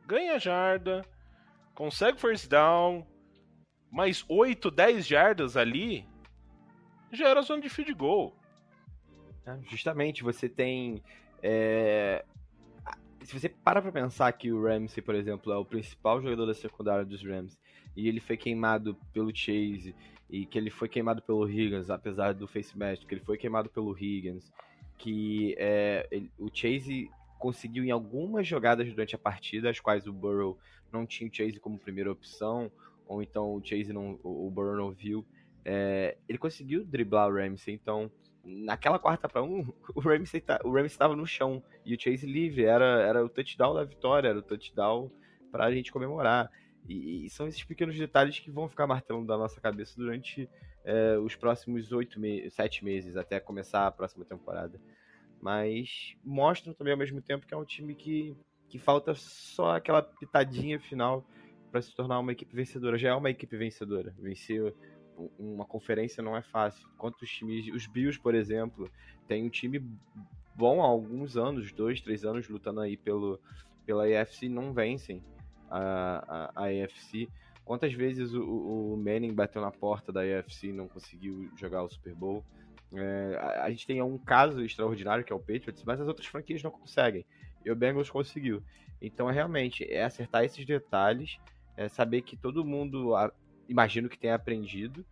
Ganha 0.07 0.39
jarda, 0.39 1.05
consegue 1.75 2.19
first 2.19 2.49
down, 2.49 3.07
mais 3.91 4.25
8, 4.29 4.71
10 4.71 5.07
jardas 5.07 5.57
ali, 5.57 6.05
já 7.13 7.29
era 7.29 7.43
zona 7.43 7.63
de 7.63 7.69
field 7.69 7.93
goal. 7.95 8.35
Justamente, 9.63 10.23
você 10.23 10.49
tem. 10.49 11.03
É... 11.43 12.25
Se 13.23 13.39
você 13.39 13.49
para 13.49 13.83
pra 13.83 13.93
pensar 13.93 14.31
que 14.33 14.53
o 14.53 14.63
Ramsey, 14.63 15.03
por 15.03 15.15
exemplo, 15.15 15.53
é 15.53 15.57
o 15.57 15.65
principal 15.65 16.21
jogador 16.23 16.47
da 16.47 16.55
secundária 16.55 17.05
dos 17.05 17.23
Rams, 17.23 17.59
e 17.97 18.09
ele 18.09 18.21
foi 18.21 18.37
queimado 18.37 18.97
pelo 19.13 19.35
Chase, 19.35 19.95
e 20.31 20.47
que 20.47 20.57
ele 20.57 20.71
foi 20.71 20.89
queimado 20.89 21.21
pelo 21.23 21.49
Higgins, 21.49 21.91
apesar 21.91 22.33
do 22.33 22.47
face 22.47 22.77
match, 22.79 23.05
que 23.05 23.15
ele 23.15 23.25
foi 23.25 23.37
queimado 23.37 23.69
pelo 23.69 23.97
Higgins, 23.97 24.53
que 24.97 25.55
é, 25.59 26.07
ele, 26.11 26.31
o 26.39 26.49
Chase 26.53 27.11
conseguiu 27.39 27.85
em 27.85 27.91
algumas 27.91 28.47
jogadas 28.47 28.89
durante 28.89 29.15
a 29.15 29.19
partida, 29.19 29.71
as 29.71 29.81
quais 29.81 30.07
o 30.07 30.13
Burrow 30.13 30.59
não 30.93 31.07
tinha 31.07 31.29
o 31.29 31.35
Chase 31.35 31.61
como 31.61 31.79
primeira 31.79 32.11
opção, 32.11 32.71
ou 33.09 33.23
então 33.23 33.55
o 33.55 33.65
Chase 33.65 33.93
não, 33.93 34.21
o 34.23 34.51
Burrow 34.51 34.77
não 34.77 34.93
viu, 34.93 35.27
é, 35.65 36.17
ele 36.29 36.39
conseguiu 36.39 36.85
driblar 36.85 37.29
o 37.29 37.35
Ramsey, 37.35 37.75
então 37.75 38.11
naquela 38.45 38.99
quarta 38.99 39.29
para 39.29 39.43
um, 39.43 39.67
o 39.95 40.01
Ramsey 40.01 40.41
tá, 40.41 40.61
estava 40.85 41.17
no 41.17 41.27
chão 41.27 41.63
e 41.85 41.95
o 41.95 42.01
Chase 42.01 42.27
livre, 42.27 42.65
era, 42.65 43.03
era 43.03 43.25
o 43.25 43.29
touchdown 43.29 43.75
da 43.75 43.85
vitória, 43.85 44.29
era 44.29 44.39
o 44.39 44.43
touchdown 44.43 45.11
para 45.51 45.65
a 45.65 45.73
gente 45.73 45.91
comemorar. 45.91 46.51
E, 46.89 47.27
e, 47.27 47.31
são 47.31 47.47
esses 47.47 47.63
pequenos 47.65 47.97
detalhes 47.97 48.39
que 48.39 48.51
vão 48.51 48.69
ficar 48.69 48.87
martelando 48.87 49.27
da 49.27 49.37
nossa 49.37 49.61
cabeça 49.61 49.95
durante 49.97 50.49
é, 50.85 51.19
os 51.19 51.37
próximos 51.37 51.93
oito 51.93 52.19
sete 52.51 52.83
meses, 52.83 53.17
até 53.17 53.39
começar 53.39 53.87
a 53.87 53.91
próxima 53.93 54.25
temporada. 54.25 54.81
Mas 55.41 56.17
mostram 56.25 56.73
também 56.73 56.93
ao 56.93 56.99
mesmo 56.99 57.21
tempo 57.21 57.47
que 57.47 57.53
é 57.53 57.57
um 57.57 57.65
time 57.65 57.95
que, 57.95 58.35
que 58.69 58.79
falta 58.79 59.15
só 59.15 59.77
aquela 59.77 60.03
pitadinha 60.03 60.81
final 60.81 61.27
para 61.71 61.83
se 61.83 61.95
tornar 61.95 62.19
uma 62.19 62.33
equipe 62.33 62.55
vencedora. 62.55 62.99
Já 62.99 63.11
é 63.11 63.15
uma 63.15 63.31
equipe 63.31 63.57
vencedora. 63.57 64.15
Vencer 64.19 64.75
uma 65.39 65.65
conferência 65.65 66.23
não 66.23 66.37
é 66.37 66.43
fácil. 66.43 66.89
Quantos 66.97 67.29
times. 67.31 67.69
Os 67.75 67.87
Bills, 67.87 68.21
por 68.21 68.35
exemplo, 68.35 68.91
tem 69.27 69.45
um 69.45 69.49
time 69.49 69.83
bom 70.55 70.83
há 70.83 70.87
alguns 70.87 71.37
anos, 71.37 71.73
dois, 71.73 72.01
três 72.01 72.25
anos, 72.25 72.49
lutando 72.49 72.81
aí 72.81 72.97
pelo, 72.97 73.41
pela 73.87 74.05
AFC 74.05 74.49
não 74.49 74.73
vencem 74.73 75.23
a, 75.71 76.53
a, 76.57 76.65
a 76.65 76.85
AFC. 76.85 77.29
Quantas 77.65 77.93
vezes 77.93 78.33
o, 78.33 78.43
o 78.43 78.97
Manning 78.97 79.35
bateu 79.35 79.61
na 79.61 79.71
porta 79.71 80.11
da 80.11 80.23
AFC 80.23 80.69
e 80.69 80.73
não 80.73 80.89
conseguiu 80.89 81.51
jogar 81.57 81.83
o 81.83 81.91
Super 81.91 82.15
Bowl? 82.15 82.45
É, 82.93 83.39
a, 83.39 83.65
a, 83.65 83.71
gente 83.71 83.87
tem 83.87 84.01
um 84.01 84.17
caso 84.17 84.65
extraordinário 84.65 85.23
que 85.23 85.33
é 85.33 85.37
o 85.37 85.39
Patriots, 85.39 85.85
mas 85.85 86.01
as 86.01 86.09
outras 86.09 86.27
franquias 86.27 86.63
não 86.63 86.71
conseguem. 86.71 87.25
E 87.65 87.71
o 87.71 87.77
Bengals 87.77 88.11
conseguiu. 88.11 88.63
Então 89.01 89.29
é 89.29 89.33
realmente 89.33 89.85
é 89.85 90.05
acertar 90.05 90.45
esses 90.45 90.65
detalhes 90.65 91.39
é 91.79 91.89
saber 91.89 92.23
que 92.23 92.37
todo 92.37 92.65
mundo, 92.65 93.15
imagino 93.69 94.09
que 94.09 94.19
tenha 94.19 94.35
aprendido 94.35 95.07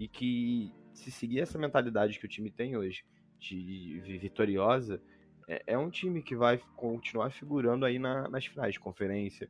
e 0.00 0.08
que 0.08 0.72
se 0.92 1.12
seguir 1.12 1.38
essa 1.38 1.56
mentalidade 1.56 2.18
que 2.18 2.26
o 2.26 2.28
time 2.28 2.50
tem 2.50 2.76
hoje, 2.76 3.04
de 3.38 4.18
vitoriosa, 4.20 5.00
é, 5.46 5.62
é 5.68 5.78
um 5.78 5.88
time 5.88 6.20
que 6.20 6.34
vai 6.34 6.58
continuar 6.74 7.30
figurando 7.30 7.86
aí 7.86 8.00
na, 8.00 8.28
nas 8.28 8.44
finais 8.44 8.72
de 8.72 8.80
conferência, 8.80 9.48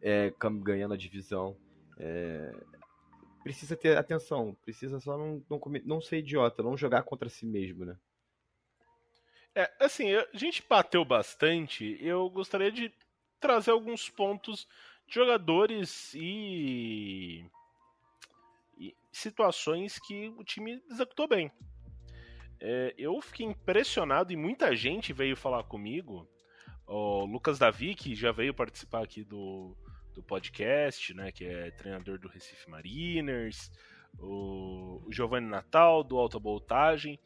é, 0.00 0.32
ganhando 0.62 0.94
a 0.94 0.96
divisão. 0.96 1.56
É, 1.98 2.54
precisa 3.42 3.76
ter 3.76 3.98
atenção, 3.98 4.56
precisa 4.62 5.00
só 5.00 5.18
não, 5.18 5.44
não, 5.50 5.60
não 5.84 6.00
ser 6.00 6.18
idiota, 6.18 6.62
não 6.62 6.76
jogar 6.76 7.02
contra 7.02 7.28
si 7.28 7.44
mesmo, 7.44 7.84
né? 7.84 7.98
É, 9.56 9.72
assim, 9.80 10.14
a 10.14 10.24
gente 10.32 10.64
bateu 10.68 11.04
bastante. 11.04 11.98
Eu 12.00 12.30
gostaria 12.30 12.70
de 12.70 12.92
trazer 13.40 13.72
alguns 13.72 14.08
pontos 14.08 14.68
jogadores 15.08 16.12
e, 16.14 17.44
e 18.78 18.94
situações 19.12 19.98
que 19.98 20.28
o 20.36 20.44
time 20.44 20.82
executou 20.90 21.28
bem. 21.28 21.50
É, 22.60 22.94
eu 22.96 23.20
fiquei 23.20 23.46
impressionado 23.46 24.32
e 24.32 24.36
muita 24.36 24.74
gente 24.74 25.12
veio 25.12 25.36
falar 25.36 25.64
comigo. 25.64 26.28
O 26.86 27.24
Lucas 27.24 27.58
Davi, 27.58 27.94
que 27.94 28.14
já 28.14 28.32
veio 28.32 28.54
participar 28.54 29.02
aqui 29.02 29.24
do, 29.24 29.76
do 30.14 30.22
podcast, 30.22 31.12
né, 31.14 31.32
que 31.32 31.44
é 31.44 31.70
treinador 31.72 32.18
do 32.18 32.28
Recife 32.28 32.70
Mariners, 32.70 33.70
o, 34.18 35.02
o 35.06 35.12
Giovanni 35.12 35.46
Natal, 35.46 36.04
do 36.04 36.18
Alta 36.18 36.38
Voltagem, 36.38 37.18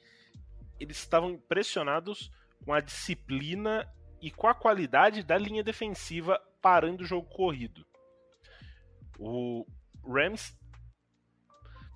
eles 0.80 0.96
estavam 0.98 1.30
impressionados 1.30 2.30
com 2.64 2.72
a 2.72 2.80
disciplina 2.80 3.86
e 4.20 4.30
com 4.30 4.48
a 4.48 4.54
qualidade 4.54 5.22
da 5.22 5.36
linha 5.36 5.62
defensiva 5.62 6.40
parando 6.60 7.02
o 7.02 7.06
jogo 7.06 7.28
corrido. 7.28 7.86
O 9.18 9.66
Rams. 10.06 10.56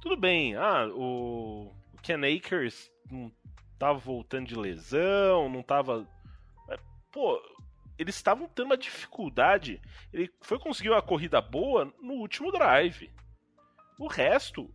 Tudo 0.00 0.16
bem, 0.16 0.56
ah, 0.56 0.88
o, 0.88 1.72
Ken 2.02 2.20
Akers 2.24 2.90
não 3.08 3.32
tava 3.78 3.98
voltando 3.98 4.48
de 4.48 4.56
lesão, 4.56 5.48
não 5.48 5.62
tava. 5.62 6.06
É, 6.68 6.76
pô, 7.12 7.40
eles 7.96 8.16
estavam 8.16 8.48
tendo 8.48 8.66
uma 8.66 8.76
dificuldade. 8.76 9.80
Ele 10.12 10.30
foi 10.40 10.58
conseguir 10.58 10.90
uma 10.90 11.02
corrida 11.02 11.40
boa 11.40 11.92
no 12.02 12.14
último 12.14 12.50
drive. 12.50 13.10
O 13.98 14.08
resto, 14.08 14.68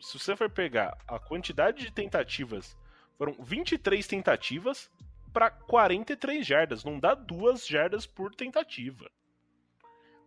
se 0.00 0.18
você 0.18 0.34
for 0.34 0.48
pegar 0.48 0.96
a 1.06 1.18
quantidade 1.18 1.84
de 1.84 1.92
tentativas, 1.92 2.76
foram 3.18 3.34
23 3.42 4.06
tentativas 4.06 4.90
para 5.34 5.50
43 5.50 6.46
jardas. 6.46 6.84
Não 6.84 7.00
dá 7.00 7.12
duas 7.14 7.66
jardas 7.66 8.06
por 8.06 8.32
tentativa. 8.34 9.10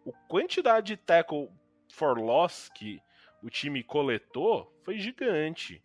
A 0.05 0.11
quantidade 0.27 0.87
de 0.87 0.97
tackle 0.97 1.49
for 1.89 2.19
loss 2.19 2.69
que 2.75 3.01
o 3.41 3.49
time 3.49 3.81
coletou 3.81 4.71
foi 4.83 4.99
gigante. 4.99 5.81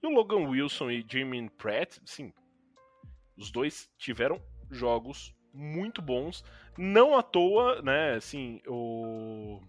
E 0.00 0.06
o 0.06 0.10
Logan 0.10 0.48
Wilson 0.48 0.90
e 0.90 1.04
Jamie 1.06 1.50
Pratt, 1.50 1.98
sim, 2.06 2.32
os 3.36 3.50
dois 3.50 3.90
tiveram 3.98 4.40
jogos 4.70 5.34
muito 5.52 6.00
bons. 6.00 6.44
Não 6.78 7.18
à 7.18 7.22
toa, 7.22 7.82
né? 7.82 8.14
Assim, 8.14 8.62
o... 8.66 9.60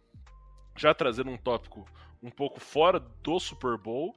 já 0.78 0.94
trazendo 0.94 1.32
um 1.32 1.38
tópico 1.38 1.86
um 2.22 2.30
pouco 2.30 2.60
fora 2.60 3.00
do 3.00 3.40
Super 3.40 3.78
Bowl, 3.78 4.16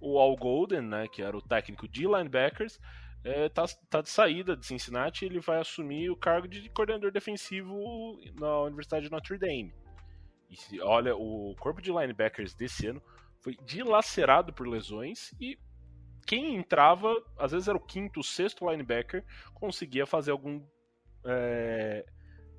o 0.00 0.18
Al 0.18 0.34
Golden, 0.36 0.80
né, 0.80 1.06
que 1.06 1.22
era 1.22 1.36
o 1.36 1.42
técnico 1.42 1.86
de 1.86 2.06
linebackers, 2.06 2.80
é, 3.24 3.48
tá, 3.48 3.64
tá 3.88 4.00
de 4.02 4.08
saída 4.08 4.56
de 4.56 4.66
Cincinnati 4.66 5.24
ele 5.24 5.40
vai 5.40 5.60
assumir 5.60 6.10
o 6.10 6.16
cargo 6.16 6.48
de 6.48 6.68
coordenador 6.70 7.12
defensivo 7.12 7.74
na 8.38 8.62
Universidade 8.62 9.06
de 9.06 9.10
Notre 9.12 9.38
Dame. 9.38 9.74
E 10.70 10.80
olha, 10.80 11.16
o 11.16 11.54
corpo 11.58 11.80
de 11.80 11.90
linebackers 11.90 12.54
desse 12.54 12.86
ano 12.86 13.02
foi 13.40 13.56
dilacerado 13.64 14.52
por 14.52 14.68
lesões 14.68 15.32
e 15.40 15.58
quem 16.26 16.54
entrava, 16.56 17.12
às 17.38 17.52
vezes 17.52 17.68
era 17.68 17.76
o 17.76 17.80
quinto, 17.84 18.20
o 18.20 18.24
sexto 18.24 18.68
linebacker, 18.68 19.24
conseguia 19.54 20.06
fazer 20.06 20.30
algum. 20.30 20.64
É, 21.24 22.04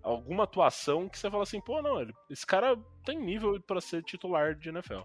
alguma 0.01 0.43
atuação 0.43 1.07
que 1.07 1.18
você 1.18 1.30
fala 1.30 1.43
assim, 1.43 1.61
pô, 1.61 1.82
não, 1.82 1.99
ele- 2.01 2.14
esse 2.30 2.45
cara 2.45 2.76
tem 3.05 3.18
nível 3.18 3.61
pra 3.61 3.80
ser 3.80 4.03
titular 4.03 4.53
de 4.55 4.70
NFL. 4.70 5.01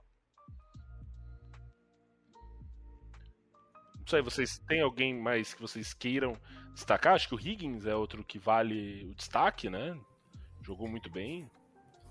Não 4.09 4.11
sei, 4.11 4.23
vocês 4.23 4.59
têm 4.67 4.81
alguém 4.81 5.15
mais 5.15 5.53
que 5.53 5.61
vocês 5.61 5.93
queiram 5.93 6.35
destacar? 6.73 7.13
Acho 7.13 7.29
que 7.29 7.35
o 7.35 7.39
Higgins 7.39 7.85
é 7.85 7.95
outro 7.95 8.25
que 8.25 8.39
vale 8.39 9.05
o 9.05 9.15
destaque, 9.15 9.69
né? 9.69 9.95
Jogou 10.63 10.89
muito 10.89 11.11
bem. 11.11 11.47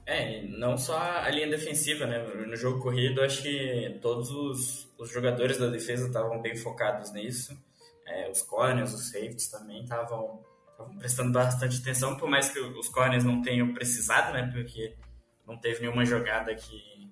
É, 0.06 0.43
não 0.43 0.78
só 0.78 0.95
a 0.95 1.28
linha 1.32 1.50
defensiva, 1.50 2.06
né? 2.06 2.20
No 2.20 2.56
jogo 2.56 2.84
corrido, 2.84 3.20
acho 3.24 3.41
que 3.41 3.98
todos 4.00 4.30
os, 4.30 4.88
os 4.95 5.12
jogadores 5.12 5.58
da 5.58 5.70
defesa 5.70 6.06
estavam 6.06 6.39
bem 6.39 6.56
focados 6.56 7.12
nisso. 7.14 7.58
É, 8.06 8.30
os 8.30 8.43
corners, 8.43 8.93
os 8.93 9.10
safeties 9.10 9.48
também 9.48 9.82
estavam 9.82 10.39
prestando 11.00 11.32
bastante 11.32 11.82
atenção, 11.82 12.16
por 12.16 12.30
mais 12.30 12.48
que 12.52 12.60
os 12.60 12.89
corners 12.89 13.24
não 13.24 13.41
tenham 13.41 13.74
precisado, 13.74 14.34
né? 14.34 14.48
Porque 14.54 14.95
não 15.48 15.58
teve 15.58 15.82
nenhuma 15.82 16.06
jogada 16.06 16.54
que, 16.54 17.10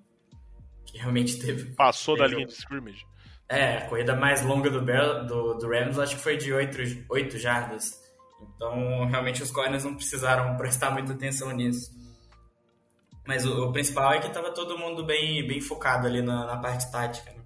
que 0.84 0.96
realmente 0.96 1.40
teve. 1.40 1.74
Passou 1.74 2.16
da 2.16 2.26
Teve 2.26 2.36
linha 2.36 2.46
de 2.46 2.52
scrimmage. 2.52 3.04
É, 3.48 3.78
a 3.78 3.88
corrida 3.88 4.14
mais 4.16 4.42
longa 4.42 4.68
do, 4.70 4.80
do, 4.80 5.54
do 5.54 5.68
Rams 5.68 5.98
acho 5.98 6.16
que 6.16 6.22
foi 6.22 6.36
de 6.36 6.52
8, 6.52 7.04
8 7.08 7.38
jardas. 7.38 8.02
Então, 8.40 9.06
realmente, 9.06 9.42
os 9.42 9.50
corners 9.50 9.84
não 9.84 9.94
precisaram 9.94 10.56
prestar 10.56 10.90
muita 10.90 11.12
atenção 11.12 11.50
nisso. 11.52 11.94
Mas 13.26 13.44
o, 13.44 13.68
o 13.68 13.72
principal 13.72 14.12
é 14.12 14.20
que 14.20 14.26
estava 14.28 14.52
todo 14.52 14.78
mundo 14.78 15.04
bem, 15.04 15.46
bem 15.46 15.60
focado 15.60 16.06
ali 16.06 16.22
na, 16.22 16.46
na 16.46 16.56
parte 16.58 16.90
tática. 16.90 17.32
Né? 17.32 17.42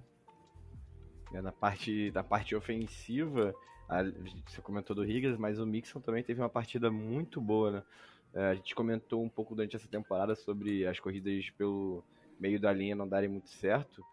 É, 1.33 1.41
Na 1.41 1.51
parte, 1.51 2.11
na 2.13 2.23
parte 2.23 2.55
ofensiva, 2.55 3.53
a- 3.87 4.03
você 4.47 4.61
comentou 4.61 4.95
do 4.95 5.03
Higgins, 5.05 5.37
mas 5.37 5.59
o 5.59 5.65
Mixon 5.65 5.99
também 6.01 6.23
teve 6.23 6.41
uma 6.41 6.49
partida 6.49 6.91
muito 6.91 7.39
boa, 7.39 7.71
né? 7.71 7.83
É, 8.33 8.45
a 8.47 8.55
gente 8.55 8.73
comentou 8.73 9.21
um 9.23 9.29
pouco 9.29 9.53
durante 9.55 9.75
essa 9.75 9.87
temporada 9.87 10.35
sobre 10.35 10.85
as 10.87 10.99
corridas 10.99 11.49
pelo 11.57 12.03
meio 12.39 12.59
da 12.59 12.71
linha 12.71 12.95
não 12.95 13.07
darem 13.07 13.29
muito 13.29 13.49
certo. 13.49 14.03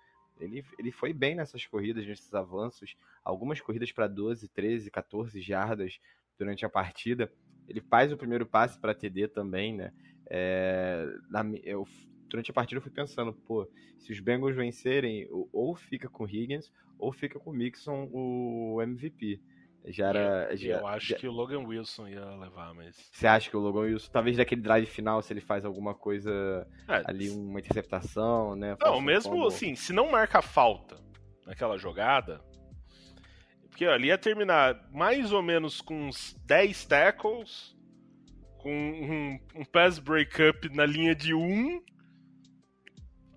Ele, 0.40 0.64
ele 0.78 0.90
foi 0.92 1.12
bem 1.12 1.34
nessas 1.34 1.64
corridas, 1.66 2.06
nesses 2.06 2.32
avanços. 2.34 2.96
Algumas 3.24 3.60
corridas 3.60 3.92
para 3.92 4.06
12, 4.06 4.48
13, 4.48 4.90
14 4.90 5.40
jardas 5.40 6.00
durante 6.38 6.64
a 6.64 6.68
partida. 6.68 7.32
Ele 7.68 7.80
faz 7.80 8.12
o 8.12 8.16
primeiro 8.16 8.46
passe 8.46 8.78
para 8.78 8.94
TD 8.94 9.28
também, 9.28 9.74
né? 9.74 9.92
É, 10.30 11.06
na 11.28 11.44
eu, 11.62 11.86
durante 12.28 12.50
a 12.50 12.54
partida 12.54 12.78
eu 12.78 12.82
fui 12.82 12.90
pensando, 12.90 13.32
pô, 13.32 13.68
se 13.98 14.12
os 14.12 14.20
Bengals 14.20 14.54
vencerem, 14.56 15.26
ou- 15.30 15.48
ou 15.52 15.74
fica 15.74 16.08
com 16.08 16.26
Higgins, 16.28 16.70
ou 16.98 17.12
fica 17.12 17.38
com 17.38 17.52
Mixon 17.52 18.08
o 18.12 18.80
MVP. 18.82 19.40
Já 19.86 20.08
era. 20.08 20.56
já- 20.56 20.78
Eu 20.80 20.86
acho 20.86 21.06
já- 21.08 21.16
que 21.16 21.26
o 21.26 21.32
Logan 21.32 21.60
Wilson 21.66 22.08
ia 22.08 22.24
levar, 22.36 22.74
mas. 22.74 22.96
Você 23.12 23.26
acha 23.26 23.48
que 23.48 23.56
o 23.56 23.60
Logan 23.60 23.80
Wilson, 23.80 24.10
talvez 24.12 24.36
daquele 24.36 24.60
drive 24.60 24.86
final, 24.86 25.22
se 25.22 25.32
ele 25.32 25.40
faz 25.40 25.64
alguma 25.64 25.94
coisa 25.94 26.66
É, 26.88 27.02
ali, 27.06 27.30
uma 27.30 27.58
interceptação, 27.58 28.54
né? 28.54 28.76
Não, 28.80 28.98
um 28.98 29.00
mesmo 29.00 29.32
fumble. 29.32 29.46
assim, 29.48 29.74
se 29.74 29.92
não 29.92 30.10
marca 30.10 30.42
falta 30.42 30.96
naquela 31.46 31.78
jogada. 31.78 32.42
Porque 33.70 33.86
ali 33.86 34.08
ia 34.08 34.18
terminar 34.18 34.88
mais 34.92 35.32
ou 35.32 35.40
menos 35.42 35.80
com 35.80 36.08
uns 36.08 36.34
10 36.44 36.84
tackles, 36.84 37.74
com 38.58 38.70
um, 38.72 39.60
um 39.60 39.64
pass 39.64 39.98
breakup 40.00 40.68
na 40.74 40.84
linha 40.84 41.14
de 41.14 41.32
1. 41.32 41.80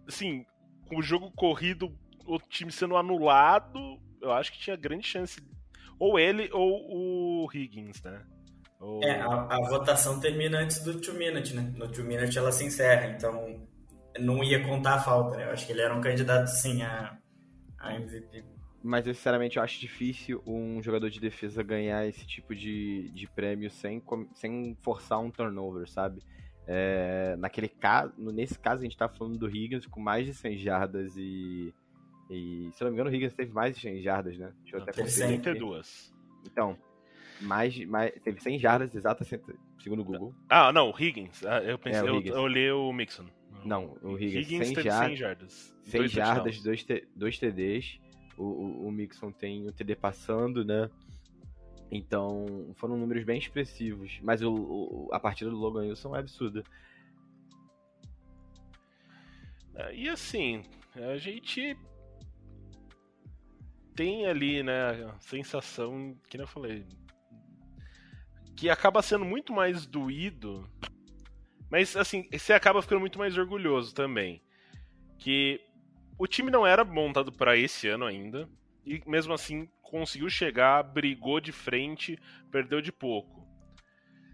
Assim, 0.07 0.45
com 0.89 0.97
o 0.97 1.01
jogo 1.01 1.31
corrido, 1.31 1.95
o 2.25 2.37
time 2.39 2.71
sendo 2.71 2.97
anulado, 2.97 3.79
eu 4.19 4.31
acho 4.33 4.51
que 4.51 4.59
tinha 4.59 4.75
grande 4.75 5.07
chance. 5.07 5.39
Ou 6.01 6.17
ele 6.17 6.49
ou 6.51 7.45
o 7.45 7.51
Higgins, 7.53 8.01
né? 8.01 8.23
Ou- 8.79 9.03
É, 9.03 9.21
a, 9.21 9.27
a 9.55 9.69
votação 9.69 10.19
termina 10.19 10.57
antes 10.57 10.83
do 10.83 10.93
2 10.93 11.13
minute, 11.15 11.53
né? 11.55 11.71
No 11.77 11.85
2 11.87 11.99
minute 11.99 12.35
ela 12.35 12.51
se 12.51 12.65
encerra, 12.65 13.05
então 13.15 13.67
não 14.19 14.43
ia 14.43 14.65
contar 14.65 14.95
a 14.95 14.99
falta, 14.99 15.37
né? 15.37 15.45
Eu 15.45 15.51
acho 15.51 15.63
que 15.67 15.71
ele 15.71 15.81
era 15.81 15.95
um 15.95 16.01
candidato, 16.01 16.47
sim, 16.47 16.81
a, 16.81 17.15
a 17.77 17.93
MVP. 17.93 18.43
Mas 18.83 19.05
eu, 19.05 19.13
sinceramente 19.13 19.57
eu 19.57 19.63
acho 19.63 19.79
difícil 19.79 20.41
um 20.43 20.81
jogador 20.81 21.07
de 21.11 21.19
defesa 21.19 21.61
ganhar 21.61 22.07
esse 22.07 22.25
tipo 22.25 22.55
de, 22.55 23.11
de 23.11 23.27
prêmio 23.27 23.69
sem, 23.69 24.01
sem 24.33 24.75
forçar 24.81 25.19
um 25.19 25.29
turnover, 25.29 25.87
sabe? 25.87 26.23
É, 26.65 27.35
naquele 27.37 27.69
caso, 27.69 28.11
nesse 28.17 28.57
caso 28.57 28.81
a 28.81 28.83
gente 28.85 28.97
tá 28.97 29.07
falando 29.07 29.37
do 29.37 29.47
Higgins 29.47 29.85
com 29.85 29.99
mais 29.99 30.25
de 30.25 30.33
100 30.33 30.57
jardas 30.57 31.15
e, 31.15 31.71
e 32.31 32.71
se 32.73 32.81
eu 32.81 32.85
não 32.85 32.91
me 32.91 32.95
engano 32.95 33.09
o 33.09 33.13
Higgins 33.15 33.33
teve 33.33 33.51
mais 33.53 33.75
de 33.75 33.81
100 33.81 34.01
jardas, 34.01 34.37
né? 34.37 34.51
Deixa 34.61 34.77
eu 34.77 34.81
até 34.83 34.91
Teve 34.91 35.07
conferir 35.09 35.33
aqui. 35.35 35.41
32. 35.43 36.13
Então, 36.45 36.77
mais, 37.41 37.77
mais 37.85 38.11
teve 38.23 38.39
100 38.41 38.57
jardas 38.59 38.95
exatas 38.95 39.27
segundo 39.79 39.99
o 40.01 40.05
Google. 40.05 40.33
Ah, 40.49 40.71
não, 40.71 40.89
o 40.91 40.95
Higgins. 40.99 41.43
Ah, 41.45 41.59
eu 41.63 41.77
pensei, 41.77 41.99
É, 41.99 42.03
o 42.03 42.07
eu, 42.07 42.17
Higgins. 42.19 42.35
eu 42.35 42.41
olhei 42.41 42.71
o 42.71 42.93
Mixon. 42.93 43.25
Não, 43.65 43.97
o 44.01 44.17
Higgins, 44.17 44.47
100 44.67 44.73
teve 44.75 44.81
jardas. 44.89 45.07
100 45.09 45.15
jardas. 45.17 45.75
100 45.83 45.99
Dois 45.99 46.11
jardas, 46.11 46.55
touchdowns. 46.55 46.63
2 46.63 46.83
dois, 46.85 47.07
dois 47.15 47.39
TDs. 47.39 47.99
O, 48.37 48.43
o, 48.43 48.87
o 48.87 48.91
Mixon 48.91 49.31
tem 49.31 49.67
o 49.67 49.71
TD 49.71 49.95
passando, 49.95 50.63
né? 50.65 50.89
Então, 51.91 52.73
foram 52.77 52.97
números 52.97 53.23
bem 53.25 53.37
expressivos. 53.37 54.19
Mas 54.23 54.41
o, 54.41 54.51
o- 54.53 55.09
a 55.11 55.19
partida 55.19 55.49
do 55.51 55.57
Logan 55.57 55.81
Wilson 55.81 56.15
é 56.15 56.19
absurda. 56.19 56.63
É, 59.75 59.93
E 59.95 60.09
assim, 60.09 60.63
a 60.95 61.17
gente 61.17 61.77
tem 63.95 64.25
ali, 64.27 64.63
né, 64.63 65.05
a 65.05 65.19
sensação, 65.19 66.17
que 66.29 66.37
eu 66.37 66.47
falei, 66.47 66.85
que 68.55 68.69
acaba 68.69 69.01
sendo 69.01 69.25
muito 69.25 69.53
mais 69.53 69.85
doído, 69.85 70.69
mas 71.69 71.95
assim, 71.95 72.27
você 72.31 72.53
acaba 72.53 72.81
ficando 72.81 72.99
muito 72.99 73.17
mais 73.17 73.37
orgulhoso 73.37 73.93
também. 73.93 74.41
Que 75.17 75.59
o 76.17 76.27
time 76.27 76.51
não 76.51 76.67
era 76.67 76.83
montado 76.83 77.31
para 77.31 77.57
esse 77.57 77.87
ano 77.87 78.05
ainda, 78.05 78.49
e 78.85 79.01
mesmo 79.07 79.33
assim 79.33 79.69
conseguiu 79.81 80.29
chegar, 80.29 80.83
brigou 80.83 81.39
de 81.39 81.51
frente, 81.51 82.19
perdeu 82.51 82.81
de 82.81 82.91
pouco. 82.91 83.47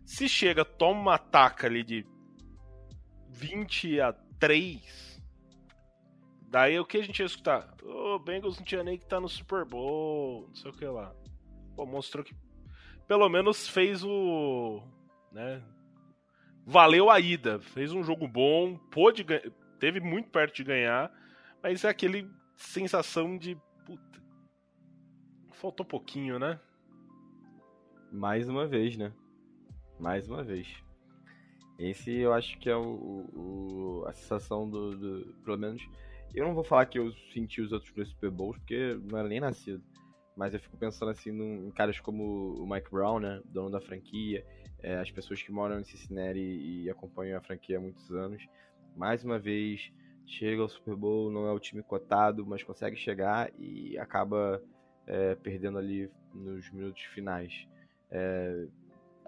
Se 0.05 0.27
chega, 0.29 0.63
toma 0.63 0.99
uma 0.99 1.15
ataca 1.15 1.67
ali 1.67 1.83
de 1.83 2.05
20 3.29 3.99
a 3.99 4.13
3, 4.39 5.06
daí 6.47 6.79
o 6.79 6.85
que 6.85 6.97
a 6.97 7.03
gente 7.03 7.19
ia 7.19 7.25
escutar? 7.25 7.73
O 7.83 8.19
Bengals 8.19 8.57
não 8.57 8.65
tinha 8.65 8.83
nem 8.83 8.97
que 8.97 9.03
estar 9.03 9.19
no 9.19 9.29
Super 9.29 9.65
Bowl, 9.65 10.47
não 10.47 10.55
sei 10.55 10.71
o 10.71 10.73
que 10.73 10.85
lá. 10.85 11.13
Pô, 11.75 11.85
mostrou 11.85 12.23
que 12.23 12.35
pelo 13.07 13.27
menos 13.29 13.67
fez 13.67 14.03
o. 14.03 14.81
né? 15.31 15.63
Valeu 16.65 17.09
a 17.09 17.19
ida, 17.19 17.59
fez 17.59 17.93
um 17.93 18.03
jogo 18.03 18.27
bom, 18.27 18.77
pôde 18.91 19.25
teve 19.79 19.99
muito 20.01 20.29
perto 20.29 20.55
de 20.55 20.63
ganhar, 20.65 21.09
mas 21.63 21.83
é 21.85 21.89
aquele 21.89 22.29
sensação 22.55 23.37
de. 23.37 23.55
Puta, 23.85 24.21
faltou 25.53 25.85
pouquinho, 25.85 26.37
né? 26.37 26.59
Mais 28.11 28.49
uma 28.49 28.65
vez, 28.67 28.97
né? 28.97 29.13
Mais 29.99 30.27
uma 30.27 30.43
vez. 30.43 30.67
Esse 31.79 32.11
eu 32.17 32.33
acho 32.33 32.57
que 32.59 32.69
é 32.69 32.75
o, 32.75 32.81
o- 33.33 34.05
a 34.07 34.13
sensação 34.13 34.69
do, 34.69 34.95
do- 34.97 35.33
Pelo 35.43 35.57
menos. 35.57 35.81
Eu 36.33 36.45
não 36.45 36.53
vou 36.53 36.63
falar 36.63 36.85
que 36.85 36.99
eu 36.99 37.11
senti 37.33 37.61
os 37.61 37.71
outros 37.71 37.91
dois 37.93 38.09
Super 38.09 38.29
Bowls, 38.29 38.57
porque 38.59 38.99
não 39.09 39.17
era 39.17 39.27
nem 39.27 39.39
nascido. 39.39 39.83
Mas 40.35 40.53
eu 40.53 40.59
fico 40.59 40.77
pensando 40.77 41.09
assim 41.09 41.31
num- 41.31 41.67
em 41.67 41.71
caras 41.71 41.99
como 41.99 42.53
o 42.61 42.69
Mike 42.69 42.91
Brown, 42.91 43.19
né? 43.19 43.41
Dono 43.45 43.71
da 43.71 43.81
franquia. 43.81 44.45
é, 44.83 44.99
as 44.99 45.09
pessoas 45.09 45.41
que 45.41 45.51
moram 45.51 45.79
em 45.79 45.83
Cincinnati 45.83 46.37
e, 46.39 46.87
acompanham 46.87 47.39
a 47.39 47.41
franquia 47.41 47.77
há 47.79 47.81
muitos 47.81 48.11
anos. 48.11 48.47
Mais 48.95 49.23
uma 49.25 49.39
vez, 49.39 49.91
chega 50.27 50.61
ao 50.61 50.69
Super 50.69 50.95
Bowl, 50.95 51.31
não 51.31 51.47
é 51.47 51.51
o 51.51 51.59
time 51.59 51.81
cotado, 51.81 52.45
mas 52.45 52.61
consegue 52.63 52.95
chegar 52.95 53.51
e 53.57 53.97
acaba 53.97 54.61
é, 55.07 55.33
perdendo 55.33 55.79
ali 55.79 56.11
nos 56.31 56.71
minutos 56.71 57.01
finais. 57.05 57.51
É 58.11 58.67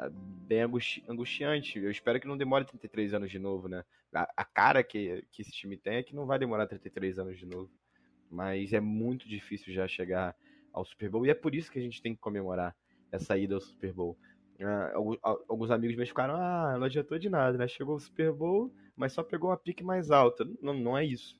bem 0.07 0.61
angusti- 0.61 1.03
angustiante. 1.07 1.79
Eu 1.79 1.91
espero 1.91 2.19
que 2.19 2.27
não 2.27 2.37
demore 2.37 2.65
33 2.65 3.13
anos 3.13 3.29
de 3.29 3.39
novo, 3.39 3.67
né? 3.67 3.83
A, 4.13 4.31
a 4.37 4.45
cara 4.45 4.83
que, 4.83 5.23
que 5.31 5.41
esse 5.41 5.51
time 5.51 5.75
tem 5.75 5.95
é 5.95 6.03
que 6.03 6.15
não 6.15 6.25
vai 6.25 6.39
demorar 6.39 6.67
33 6.67 7.19
anos 7.19 7.37
de 7.37 7.45
novo. 7.45 7.69
Mas 8.29 8.73
é 8.73 8.79
muito 8.79 9.27
difícil 9.27 9.73
já 9.73 9.87
chegar 9.87 10.35
ao 10.71 10.85
Super 10.85 11.09
Bowl 11.09 11.25
e 11.25 11.29
é 11.29 11.33
por 11.33 11.55
isso 11.55 11.71
que 11.71 11.79
a 11.79 11.81
gente 11.81 12.01
tem 12.01 12.13
que 12.13 12.21
comemorar 12.21 12.75
essa 13.11 13.37
ida 13.37 13.55
ao 13.55 13.61
Super 13.61 13.91
Bowl. 13.91 14.17
Ah, 14.61 14.91
algu- 14.93 15.19
al- 15.21 15.43
alguns 15.49 15.71
amigos 15.71 15.95
meus 15.95 16.09
ficaram, 16.09 16.35
ah, 16.35 16.75
não 16.77 16.85
adiantou 16.85 17.17
de 17.17 17.29
nada, 17.29 17.57
né? 17.57 17.67
Chegou 17.67 17.95
o 17.95 17.99
Super 17.99 18.31
Bowl, 18.31 18.73
mas 18.95 19.13
só 19.13 19.23
pegou 19.23 19.49
uma 19.49 19.57
pique 19.57 19.83
mais 19.83 20.11
alta. 20.11 20.45
Não, 20.61 20.73
não 20.73 20.97
é 20.97 21.05
isso. 21.05 21.39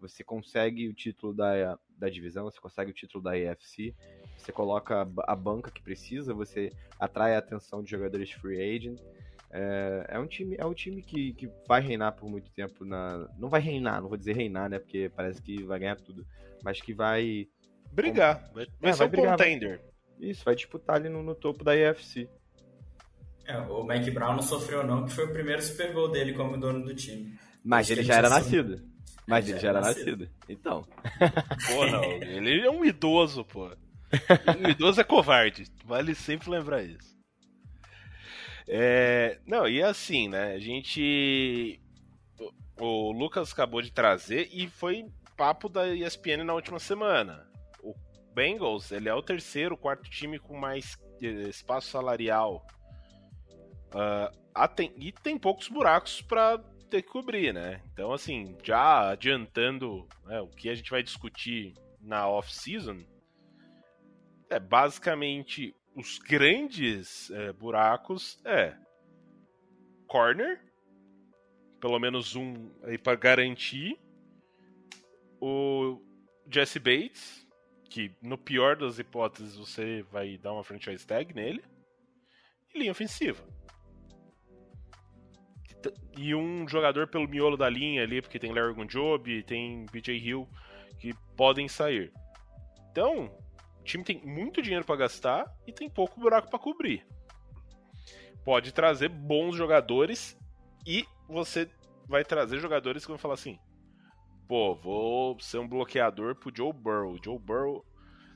Você 0.00 0.24
consegue 0.24 0.88
o 0.88 0.94
título 0.94 1.34
da, 1.34 1.78
da 2.00 2.08
divisão, 2.08 2.44
você 2.44 2.58
consegue 2.58 2.90
o 2.90 2.94
título 2.94 3.22
da 3.22 3.32
AFC, 3.32 3.94
você 4.36 4.50
coloca 4.50 5.02
a 5.02 5.32
a 5.32 5.36
banca 5.36 5.70
que 5.70 5.82
precisa, 5.82 6.32
você 6.34 6.72
atrai 6.98 7.34
a 7.34 7.38
atenção 7.38 7.82
de 7.82 7.90
jogadores 7.90 8.32
free 8.32 8.60
agent. 8.76 8.98
É, 9.52 10.06
é 10.10 10.18
um 10.18 10.26
time, 10.26 10.56
é 10.58 10.64
um 10.64 10.72
time 10.72 11.02
que, 11.02 11.32
que 11.34 11.50
vai 11.68 11.80
reinar 11.80 12.12
por 12.12 12.28
muito 12.30 12.50
tempo 12.52 12.84
na. 12.84 13.28
Não 13.38 13.48
vai 13.48 13.60
reinar, 13.60 14.00
não 14.00 14.08
vou 14.08 14.16
dizer 14.16 14.34
reinar, 14.34 14.70
né? 14.70 14.78
Porque 14.78 15.10
parece 15.14 15.42
que 15.42 15.62
vai 15.64 15.78
ganhar 15.78 15.96
tudo. 15.96 16.24
Mas 16.64 16.80
que 16.80 16.94
vai. 16.94 17.46
Brigar. 17.92 18.50
Vai, 18.54 18.66
vai 18.80 18.90
É, 18.90 18.92
ser 18.92 18.98
vai 18.98 19.06
um 19.08 19.10
brigar, 19.10 19.36
vai- 19.36 19.46
contender. 19.48 19.80
Isso, 20.20 20.44
vai 20.44 20.54
disputar 20.54 20.96
ali 20.96 21.08
no, 21.08 21.22
no 21.22 21.34
topo 21.34 21.64
da 21.64 21.72
AFC. 21.72 22.28
É, 23.44 23.58
o 23.58 23.82
Mike 23.82 24.10
Brown 24.12 24.34
não 24.34 24.42
sofreu 24.42 24.86
não, 24.86 25.04
que 25.04 25.10
foi 25.12 25.24
o 25.26 25.32
primeiro 25.32 25.60
Super 25.62 25.92
Bowl 25.92 26.08
dele 26.10 26.32
como 26.34 26.56
dono 26.56 26.84
do 26.84 26.94
time. 26.94 27.34
Mas 27.64 27.86
Acho 27.86 27.94
ele 27.94 28.02
já 28.04 28.14
era 28.14 28.28
tinha 28.28 28.38
nascido. 28.38 28.82
Mas 29.30 29.48
ele 29.48 29.58
já 29.58 29.68
era 29.68 29.80
nascido. 29.80 30.26
nascido. 30.26 30.30
Então. 30.48 30.84
Pô, 31.72 31.86
não, 31.86 32.04
ele 32.04 32.60
é 32.60 32.70
um 32.70 32.84
idoso, 32.84 33.44
pô. 33.44 33.70
Um 34.58 34.68
idoso 34.68 35.00
é 35.00 35.04
covarde, 35.04 35.64
vale 35.84 36.14
sempre 36.14 36.50
lembrar 36.50 36.82
isso. 36.82 37.16
É, 38.66 39.38
não, 39.46 39.68
e 39.68 39.82
assim, 39.82 40.28
né? 40.28 40.52
A 40.54 40.58
gente. 40.58 41.80
O, 42.78 43.12
Lucas 43.12 43.52
acabou 43.52 43.82
de 43.82 43.92
trazer 43.92 44.48
e 44.52 44.68
foi 44.68 45.06
papo 45.36 45.68
da 45.68 45.88
ESPN 45.94 46.44
na 46.44 46.54
última 46.54 46.78
semana. 46.78 47.46
O 47.82 47.94
Bengals, 48.34 48.90
ele 48.90 49.08
é 49.08 49.14
o 49.14 49.22
terceiro, 49.22 49.76
quarto 49.76 50.08
time 50.08 50.38
com 50.38 50.56
mais 50.56 50.96
eh, 51.22 51.48
espaço 51.48 51.88
salarial. 51.88 52.66
Tem- 54.76 54.92
e 54.98 55.12
tem 55.12 55.38
poucos 55.38 55.68
buracos 55.68 56.22
pra 56.22 56.58
ter 56.90 57.02
que 57.02 57.08
cobrir, 57.08 57.54
né? 57.54 57.80
Então, 57.92 58.12
assim, 58.12 58.56
já 58.62 59.10
adiantando 59.10 60.06
né, 60.24 60.40
o 60.40 60.48
que 60.48 60.68
a 60.68 60.74
gente 60.74 60.90
vai 60.90 61.02
discutir 61.02 61.74
na 62.00 62.28
off-season, 62.28 62.98
é 64.48 64.58
basicamente 64.58 65.74
os 65.94 66.18
grandes 66.18 67.30
é, 67.30 67.52
buracos 67.52 68.40
é 68.44 68.76
corner, 70.06 70.60
pelo 71.80 71.98
menos 71.98 72.34
um 72.34 72.70
aí 72.82 72.98
para 72.98 73.16
garantir, 73.16 73.98
o 75.40 76.00
Jesse 76.50 76.78
Bates, 76.78 77.46
que 77.88 78.14
no 78.20 78.36
pior 78.36 78.76
das 78.76 78.98
hipóteses 78.98 79.56
você 79.56 80.02
vai 80.10 80.36
dar 80.36 80.52
uma 80.52 80.64
franchise 80.64 81.06
tag 81.06 81.34
nele, 81.34 81.62
e 82.74 82.78
linha 82.78 82.92
ofensiva. 82.92 83.42
E 86.16 86.34
um 86.34 86.68
jogador 86.68 87.06
pelo 87.08 87.28
miolo 87.28 87.56
da 87.56 87.68
linha 87.68 88.02
ali, 88.02 88.20
porque 88.20 88.38
tem 88.38 88.52
Larry 88.52 88.74
Gunjob, 88.74 89.42
tem 89.44 89.86
BJ 89.92 90.16
Hill, 90.16 90.48
que 90.98 91.14
podem 91.36 91.68
sair. 91.68 92.12
Então, 92.90 93.26
o 93.80 93.84
time 93.84 94.04
tem 94.04 94.20
muito 94.24 94.60
dinheiro 94.60 94.84
para 94.84 94.96
gastar 94.96 95.44
e 95.66 95.72
tem 95.72 95.88
pouco 95.88 96.20
buraco 96.20 96.50
para 96.50 96.58
cobrir. 96.58 97.06
Pode 98.44 98.72
trazer 98.72 99.08
bons 99.08 99.56
jogadores 99.56 100.36
e 100.86 101.04
você 101.28 101.70
vai 102.08 102.24
trazer 102.24 102.58
jogadores 102.58 103.04
que 103.04 103.10
vão 103.10 103.18
falar 103.18 103.34
assim: 103.34 103.58
pô, 104.48 104.74
vou 104.74 105.38
ser 105.40 105.58
um 105.58 105.68
bloqueador 105.68 106.34
pro 106.34 106.52
Joe 106.54 106.72
Burrow. 106.72 107.16
Joe 107.22 107.38
Burrow, 107.38 107.84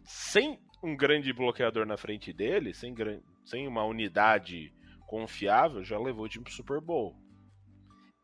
sem 0.05 0.59
um 0.83 0.97
grande 0.97 1.33
bloqueador 1.33 1.85
na 1.87 1.97
frente 1.97 2.33
dele, 2.33 2.73
sem, 2.73 2.95
sem 3.45 3.67
uma 3.67 3.85
unidade 3.85 4.73
confiável, 5.07 5.83
já 5.83 5.99
levou 5.99 6.25
o 6.25 6.29
time 6.29 6.45
pro 6.45 6.53
Super 6.53 6.81
Bowl. 6.81 7.17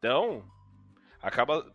Então, 0.01 0.43
acaba. 1.21 1.75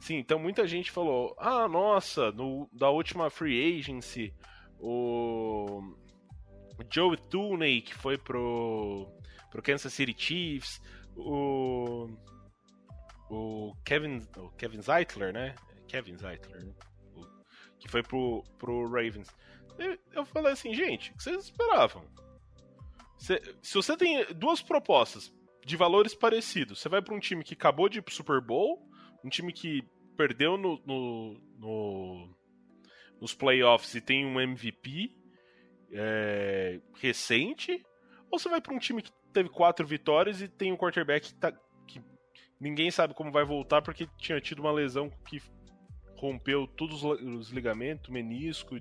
Sim, 0.00 0.16
então 0.16 0.38
muita 0.38 0.66
gente 0.66 0.90
falou: 0.90 1.36
ah, 1.38 1.68
nossa, 1.68 2.32
no, 2.32 2.68
da 2.72 2.88
última 2.88 3.28
free 3.28 3.78
agency, 3.78 4.32
o 4.80 5.94
Joe 6.90 7.18
Tooney, 7.28 7.82
que 7.82 7.94
foi 7.94 8.16
pro, 8.16 9.06
pro 9.50 9.62
Kansas 9.62 9.92
City 9.92 10.14
Chiefs, 10.16 10.80
o, 11.14 12.08
o 13.28 13.74
Kevin, 13.84 14.26
o 14.38 14.48
Kevin 14.52 14.80
Zeitler, 14.80 15.34
né? 15.34 15.54
Kevin 15.86 16.16
Zeitler, 16.16 16.64
né? 16.64 16.74
Que 17.78 17.88
foi 17.88 18.02
pro, 18.02 18.42
pro 18.58 18.88
Ravens. 18.88 19.28
Eu, 20.14 20.24
falei 20.24 20.52
assim, 20.52 20.72
gente, 20.72 21.10
o 21.10 21.16
que 21.18 21.22
vocês 21.22 21.44
esperavam? 21.44 22.02
Se 23.18 23.74
você 23.74 23.94
tem 23.98 24.24
duas 24.34 24.62
propostas 24.62 25.30
de 25.66 25.76
valores 25.76 26.14
parecidos, 26.14 26.78
você 26.80 26.88
vai 26.88 27.02
pra 27.02 27.12
um 27.14 27.18
time 27.18 27.42
que 27.42 27.54
acabou 27.54 27.88
de 27.88 27.98
ir 27.98 28.02
pro 28.02 28.14
Super 28.14 28.40
Bowl, 28.40 28.88
um 29.24 29.28
time 29.28 29.52
que 29.52 29.82
perdeu 30.16 30.56
no, 30.56 30.80
no- 30.86 31.40
no- 31.58 32.36
nos 33.20 33.34
playoffs 33.34 33.94
e 33.94 34.00
tem 34.00 34.24
um 34.24 34.40
MVP 34.40 35.10
é, 35.92 36.80
recente, 37.00 37.84
ou 38.30 38.38
você 38.38 38.48
vai 38.48 38.60
pra 38.60 38.72
um 38.74 38.78
time 38.78 39.02
que 39.02 39.10
teve 39.32 39.48
quatro 39.48 39.86
vitórias 39.86 40.40
e 40.40 40.48
tem 40.48 40.72
um 40.72 40.76
quarterback 40.76 41.28
que, 41.28 41.34
tá- 41.34 41.52
que 41.86 42.00
ninguém 42.60 42.90
sabe 42.90 43.12
como 43.14 43.32
vai 43.32 43.44
voltar 43.44 43.82
porque 43.82 44.06
tinha 44.18 44.40
tido 44.40 44.60
uma 44.60 44.72
lesão 44.72 45.10
que 45.28 45.42
rompeu 46.16 46.66
todos 46.66 47.02
os 47.04 47.50
ligamentos, 47.50 48.08
menisco. 48.10 48.76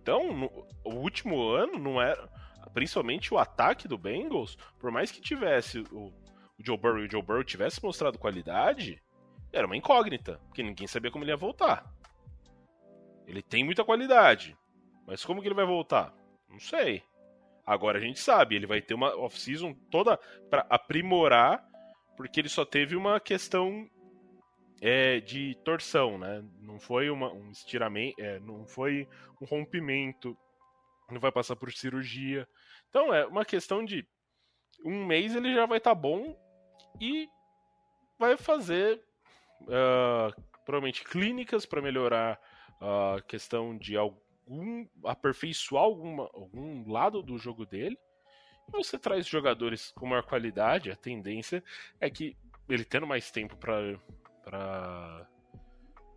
Então, 0.00 0.34
no- 0.36 0.66
o 0.84 0.94
último 0.94 1.48
ano 1.50 1.78
não 1.78 2.00
era. 2.00 2.28
Principalmente 2.70 3.32
o 3.32 3.38
ataque 3.38 3.86
do 3.88 3.98
Bengals, 3.98 4.56
por 4.78 4.90
mais 4.90 5.10
que 5.10 5.20
tivesse 5.20 5.80
o, 5.92 6.06
o 6.06 6.12
Joe 6.58 6.76
Burrow 6.78 7.00
e 7.00 7.06
o 7.06 7.10
Joe 7.10 7.22
Burrow 7.22 7.44
tivesse 7.44 7.82
mostrado 7.82 8.18
qualidade, 8.18 9.02
era 9.52 9.66
uma 9.66 9.76
incógnita, 9.76 10.40
porque 10.48 10.62
ninguém 10.62 10.86
sabia 10.86 11.10
como 11.10 11.24
ele 11.24 11.32
ia 11.32 11.36
voltar. 11.36 11.84
Ele 13.26 13.42
tem 13.42 13.64
muita 13.64 13.84
qualidade, 13.84 14.56
mas 15.06 15.24
como 15.24 15.40
que 15.40 15.48
ele 15.48 15.54
vai 15.54 15.66
voltar? 15.66 16.14
Não 16.48 16.58
sei. 16.58 17.02
Agora 17.64 17.98
a 17.98 18.00
gente 18.00 18.18
sabe, 18.18 18.56
ele 18.56 18.66
vai 18.66 18.80
ter 18.82 18.94
uma 18.94 19.14
off-season 19.16 19.74
toda 19.90 20.18
pra 20.50 20.66
aprimorar, 20.68 21.64
porque 22.16 22.40
ele 22.40 22.48
só 22.48 22.64
teve 22.64 22.96
uma 22.96 23.20
questão 23.20 23.88
é, 24.80 25.20
de 25.20 25.54
torção, 25.64 26.18
né? 26.18 26.44
Não 26.60 26.80
foi 26.80 27.08
uma- 27.08 27.32
um 27.32 27.52
estiramento, 27.52 28.20
é, 28.20 28.40
não 28.40 28.66
foi 28.66 29.08
um 29.40 29.46
rompimento, 29.46 30.36
não 31.10 31.20
vai 31.20 31.32
passar 31.32 31.56
por 31.56 31.72
cirurgia. 31.72 32.48
Então 32.88 33.12
é 33.12 33.26
uma 33.26 33.44
questão 33.44 33.84
de 33.84 34.06
um 34.84 35.04
mês 35.04 35.34
ele 35.34 35.54
já 35.54 35.66
vai 35.66 35.78
estar 35.78 35.94
bom 35.94 36.36
e 37.00 37.28
vai 38.18 38.36
fazer 38.36 39.02
ah, 39.68 40.30
provavelmente 40.64 41.04
clínicas 41.04 41.66
para 41.66 41.82
melhorar 41.82 42.40
a 42.80 43.20
questão 43.22 43.76
de 43.76 43.96
algum 43.96 44.86
aperfeiçoar 45.04 45.84
alguma, 45.84 46.24
algum 46.32 46.90
lado 46.90 47.22
do 47.22 47.38
jogo 47.38 47.64
dele. 47.64 47.98
E 48.68 48.72
você 48.72 48.98
traz 48.98 49.26
jogadores 49.26 49.92
com 49.92 50.06
maior 50.06 50.24
qualidade, 50.24 50.90
a 50.90 50.96
tendência 50.96 51.62
é 52.00 52.08
que 52.08 52.36
ele 52.68 52.84
tendo 52.84 53.06
mais 53.06 53.30
tempo 53.30 53.56
para 53.56 53.98
para 54.44 55.28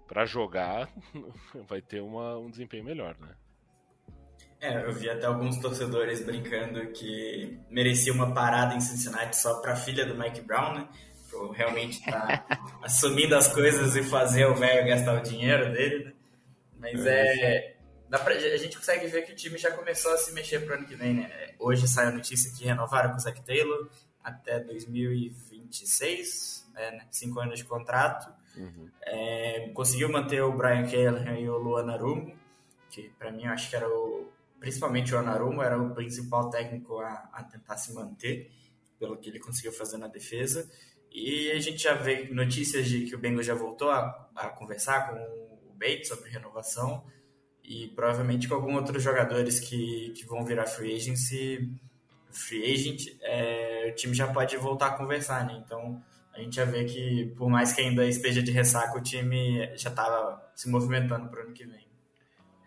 para 0.08 0.26
jogar 0.26 0.88
vai 1.68 1.82
ter 1.82 2.02
uma, 2.02 2.38
um 2.38 2.50
desempenho 2.50 2.84
melhor, 2.84 3.18
né? 3.18 3.36
É, 4.60 4.84
eu 4.84 4.94
vi 4.94 5.10
até 5.10 5.26
alguns 5.26 5.58
torcedores 5.58 6.26
brincando 6.26 6.88
que 6.88 7.60
merecia 7.70 8.14
uma 8.14 8.34
parada 8.34 8.74
em 8.74 8.80
Cincinnati 8.80 9.38
só 9.38 9.62
pra 9.62 9.76
filha 9.76 10.06
do 10.06 10.16
Mike 10.16 10.42
Brown, 10.42 10.74
né? 10.74 10.88
Por 11.30 11.52
realmente 11.52 12.00
estar 12.00 12.46
assumindo 12.82 13.36
as 13.36 13.48
coisas 13.48 13.96
e 13.96 14.04
fazer 14.04 14.46
o 14.46 14.56
velho 14.56 14.88
gastar 14.88 15.20
o 15.20 15.22
dinheiro 15.22 15.72
dele, 15.72 16.06
né? 16.06 16.14
Mas 16.80 17.06
é. 17.06 17.76
Dá 18.08 18.20
pra, 18.20 18.36
a 18.36 18.58
gente 18.58 18.78
consegue 18.78 19.08
ver 19.08 19.24
que 19.24 19.34
o 19.34 19.36
time 19.36 19.58
já 19.58 19.72
começou 19.72 20.14
a 20.14 20.18
se 20.18 20.32
mexer 20.32 20.60
pro 20.60 20.76
ano 20.76 20.86
que 20.86 20.96
vem, 20.96 21.16
né? 21.16 21.50
Hoje 21.60 21.88
saiu 21.88 22.10
a 22.10 22.12
notícia 22.12 22.52
que 22.56 22.64
renovaram 22.64 23.10
com 23.10 23.18
o 23.18 23.20
Zach 23.20 23.42
Taylor 23.42 23.90
até 24.24 24.60
2026, 24.60 26.70
é, 26.76 26.92
né? 26.92 27.08
cinco 27.12 27.40
anos 27.40 27.60
de 27.60 27.66
contrato. 27.66 28.32
Uhum. 28.56 28.90
É, 29.02 29.70
conseguiu 29.74 30.10
manter 30.10 30.42
o 30.42 30.52
Brian 30.52 30.88
Callahan 30.88 31.38
e 31.38 31.50
o 31.50 31.58
Luan 31.58 31.92
Arumo, 31.92 32.34
que 32.90 33.10
pra 33.20 33.32
mim 33.32 33.46
eu 33.46 33.52
acho 33.52 33.70
que 33.70 33.76
era 33.76 33.88
o. 33.88 34.32
Principalmente 34.66 35.14
o 35.14 35.20
Anarumo 35.20 35.62
era 35.62 35.80
o 35.80 35.94
principal 35.94 36.50
técnico 36.50 36.98
a, 36.98 37.30
a 37.32 37.44
tentar 37.44 37.78
se 37.78 37.94
manter, 37.94 38.50
pelo 38.98 39.16
que 39.16 39.30
ele 39.30 39.38
conseguiu 39.38 39.72
fazer 39.72 39.96
na 40.00 40.08
defesa. 40.08 40.68
E 41.12 41.52
a 41.52 41.60
gente 41.60 41.84
já 41.84 41.94
vê 41.94 42.28
notícias 42.34 42.88
de 42.88 43.06
que 43.06 43.14
o 43.14 43.20
Bengals 43.20 43.46
já 43.46 43.54
voltou 43.54 43.92
a, 43.92 44.28
a 44.36 44.50
conversar 44.50 45.08
com 45.08 45.16
o 45.70 45.76
Bates 45.78 46.08
sobre 46.08 46.32
renovação 46.32 47.06
e 47.64 47.90
provavelmente 47.90 48.48
com 48.48 48.56
alguns 48.56 48.74
outros 48.78 49.04
jogadores 49.04 49.60
que, 49.60 50.12
que 50.18 50.26
vão 50.26 50.44
virar 50.44 50.66
free 50.66 50.96
agency, 50.96 51.72
free 52.32 52.74
agent, 52.74 53.20
é, 53.22 53.92
o 53.92 53.96
time 53.96 54.16
já 54.16 54.34
pode 54.34 54.58
voltar 54.58 54.88
a 54.88 54.98
conversar, 54.98 55.46
né? 55.46 55.62
Então 55.64 56.02
a 56.34 56.40
gente 56.40 56.56
já 56.56 56.66
vê 56.66 56.86
que 56.86 57.32
por 57.38 57.52
mais 57.52 57.72
que 57.72 57.82
ainda 57.82 58.04
esteja 58.08 58.42
de 58.42 58.50
ressaca, 58.50 58.98
o 58.98 59.04
time 59.04 59.78
já 59.78 59.92
estava 59.92 60.52
se 60.56 60.68
movimentando 60.68 61.30
para 61.30 61.42
o 61.42 61.44
ano 61.44 61.54
que 61.54 61.68
vem. 61.68 61.86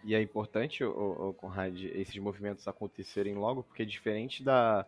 E 0.08 0.14
é 0.14 0.22
importante, 0.22 0.82
o, 0.82 1.34
Conrad, 1.34 1.84
esses 1.84 2.16
movimentos 2.16 2.66
acontecerem 2.66 3.34
logo, 3.34 3.62
porque 3.62 3.84
diferente 3.84 4.42
da, 4.42 4.86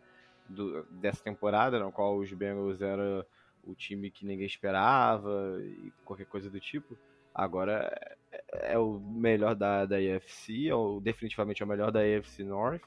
do- 0.49 0.81
dessa 0.85 1.23
temporada, 1.23 1.77
na 1.77 1.91
qual 1.91 2.17
os 2.17 2.33
Bengals 2.33 2.81
era 2.81 3.23
o 3.63 3.75
time 3.75 4.09
que 4.09 4.25
ninguém 4.25 4.47
esperava 4.47 5.59
e 5.61 5.93
qualquer 6.03 6.25
coisa 6.25 6.49
do 6.49 6.59
tipo, 6.59 6.97
agora 7.35 7.95
é, 8.31 8.73
é 8.73 8.79
o 8.79 8.99
melhor 8.99 9.53
da, 9.53 9.85
da 9.85 9.97
AFC, 9.97 10.67
é 10.69 10.73
o, 10.73 10.99
definitivamente 10.99 11.61
é 11.61 11.65
o 11.67 11.69
melhor 11.69 11.91
da 11.91 11.99
AFC 11.99 12.43
North. 12.43 12.81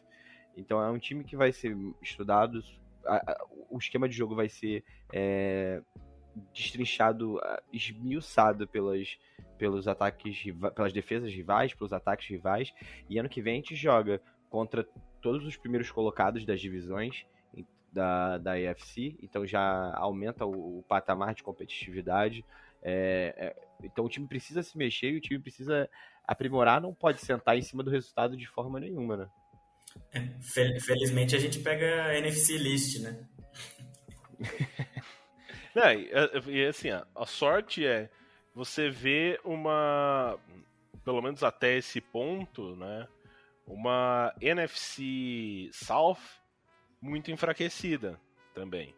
Então 0.57 0.83
é 0.83 0.91
um 0.91 0.99
time 0.99 1.23
que 1.23 1.37
vai 1.37 1.53
ser 1.53 1.77
estudado, 2.03 2.61
a- 3.07 3.31
a- 3.31 3.47
o 3.71 3.79
esquema 3.79 4.09
de 4.09 4.17
jogo 4.17 4.35
vai 4.35 4.49
ser 4.49 4.83
é, 5.13 5.81
destrinchado, 6.53 7.39
ah, 7.43 7.63
esmiuçado 7.73 8.67
pelas, 8.67 9.17
pelos 9.59 9.87
ataques, 9.89 10.37
pelas 10.75 10.93
defesas 10.93 11.33
rivais, 11.33 11.75
pelos 11.75 11.93
ataques 11.93 12.29
rivais. 12.29 12.73
E 13.09 13.19
ano 13.19 13.29
que 13.29 13.41
vem 13.43 13.55
a 13.55 13.57
gente 13.57 13.77
joga 13.77 14.21
contra 14.51 14.87
todos 15.21 15.45
os 15.47 15.57
primeiros 15.57 15.91
colocados 15.91 16.45
das 16.45 16.61
divisões. 16.61 17.25
da, 17.93 18.39
da 18.39 18.53
AFC, 18.55 19.17
então 19.23 19.47
já 19.47 19.95
aumenta 19.95 20.45
o, 20.45 20.79
o 20.79 20.83
patamar 20.83 21.33
de 21.33 21.45
competitividade. 21.45 22.45
É, 22.83 23.33
é, 23.37 23.57
então 23.85 24.05
o 24.05 24.09
time 24.09 24.27
precisa 24.27 24.63
se 24.65 24.77
mexer 24.77 25.11
e 25.13 25.17
o 25.17 25.21
time 25.21 25.39
precisa 25.39 25.89
aprimorar, 26.27 26.81
não 26.81 26.93
pode 26.93 27.21
sentar 27.21 27.57
em 27.57 27.63
cima 27.63 27.85
do 27.85 27.91
resultado 27.91 28.37
de 28.37 28.49
forma 28.49 28.81
nenhuma, 28.81 29.17
né? 29.17 29.29
Fel- 30.41 30.81
Felizmente 30.81 31.37
a 31.37 31.39
gente 31.39 31.61
pega 31.61 32.07
a 32.07 32.19
NFC 32.19 32.59
List, 32.59 33.01
né? 33.01 33.25
Não, 35.75 35.93
e, 35.93 36.11
e, 36.49 36.67
assim, 36.67 36.89
a, 36.91 37.27
sorte 37.27 37.85
é 37.85 38.09
você 38.55 38.89
ver 38.89 39.41
uma, 39.45 40.39
pelo 41.05 41.21
menos 41.21 41.43
até 41.43 41.77
esse 41.77 42.01
ponto, 42.01 42.77
né, 42.77 43.09
uma 43.67 44.33
NFC 44.41 45.71
South 45.73 46.19
muito 47.01 47.31
enfraquecida 47.31 48.21
também. 48.55 48.95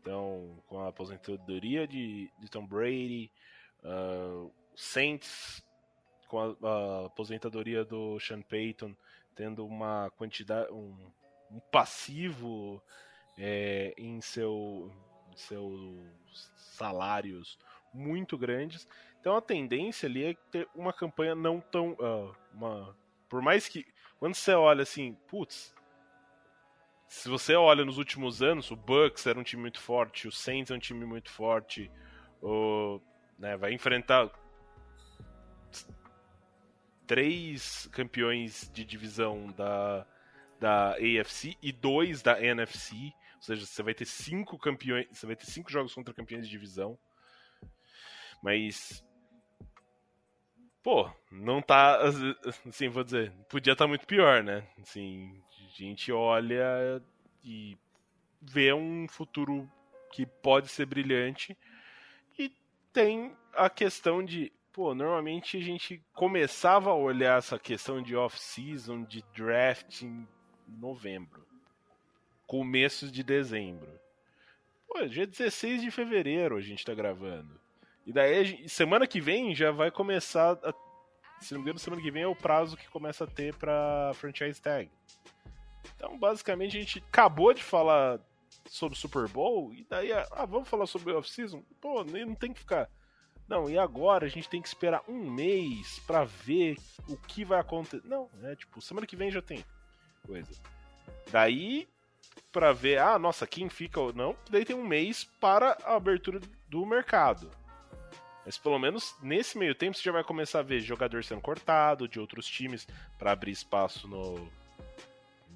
Então, 0.00 0.62
com 0.66 0.80
a 0.80 0.88
aposentadoria 0.88 1.86
de, 1.86 2.30
de 2.38 2.50
Tom 2.50 2.66
Brady, 2.66 3.30
uh, 3.84 4.52
Saints 4.74 5.64
com 6.28 6.38
a, 6.40 6.56
a 6.68 7.06
aposentadoria 7.06 7.84
do 7.84 8.18
Sean 8.18 8.42
Payton, 8.42 8.96
tendo 9.34 9.66
uma 9.66 10.10
quantidade, 10.16 10.72
um, 10.72 10.96
um 11.50 11.60
passivo 11.70 12.82
é, 13.38 13.94
em 13.96 14.20
seu, 14.20 14.90
seus 15.40 16.50
salários 16.56 17.58
muito 17.92 18.38
grandes. 18.38 18.88
Então 19.20 19.36
a 19.36 19.40
tendência 19.40 20.08
ali 20.08 20.24
é 20.24 20.34
ter 20.50 20.68
uma 20.74 20.92
campanha 20.92 21.34
não 21.34 21.60
tão. 21.60 21.92
Uh, 21.92 22.34
uma, 22.52 22.96
por 23.28 23.40
mais 23.42 23.68
que. 23.68 23.86
Quando 24.18 24.34
você 24.34 24.52
olha 24.52 24.82
assim, 24.82 25.14
putz. 25.28 25.74
Se 27.08 27.28
você 27.28 27.54
olha 27.54 27.84
nos 27.84 27.98
últimos 27.98 28.42
anos, 28.42 28.70
o 28.70 28.76
Bucks 28.76 29.26
era 29.26 29.38
um 29.38 29.42
time 29.42 29.60
muito 29.60 29.78
forte, 29.78 30.26
o 30.26 30.32
Saints 30.32 30.70
é 30.70 30.74
um 30.74 30.78
time 30.78 31.04
muito 31.04 31.30
forte, 31.30 31.90
o, 32.40 32.98
né, 33.38 33.54
vai 33.54 33.74
enfrentar 33.74 34.30
três 37.06 37.86
campeões 37.92 38.70
de 38.72 38.82
divisão 38.82 39.48
da, 39.54 40.06
da 40.58 40.92
AFC 40.92 41.54
e 41.60 41.70
dois 41.70 42.22
da 42.22 42.42
NFC. 42.42 43.12
Ou 43.42 43.46
seja, 43.46 43.66
você 43.66 43.82
vai 43.82 43.92
ter 43.92 44.04
cinco 44.04 44.56
campeões. 44.56 45.08
Você 45.10 45.26
vai 45.26 45.34
ter 45.34 45.46
cinco 45.46 45.68
jogos 45.68 45.92
contra 45.92 46.14
campeões 46.14 46.44
de 46.44 46.50
divisão. 46.50 46.96
Mas. 48.40 49.04
Pô, 50.80 51.10
não 51.28 51.60
tá. 51.60 51.98
Assim, 52.68 52.88
vou 52.88 53.02
dizer, 53.02 53.32
podia 53.48 53.72
estar 53.72 53.84
tá 53.84 53.88
muito 53.88 54.06
pior, 54.06 54.44
né? 54.44 54.64
Assim, 54.80 55.42
a 55.58 55.76
gente 55.76 56.12
olha 56.12 57.02
e 57.42 57.76
vê 58.40 58.72
um 58.72 59.08
futuro 59.08 59.68
que 60.12 60.24
pode 60.24 60.68
ser 60.68 60.86
brilhante. 60.86 61.58
E 62.38 62.48
tem 62.92 63.36
a 63.54 63.68
questão 63.68 64.24
de. 64.24 64.52
Pô, 64.72 64.94
normalmente 64.94 65.56
a 65.56 65.60
gente 65.60 66.00
começava 66.14 66.90
a 66.90 66.94
olhar 66.94 67.38
essa 67.38 67.58
questão 67.58 68.00
de 68.00 68.14
off-season, 68.14 69.02
de 69.02 69.20
draft 69.34 70.02
em 70.02 70.28
novembro. 70.68 71.51
Começo 72.52 73.10
de 73.10 73.22
dezembro. 73.22 73.98
Pô, 74.86 75.06
dia 75.06 75.26
16 75.26 75.80
de 75.80 75.90
fevereiro 75.90 76.54
a 76.54 76.60
gente 76.60 76.84
tá 76.84 76.92
gravando. 76.92 77.58
E 78.04 78.12
daí, 78.12 78.68
semana 78.68 79.06
que 79.06 79.22
vem 79.22 79.54
já 79.54 79.70
vai 79.70 79.90
começar. 79.90 80.58
A, 80.62 80.74
se 81.40 81.54
não 81.54 81.60
me 81.60 81.64
engano, 81.64 81.78
semana 81.78 82.02
que 82.02 82.10
vem 82.10 82.24
é 82.24 82.26
o 82.26 82.36
prazo 82.36 82.76
que 82.76 82.86
começa 82.90 83.24
a 83.24 83.26
ter 83.26 83.54
pra 83.54 84.12
franchise 84.16 84.60
tag. 84.60 84.90
Então, 85.96 86.18
basicamente, 86.18 86.76
a 86.76 86.80
gente 86.80 86.98
acabou 86.98 87.54
de 87.54 87.62
falar 87.62 88.20
sobre 88.66 88.98
Super 88.98 89.26
Bowl, 89.28 89.72
e 89.72 89.86
daí, 89.88 90.12
ah, 90.12 90.44
vamos 90.44 90.68
falar 90.68 90.84
sobre 90.84 91.10
o 91.10 91.16
off-season? 91.16 91.64
Pô, 91.80 92.04
não 92.04 92.34
tem 92.34 92.52
que 92.52 92.60
ficar. 92.60 92.86
Não, 93.48 93.70
e 93.70 93.78
agora 93.78 94.26
a 94.26 94.28
gente 94.28 94.50
tem 94.50 94.60
que 94.60 94.68
esperar 94.68 95.02
um 95.08 95.30
mês 95.30 96.00
para 96.00 96.24
ver 96.24 96.76
o 97.08 97.16
que 97.16 97.46
vai 97.46 97.60
acontecer. 97.60 98.02
Não, 98.04 98.28
é 98.42 98.54
tipo, 98.54 98.78
semana 98.82 99.06
que 99.06 99.16
vem 99.16 99.30
já 99.30 99.40
tem 99.40 99.64
coisa. 100.26 100.52
Daí, 101.30 101.88
para 102.52 102.72
ver, 102.72 102.98
ah, 102.98 103.18
nossa, 103.18 103.46
quem 103.46 103.68
fica 103.68 103.98
ou 103.98 104.12
não, 104.12 104.36
daí 104.50 104.64
tem 104.64 104.76
um 104.76 104.86
mês 104.86 105.24
para 105.40 105.76
a 105.84 105.96
abertura 105.96 106.40
do 106.68 106.84
mercado. 106.84 107.50
Mas 108.44 108.58
pelo 108.58 108.78
menos 108.78 109.16
nesse 109.22 109.56
meio 109.56 109.74
tempo 109.74 109.96
você 109.96 110.02
já 110.02 110.12
vai 110.12 110.24
começar 110.24 110.60
a 110.60 110.64
ver 110.64 110.80
jogador 110.80 111.22
sendo 111.24 111.40
cortado 111.40 112.08
de 112.08 112.18
outros 112.18 112.46
times 112.46 112.86
para 113.18 113.32
abrir 113.32 113.52
espaço 113.52 114.08
no, 114.08 114.48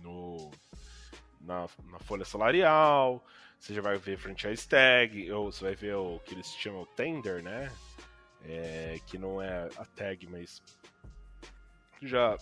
no 0.02 0.50
na, 1.40 1.66
na, 1.90 1.98
folha 1.98 2.24
salarial. 2.24 3.24
Você 3.58 3.74
já 3.74 3.82
vai 3.82 3.98
ver 3.98 4.18
franchise 4.18 4.68
tag, 4.68 5.30
ou 5.32 5.50
você 5.50 5.64
vai 5.64 5.74
ver 5.74 5.96
o 5.96 6.20
que 6.20 6.34
eles 6.34 6.48
chamam 6.54 6.86
tender, 6.94 7.42
né? 7.42 7.72
É, 8.44 9.00
que 9.06 9.18
não 9.18 9.42
é 9.42 9.68
a 9.76 9.84
tag, 9.84 10.26
mas 10.28 10.62
já 12.00 12.38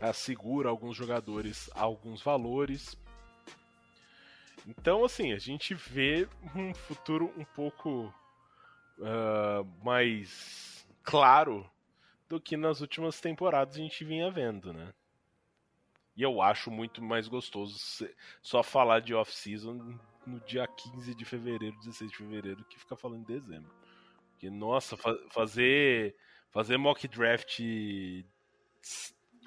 assegura 0.00 0.68
alguns 0.68 0.96
jogadores 0.96 1.70
alguns 1.74 2.20
valores. 2.20 2.96
Então, 4.68 5.02
assim, 5.02 5.32
a 5.32 5.38
gente 5.38 5.72
vê 5.72 6.28
um 6.54 6.74
futuro 6.74 7.32
um 7.38 7.44
pouco 7.44 8.12
uh, 8.98 9.64
mais 9.82 10.86
claro 11.02 11.68
do 12.28 12.38
que 12.38 12.54
nas 12.54 12.82
últimas 12.82 13.18
temporadas 13.18 13.76
a 13.76 13.78
gente 13.78 14.04
vinha 14.04 14.30
vendo, 14.30 14.74
né? 14.74 14.92
E 16.14 16.22
eu 16.22 16.42
acho 16.42 16.70
muito 16.70 17.02
mais 17.02 17.28
gostoso 17.28 17.78
só 18.42 18.62
falar 18.62 19.00
de 19.00 19.14
off-season 19.14 19.98
no 20.26 20.40
dia 20.40 20.66
15 20.66 21.14
de 21.14 21.24
fevereiro, 21.24 21.78
16 21.78 22.10
de 22.10 22.16
fevereiro, 22.18 22.64
que 22.64 22.78
ficar 22.78 22.96
falando 22.96 23.22
em 23.22 23.34
dezembro. 23.34 23.72
Porque, 24.32 24.50
nossa, 24.50 24.98
fa 24.98 25.16
fazer, 25.30 26.14
fazer 26.50 26.76
mock 26.76 27.08
draft 27.08 27.60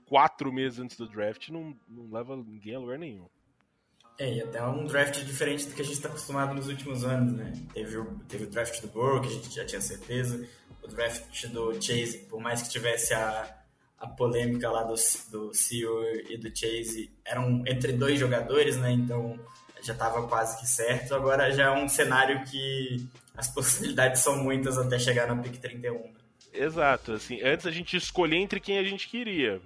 quatro 0.06 0.52
meses 0.52 0.80
antes 0.80 0.98
do 0.98 1.08
draft 1.08 1.50
não, 1.50 1.78
não 1.88 2.10
leva 2.12 2.36
ninguém 2.36 2.74
a 2.74 2.80
lugar 2.80 2.98
nenhum. 2.98 3.30
É, 4.22 4.36
e 4.36 4.40
até 4.44 4.64
um 4.64 4.86
draft 4.86 5.20
diferente 5.24 5.66
do 5.66 5.74
que 5.74 5.82
a 5.82 5.84
gente 5.84 5.96
está 5.96 6.08
acostumado 6.08 6.54
nos 6.54 6.68
últimos 6.68 7.04
anos, 7.04 7.34
né? 7.34 7.54
Teve 7.74 7.98
o, 7.98 8.06
teve 8.30 8.44
o 8.44 8.48
draft 8.48 8.80
do 8.80 8.88
Burrow, 8.88 9.20
que 9.20 9.28
a 9.28 9.32
gente 9.32 9.56
já 9.56 9.66
tinha 9.66 9.82
certeza, 9.82 10.48
o 10.84 10.88
draft 10.88 11.48
do 11.48 11.74
Chase, 11.82 12.20
por 12.30 12.40
mais 12.40 12.62
que 12.62 12.70
tivesse 12.70 13.16
a, 13.16 13.52
a 13.98 14.06
polêmica 14.06 14.70
lá 14.70 14.84
do, 14.84 14.94
do 15.32 15.52
CEO 15.56 16.04
e 16.30 16.38
do 16.38 16.56
Chase, 16.56 17.12
eram 17.26 17.64
entre 17.66 17.94
dois 17.94 18.20
jogadores, 18.20 18.78
né? 18.78 18.92
Então 18.92 19.40
já 19.82 19.94
estava 19.94 20.28
quase 20.28 20.60
que 20.60 20.68
certo. 20.68 21.16
Agora 21.16 21.52
já 21.52 21.64
é 21.64 21.72
um 21.72 21.90
cenário 21.90 22.44
que 22.44 23.04
as 23.36 23.48
possibilidades 23.52 24.22
são 24.22 24.38
muitas 24.38 24.78
até 24.78 25.00
chegar 25.00 25.26
na 25.26 25.42
pick 25.42 25.58
31. 25.58 25.94
Né? 25.96 26.12
Exato, 26.54 27.14
assim, 27.14 27.42
antes 27.42 27.66
a 27.66 27.72
gente 27.72 27.98
escolhia 27.98 28.40
entre 28.40 28.60
quem 28.60 28.78
a 28.78 28.84
gente 28.84 29.10
queria. 29.10 29.60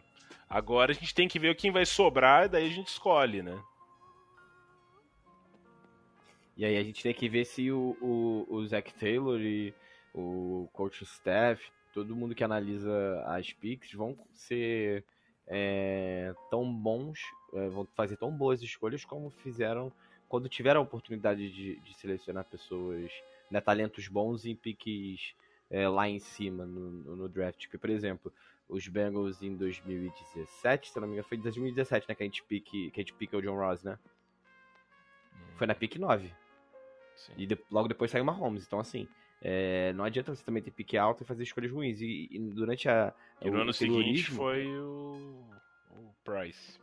Agora 0.49 0.93
a 0.93 0.95
gente 0.95 1.13
tem 1.13 1.27
que 1.27 1.39
ver 1.39 1.57
quem 1.57 1.71
vai 1.73 1.85
sobrar 1.85 2.45
e 2.45 2.47
daí 2.47 2.67
a 2.67 2.73
gente 2.73 2.87
escolhe, 2.87 3.43
né? 3.43 3.59
E 6.57 6.63
aí 6.63 6.77
a 6.77 6.83
gente 6.83 7.03
tem 7.03 7.13
que 7.13 7.27
ver 7.27 7.45
se 7.45 7.71
o, 7.71 7.97
o, 8.01 8.45
o 8.49 8.65
Zach 8.65 8.93
Taylor 8.93 9.39
e 9.41 9.73
o 10.13 10.69
coach 10.71 11.03
staff, 11.03 11.61
todo 11.93 12.15
mundo 12.15 12.33
que 12.33 12.43
analisa 12.43 13.21
as 13.25 13.51
picks 13.51 13.91
vão 13.93 14.17
ser 14.33 15.03
é, 15.47 16.33
tão 16.49 16.71
bons, 16.73 17.19
é, 17.53 17.67
vão 17.69 17.85
fazer 17.93 18.15
tão 18.17 18.31
boas 18.31 18.61
escolhas 18.61 19.03
como 19.03 19.29
fizeram 19.29 19.91
quando 20.27 20.49
tiveram 20.49 20.81
a 20.81 20.83
oportunidade 20.83 21.51
de, 21.51 21.79
de 21.79 21.93
selecionar 21.95 22.45
pessoas, 22.45 23.11
né, 23.51 23.61
talentos 23.61 24.07
bons 24.07 24.45
em 24.45 24.55
piques 24.55 25.35
é, 25.69 25.87
lá 25.87 26.09
em 26.09 26.19
cima 26.19 26.65
no, 26.65 27.15
no, 27.15 27.29
draft. 27.29 27.63
Porque, 27.65 27.77
por 27.77 27.89
exemplo, 27.89 28.33
os 28.67 28.87
Bengals 28.87 29.41
em 29.41 29.55
2017, 29.55 30.89
se 30.89 30.99
não 30.99 31.07
me 31.07 31.13
engano, 31.13 31.27
foi 31.27 31.37
em 31.37 31.41
2017, 31.41 32.07
né, 32.09 32.15
que 32.15 32.23
a 32.23 32.25
gente 32.25 32.43
pique, 32.43 32.91
que 32.91 32.99
a 32.99 33.03
gente 33.03 33.13
pica 33.13 33.37
o 33.37 33.41
John 33.41 33.55
Ross, 33.55 33.83
né? 33.83 33.99
Foi 35.57 35.67
na 35.67 35.75
pick 35.75 35.97
9. 35.97 36.33
Sim. 37.15 37.33
E 37.37 37.45
de, 37.45 37.57
logo 37.71 37.87
depois 37.87 38.11
saiu 38.11 38.23
uma 38.23 38.31
Holmes. 38.31 38.65
Então, 38.65 38.79
assim, 38.79 39.07
é, 39.41 39.93
não 39.93 40.03
adianta 40.03 40.33
você 40.33 40.43
também 40.43 40.61
ter 40.61 40.71
pique 40.71 40.97
alto 40.97 41.23
e 41.23 41.25
fazer 41.25 41.43
escolhas 41.43 41.71
ruins. 41.71 42.01
E, 42.01 42.27
e 42.31 42.39
durante 42.39 42.89
a. 42.89 43.13
E 43.41 43.49
no 43.49 43.61
ano 43.61 43.73
seguinte 43.73 44.31
foi 44.31 44.67
o, 44.67 45.43
o 45.91 46.13
Price. 46.23 46.79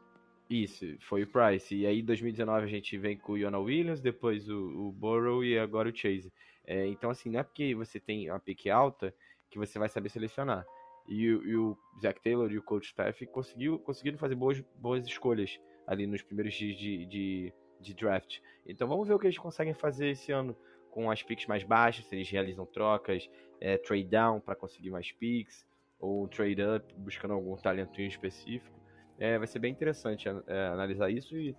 Isso, 0.49 0.87
foi 1.01 1.23
o 1.23 1.27
Price. 1.27 1.75
E 1.75 1.87
aí, 1.87 2.01
em 2.01 2.05
2019, 2.05 2.65
a 2.65 2.69
gente 2.69 2.99
vem 2.99 3.17
com 3.17 3.33
o 3.33 3.39
Iona 3.39 3.59
Williams, 3.59 4.01
depois 4.01 4.49
o, 4.49 4.89
o 4.89 4.93
Burrow 4.93 5.43
e 5.45 5.59
agora 5.59 5.89
o 5.89 5.97
Chase. 5.97 6.33
É, 6.67 6.87
então, 6.87 7.11
assim, 7.11 7.31
não 7.31 7.41
é 7.41 7.43
porque 7.43 7.75
você 7.75 7.99
tem 7.99 8.31
uma 8.31 8.39
pique 8.39 8.71
alta 8.71 9.15
que 9.51 9.59
você 9.59 9.79
vai 9.79 9.89
saber 9.89 10.09
selecionar. 10.09 10.65
E, 11.09 11.25
e 11.25 11.57
o 11.57 11.77
Zach 12.01 12.21
Taylor 12.21 12.51
e 12.53 12.59
o 12.59 12.63
coach 12.63 12.87
staff 12.87 13.27
conseguiu, 13.27 13.79
conseguiram 13.79 14.19
fazer 14.19 14.35
boas, 14.35 14.61
boas 14.77 15.07
escolhas 15.07 15.59
ali 15.87 16.07
nos 16.07 16.23
primeiros 16.23 16.55
dias 16.55 16.79
de, 16.79 17.07
de, 17.07 17.53
de 17.83 17.95
draft. 17.95 18.39
Então 18.67 18.87
vamos 18.89 19.07
ver 19.07 19.15
o 19.15 19.19
que 19.19 19.27
eles 19.27 19.39
conseguem 19.39 19.75
fazer 19.75 20.11
esse 20.11 20.33
ano 20.33 20.57
com 20.91 21.11
as 21.11 21.23
picks 21.23 21.47
mais 21.47 21.65
baixas, 21.65 22.07
se 22.07 22.15
eles 22.15 22.31
realizam 22.31 22.67
trocas, 22.67 23.29
é, 23.61 23.79
trade 23.79 24.05
down 24.05 24.41
para 24.41 24.55
conseguir 24.55 24.91
mais 24.91 25.11
picks, 25.13 25.67
ou 25.99 26.29
trade 26.29 26.63
up 26.63 26.95
buscando 26.97 27.35
algum 27.35 27.57
talento 27.57 28.01
específico. 28.01 28.79
É, 29.19 29.39
vai 29.39 29.47
ser 29.47 29.59
bem 29.59 29.73
interessante 29.73 30.29
é, 30.29 30.67
analisar 30.69 31.11
isso 31.11 31.37
e 31.37 31.55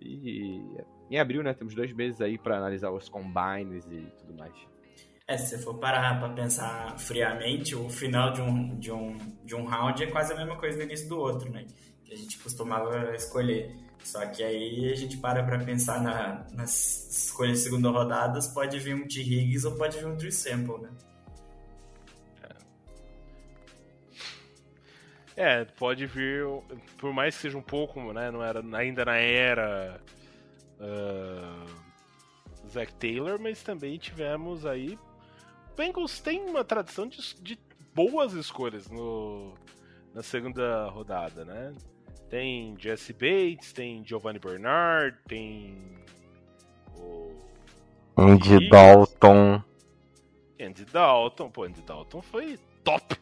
E 0.00 0.62
em 1.10 1.18
abril, 1.18 1.42
né, 1.42 1.54
temos 1.54 1.74
dois 1.74 1.92
meses 1.92 2.20
aí 2.20 2.38
pra 2.38 2.58
analisar 2.58 2.90
os 2.90 3.08
combines 3.08 3.84
e 3.86 4.06
tudo 4.18 4.34
mais. 4.38 4.54
É, 5.26 5.36
se 5.36 5.48
você 5.48 5.62
for 5.62 5.74
parar 5.78 6.18
pra 6.18 6.30
pensar 6.30 6.98
friamente, 6.98 7.74
o 7.74 7.88
final 7.90 8.32
de 8.32 8.40
um, 8.40 8.78
de, 8.78 8.90
um, 8.90 9.18
de 9.44 9.54
um 9.54 9.64
round 9.64 10.02
é 10.02 10.06
quase 10.06 10.32
a 10.32 10.36
mesma 10.36 10.56
coisa 10.56 10.78
do 10.78 10.84
início 10.84 11.08
do 11.08 11.18
outro, 11.18 11.50
né? 11.50 11.66
Que 12.08 12.14
a 12.14 12.16
gente 12.16 12.38
costumava 12.38 13.14
escolher. 13.14 13.76
Só 14.02 14.24
que 14.26 14.42
aí 14.42 14.90
a 14.90 14.96
gente 14.96 15.18
para 15.18 15.44
pra 15.44 15.58
pensar 15.58 16.00
na, 16.02 16.46
nas 16.52 17.24
escolhas 17.26 17.58
de 17.58 17.64
segunda 17.64 17.90
rodadas, 17.90 18.48
pode 18.48 18.78
vir 18.78 18.94
um 18.94 19.06
T. 19.06 19.20
Higgs 19.20 19.66
ou 19.66 19.76
pode 19.76 19.98
vir 19.98 20.06
um 20.06 20.16
Drew 20.16 20.32
Sample, 20.32 20.78
né? 20.78 20.90
É, 25.36 25.64
pode 25.64 26.04
vir, 26.06 26.44
por 26.96 27.12
mais 27.12 27.36
que 27.36 27.42
seja 27.42 27.56
um 27.56 27.62
pouco, 27.62 28.12
né, 28.12 28.28
não 28.28 28.42
era 28.42 28.60
ainda 28.76 29.04
na 29.04 29.18
era 29.18 30.00
uh, 30.80 32.68
Zack 32.68 32.92
Taylor, 32.94 33.40
mas 33.40 33.62
também 33.62 33.98
tivemos 33.98 34.66
aí 34.66 34.98
o 35.72 35.76
Bengals 35.76 36.18
tem 36.18 36.40
uma 36.40 36.64
tradição 36.64 37.06
de, 37.06 37.36
de 37.40 37.56
boas 37.94 38.32
escolhas 38.32 38.90
no, 38.90 39.54
na 40.12 40.24
segunda 40.24 40.88
rodada, 40.88 41.44
né? 41.44 41.72
Tem 42.28 42.76
Jesse 42.78 43.12
Bates, 43.12 43.72
tem 43.72 44.04
Giovanni 44.04 44.38
Bernard, 44.38 45.16
tem 45.26 45.98
o 46.96 47.32
Andy. 48.16 48.68
Dalton. 48.68 49.62
Andy 50.60 50.84
Dalton. 50.84 51.50
Pô, 51.50 51.64
Andy 51.64 51.82
Dalton 51.82 52.20
foi 52.20 52.58
top. 52.84 53.16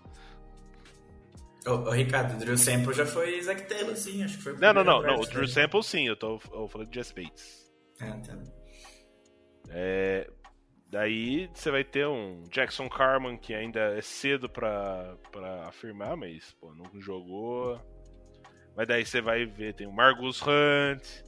Ô, 1.67 1.71
ô, 1.71 1.91
Ricardo, 1.91 2.35
o 2.35 2.39
Drew 2.39 2.57
Sample 2.57 2.95
já 2.95 3.05
foi 3.05 3.41
Zack 3.43 3.69
Taylor, 3.69 3.97
sim, 3.97 4.23
acho 4.23 4.39
que 4.39 4.43
foi 4.43 4.53
o 4.55 4.59
Não, 4.59 4.73
não, 4.73 4.85
não, 4.85 5.03
não. 5.03 5.21
O 5.21 5.27
Drew. 5.27 5.47
Sample 5.47 5.83
sim, 5.83 6.07
eu 6.07 6.17
tô 6.17 6.41
eu 6.53 6.67
falando 6.69 6.89
de 6.89 6.95
Jesse 6.95 7.15
Bates. 7.15 7.71
Ah, 8.01 8.19
tá. 8.27 8.39
É, 9.71 10.31
daí 10.89 11.51
você 11.53 11.71
vai 11.71 11.85
ter 11.85 12.07
um 12.07 12.45
Jackson 12.51 12.89
Carman 12.89 13.37
que 13.37 13.53
ainda 13.53 13.81
é 13.97 14.01
cedo 14.01 14.49
pra, 14.49 15.17
pra 15.31 15.67
afirmar, 15.67 16.17
mas 16.17 16.55
pô, 16.61 16.73
não 16.73 17.01
jogou. 17.01 17.81
Mas 18.77 18.87
daí 18.87 19.07
você 19.07 19.21
vai 19.23 19.47
ver, 19.47 19.75
tem 19.75 19.87
o 19.87 19.93
Margus 19.93 20.43
Hunt, 20.43 21.27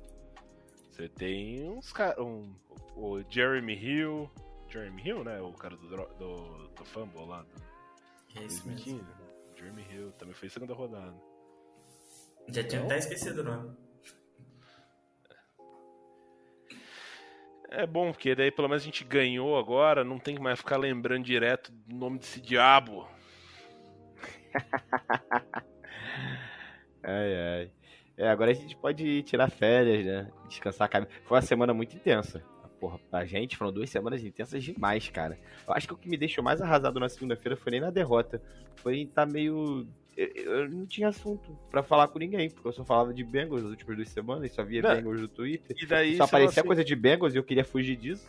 você 0.98 1.08
tem 1.08 1.68
uns 1.70 1.92
caras. 1.92 2.18
Um, 2.18 2.52
o 2.96 3.22
Jeremy 3.30 3.72
Hill. 3.72 4.28
Jeremy 4.68 5.00
Hill, 5.00 5.22
né? 5.22 5.40
O 5.40 5.52
cara 5.52 5.76
do, 5.76 5.88
do, 5.88 6.68
do 6.68 6.84
Fumble 6.84 7.24
lá. 7.24 7.42
Do 7.42 8.40
É 8.40 8.44
isso 8.44 8.68
mesmo. 8.68 8.98
2015. 8.98 9.04
Jeremy 9.56 9.86
Hill, 9.90 10.12
também 10.12 10.34
foi 10.34 10.48
segunda 10.48 10.74
rodada. 10.74 11.14
Já 12.48 12.64
tinha 12.64 12.82
até 12.82 12.98
esquecido 12.98 13.42
o 13.42 13.44
nome. 13.44 13.76
É 17.70 17.86
bom, 17.86 18.10
porque 18.10 18.34
daí 18.34 18.50
pelo 18.50 18.68
menos 18.68 18.82
a 18.82 18.86
gente 18.86 19.04
ganhou 19.04 19.56
agora, 19.56 20.02
não 20.02 20.18
tem 20.18 20.34
que 20.34 20.42
mais 20.42 20.58
ficar 20.58 20.78
lembrando 20.78 21.24
direto 21.24 21.70
do 21.70 21.94
nome 21.94 22.18
desse 22.18 22.40
diabo. 22.40 23.08
Ai, 27.02 27.34
ai. 27.36 27.70
É, 28.16 28.28
agora 28.28 28.50
a 28.50 28.54
gente 28.54 28.76
pode 28.76 29.22
tirar 29.22 29.48
férias, 29.50 30.04
né? 30.04 30.28
Descansar 30.48 30.86
a 30.86 30.88
cabeça. 30.88 31.12
Foi 31.24 31.36
uma 31.36 31.42
semana 31.42 31.72
muito 31.72 31.94
intensa. 31.94 32.42
Porra, 32.80 32.98
pra 33.10 33.24
gente 33.24 33.56
foram 33.56 33.72
duas 33.72 33.90
semanas 33.90 34.24
intensas 34.24 34.62
demais, 34.62 35.08
cara. 35.08 35.38
Eu 35.66 35.74
acho 35.74 35.86
que 35.88 35.94
o 35.94 35.96
que 35.96 36.08
me 36.08 36.16
deixou 36.16 36.42
mais 36.44 36.60
arrasado 36.60 36.98
na 37.00 37.08
segunda-feira 37.08 37.56
foi 37.56 37.72
nem 37.72 37.80
na 37.80 37.90
derrota. 37.90 38.40
Foi 38.76 39.00
estar 39.02 39.26
meio. 39.26 39.86
Eu, 40.16 40.26
eu 40.34 40.68
não 40.68 40.84
tinha 40.86 41.08
assunto 41.08 41.56
pra 41.70 41.82
falar 41.82 42.08
com 42.08 42.18
ninguém, 42.18 42.50
porque 42.50 42.66
eu 42.66 42.72
só 42.72 42.84
falava 42.84 43.14
de 43.14 43.22
Bengals 43.22 43.62
nas 43.62 43.70
últimas 43.70 43.96
duas 43.96 44.08
semanas, 44.08 44.50
só 44.52 44.64
via 44.64 44.82
Não. 44.82 44.94
Bengals 44.96 45.20
no 45.20 45.28
Twitter. 45.28 45.76
E 45.80 45.86
daí 45.86 46.16
Só 46.16 46.24
aparecia 46.24 46.60
assim- 46.60 46.66
coisa 46.66 46.84
de 46.84 46.96
Bengals 46.96 47.34
e 47.34 47.38
eu 47.38 47.44
queria 47.44 47.64
fugir 47.64 47.96
disso. 47.96 48.28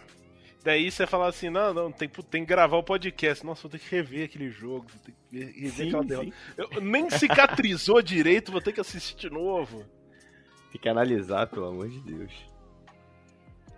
Daí 0.64 0.92
você 0.92 1.08
fala 1.08 1.28
assim, 1.28 1.50
não, 1.50 1.74
não, 1.74 1.92
tem, 1.92 2.10
tem 2.10 2.44
que 2.44 2.50
gravar 2.50 2.78
o 2.78 2.84
podcast. 2.84 3.46
Nossa, 3.46 3.62
vou 3.62 3.72
ter 3.72 3.80
que 3.80 3.90
rever 3.90 4.26
aquele 4.26 4.50
jogo, 4.50 4.88
vou 4.90 5.00
ter 5.02 5.14
que 5.14 5.40
rever 5.40 5.72
Sim, 5.72 5.88
aquela 5.88 6.04
derrota. 6.04 6.34
Eu, 6.58 6.82
nem 6.82 7.10
cicatrizou 7.10 8.02
direito, 8.02 8.52
vou 8.52 8.62
ter 8.62 8.74
que 8.74 8.82
assistir 8.82 9.16
de 9.16 9.30
novo. 9.30 9.86
Tem 10.72 10.82
que 10.82 10.90
analisar, 10.90 11.48
pelo 11.48 11.68
amor 11.68 11.90
de 11.90 12.00
Deus. 12.02 12.32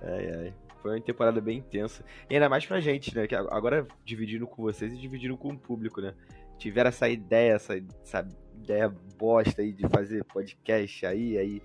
Ai, 0.01 0.31
ai. 0.33 0.53
Foi 0.81 0.95
uma 0.95 1.01
temporada 1.01 1.39
bem 1.39 1.59
intensa. 1.59 2.03
E 2.27 2.33
ainda 2.33 2.49
mais 2.49 2.65
pra 2.65 2.79
gente, 2.79 3.15
né? 3.15 3.27
Que 3.27 3.35
agora 3.35 3.87
dividindo 4.03 4.47
com 4.47 4.63
vocês 4.63 4.91
e 4.91 4.97
dividindo 4.97 5.37
com 5.37 5.49
o 5.49 5.57
público, 5.57 6.01
né? 6.01 6.15
Tiveram 6.57 6.89
essa 6.89 7.07
ideia, 7.07 7.53
essa, 7.53 7.75
essa 8.03 8.27
ideia 8.55 8.89
bosta 9.17 9.61
aí 9.61 9.71
de 9.71 9.87
fazer 9.87 10.23
podcast 10.25 11.05
aí, 11.05 11.37
aí 11.37 11.61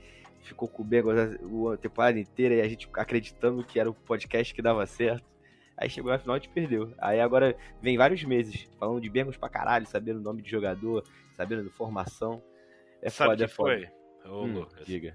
ficou 0.46 0.68
com 0.68 0.82
o 0.82 0.84
Bengals 0.84 1.18
a 1.74 1.76
temporada 1.76 2.18
inteira 2.18 2.54
e 2.54 2.60
a 2.60 2.68
gente 2.68 2.88
acreditando 2.94 3.64
que 3.64 3.78
era 3.80 3.90
o 3.90 3.94
podcast 3.94 4.54
que 4.54 4.62
dava 4.62 4.86
certo. 4.86 5.24
Aí 5.76 5.90
chegou 5.90 6.10
na 6.10 6.18
final 6.18 6.36
e 6.36 6.38
a 6.38 6.42
gente 6.42 6.52
perdeu. 6.52 6.92
Aí 6.98 7.20
agora 7.20 7.54
vem 7.82 7.98
vários 7.98 8.22
meses 8.24 8.66
falando 8.78 9.00
de 9.00 9.10
Bengals 9.10 9.36
pra 9.36 9.48
caralho, 9.48 9.86
sabendo 9.86 10.18
o 10.20 10.22
nome 10.22 10.40
de 10.42 10.50
jogador, 10.50 11.04
sabendo 11.36 11.64
de 11.64 11.70
formação. 11.70 12.42
É 13.02 13.10
Sabe 13.10 13.28
o 13.28 13.32
foda, 13.32 13.36
que 13.36 13.44
é 13.44 13.48
foda. 13.54 13.92
foi? 14.22 14.30
Ô, 14.32 14.42
Hum, 14.44 14.52
Lucas, 14.54 14.86
diga. 14.86 15.14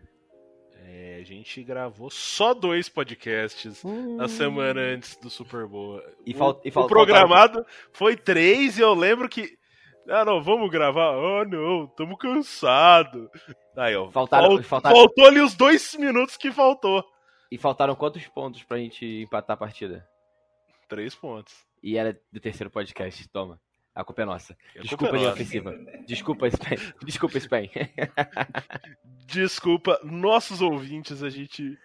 é, 0.85 1.17
a 1.19 1.23
gente 1.25 1.63
gravou 1.63 2.09
só 2.09 2.53
dois 2.53 2.87
podcasts 2.89 3.83
na 4.17 4.27
semana 4.27 4.81
antes 4.81 5.15
do 5.17 5.29
Super 5.29 5.65
Bowl. 5.67 5.97
Hum. 5.97 6.01
E 6.25 6.33
O- 6.33 6.37
fal- 6.37 6.61
e 6.63 6.69
o 6.69 6.71
fal- 6.71 6.87
programado 6.87 7.65
foi 7.91 8.15
três 8.15 8.77
e 8.77 8.81
eu 8.81 8.93
lembro 8.93 9.27
que. 9.27 9.57
Ah, 10.11 10.25
não, 10.25 10.41
vamos 10.43 10.69
gravar. 10.69 11.11
Oh, 11.15 11.45
não, 11.45 11.87
tamo 11.87 12.17
cansado. 12.17 13.29
Aí, 13.77 13.95
ó. 13.95 14.09
Faltaram- 14.09 14.51
fal- 14.57 14.63
faltaram- 14.63 14.95
Faltou 14.97 15.25
ali 15.25 15.39
os 15.39 15.55
dois 15.55 15.95
minutos 15.95 16.35
que 16.37 16.51
faltou. 16.51 17.03
E 17.51 17.57
faltaram 17.57 17.95
quantos 17.95 18.25
pontos 18.27 18.63
pra 18.63 18.77
gente 18.77 19.05
empatar 19.23 19.53
a 19.55 19.57
partida? 19.57 20.07
Três 20.89 21.15
pontos. 21.15 21.53
E 21.81 21.97
era 21.97 22.19
do 22.31 22.39
terceiro 22.39 22.69
podcast, 22.69 23.27
toma. 23.29 23.59
A 23.93 24.03
culpa 24.05 24.21
é 24.21 24.25
nossa. 24.25 24.53
A 24.75 24.81
Desculpa, 24.81 24.97
culpa 25.05 25.15
é 25.15 25.17
linha 25.19 25.29
nossa. 25.29 25.41
ofensiva. 25.41 25.75
Desculpa, 26.05 26.47
Spen. 26.47 26.77
Desculpa, 27.03 27.37
Spen. 27.39 27.69
Desculpa, 29.27 29.99
nossos 30.03 30.61
ouvintes, 30.61 31.23
a 31.23 31.29
gente 31.29 31.77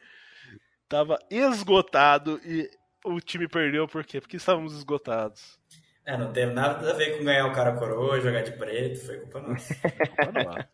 tava 0.88 1.18
esgotado 1.30 2.40
e 2.44 2.68
o 3.04 3.20
time 3.20 3.48
perdeu 3.48 3.86
por 3.88 4.04
quê? 4.04 4.20
Porque 4.20 4.36
estávamos 4.36 4.72
esgotados. 4.74 5.58
É, 6.06 6.16
não 6.16 6.32
teve 6.32 6.52
nada 6.52 6.88
a 6.88 6.94
ver 6.94 7.18
com 7.18 7.24
ganhar 7.24 7.46
o 7.46 7.52
cara 7.52 7.76
coroa, 7.76 8.20
jogar 8.20 8.42
de 8.42 8.52
preto, 8.52 9.04
foi 9.04 9.18
culpa 9.18 9.40
nossa. 9.40 9.74
Vamos 10.24 10.44
lá. 10.44 10.68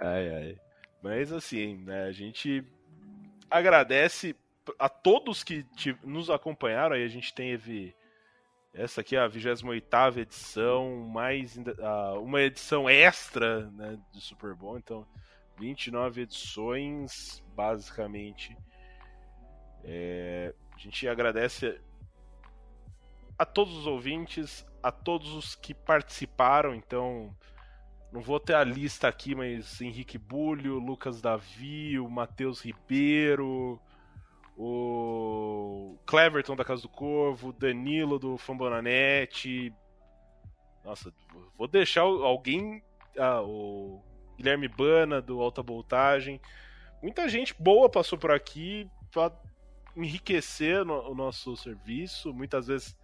Ai, 0.00 0.34
ai. 0.34 0.58
Mas 1.02 1.32
assim, 1.32 1.78
né, 1.78 2.04
a 2.04 2.12
gente 2.12 2.64
agradece 3.50 4.36
a 4.78 4.88
todos 4.88 5.42
que 5.42 5.64
te- 5.76 5.98
nos 6.04 6.30
acompanharam. 6.30 6.94
Aí 6.94 7.04
a 7.04 7.08
gente 7.08 7.34
teve 7.34 7.92
essa 8.72 9.00
aqui, 9.00 9.16
a 9.16 9.26
28 9.26 10.20
edição, 10.20 11.08
mais 11.08 11.58
ah, 11.80 12.14
uma 12.20 12.40
edição 12.42 12.88
extra 12.88 13.68
né, 13.70 13.98
de 14.12 14.20
Super 14.20 14.54
Bowl. 14.54 14.78
Então, 14.78 15.04
29 15.58 16.22
edições, 16.22 17.42
basicamente. 17.54 18.56
É, 19.82 20.54
a 20.72 20.78
gente 20.78 21.08
agradece 21.08 21.80
a 23.38 23.44
todos 23.44 23.74
os 23.74 23.86
ouvintes, 23.86 24.66
a 24.82 24.90
todos 24.90 25.32
os 25.32 25.54
que 25.54 25.72
participaram. 25.72 26.74
Então, 26.74 27.34
não 28.12 28.20
vou 28.20 28.40
ter 28.40 28.54
a 28.54 28.64
lista 28.64 29.06
aqui, 29.06 29.34
mas 29.34 29.80
Henrique 29.80 30.18
Bulho, 30.18 30.78
Lucas 30.78 31.20
Davi, 31.20 31.98
o 32.00 32.08
Matheus 32.08 32.60
Ribeiro, 32.60 33.80
o 34.56 35.96
Cleverton 36.04 36.56
da 36.56 36.64
Casa 36.64 36.82
do 36.82 36.88
Corvo, 36.88 37.52
Danilo 37.52 38.18
do 38.18 38.36
Fambonanet. 38.36 39.72
Nossa, 40.84 41.12
vou 41.56 41.68
deixar 41.68 42.02
alguém. 42.02 42.82
Ah, 43.16 43.42
o 43.42 44.02
Guilherme 44.36 44.68
Bana 44.68 45.20
do 45.20 45.40
Alta 45.40 45.62
Voltagem. 45.62 46.40
Muita 47.02 47.28
gente 47.28 47.54
boa 47.58 47.88
passou 47.88 48.18
por 48.18 48.30
aqui 48.30 48.88
para 49.12 49.32
enriquecer 49.96 50.80
o 50.82 51.14
nosso 51.14 51.56
serviço. 51.56 52.32
Muitas 52.32 52.68
vezes 52.68 52.96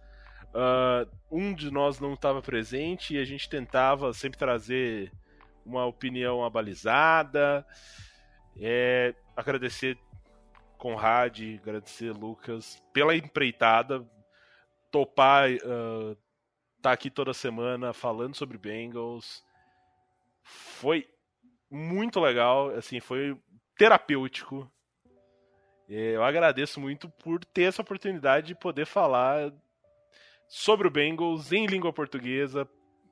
ah, 0.55 1.05
um 1.29 1.53
de 1.53 1.69
nós 1.69 1.99
não 1.99 2.13
estava 2.13 2.41
presente 2.41 3.13
e 3.13 3.19
a 3.19 3.25
gente 3.25 3.49
tentava 3.49 4.13
sempre 4.13 4.39
trazer 4.39 5.11
uma 5.65 5.85
opinião 5.85 6.45
abalizada. 6.45 7.65
É, 8.57 9.13
agradecer 9.35 9.97
Conrad, 10.77 11.41
agradecer 11.61 12.11
Lucas 12.11 12.81
pela 12.93 13.13
empreitada, 13.13 14.07
topar 14.89 15.49
ah, 15.65 16.15
tá 16.81 16.93
aqui 16.93 17.09
toda 17.09 17.33
semana 17.33 17.91
falando 17.91 18.35
sobre 18.35 18.57
Bengals. 18.57 19.43
Foi 20.41 21.05
muito 21.69 22.19
legal, 22.21 22.69
assim, 22.69 23.01
foi 23.01 23.37
terapêutico. 23.77 24.71
É, 25.89 26.15
Eu 26.15 26.23
agradeço 26.23 26.79
muito 26.79 27.09
por 27.09 27.43
ter 27.43 27.63
essa 27.63 27.81
oportunidade 27.81 28.47
de 28.47 28.55
poder 28.55 28.85
falar 28.85 29.51
sobre 30.47 30.87
o 30.87 30.91
Bengals 30.91 31.51
em 31.51 31.65
língua 31.65 31.91
portuguesa 31.93 32.67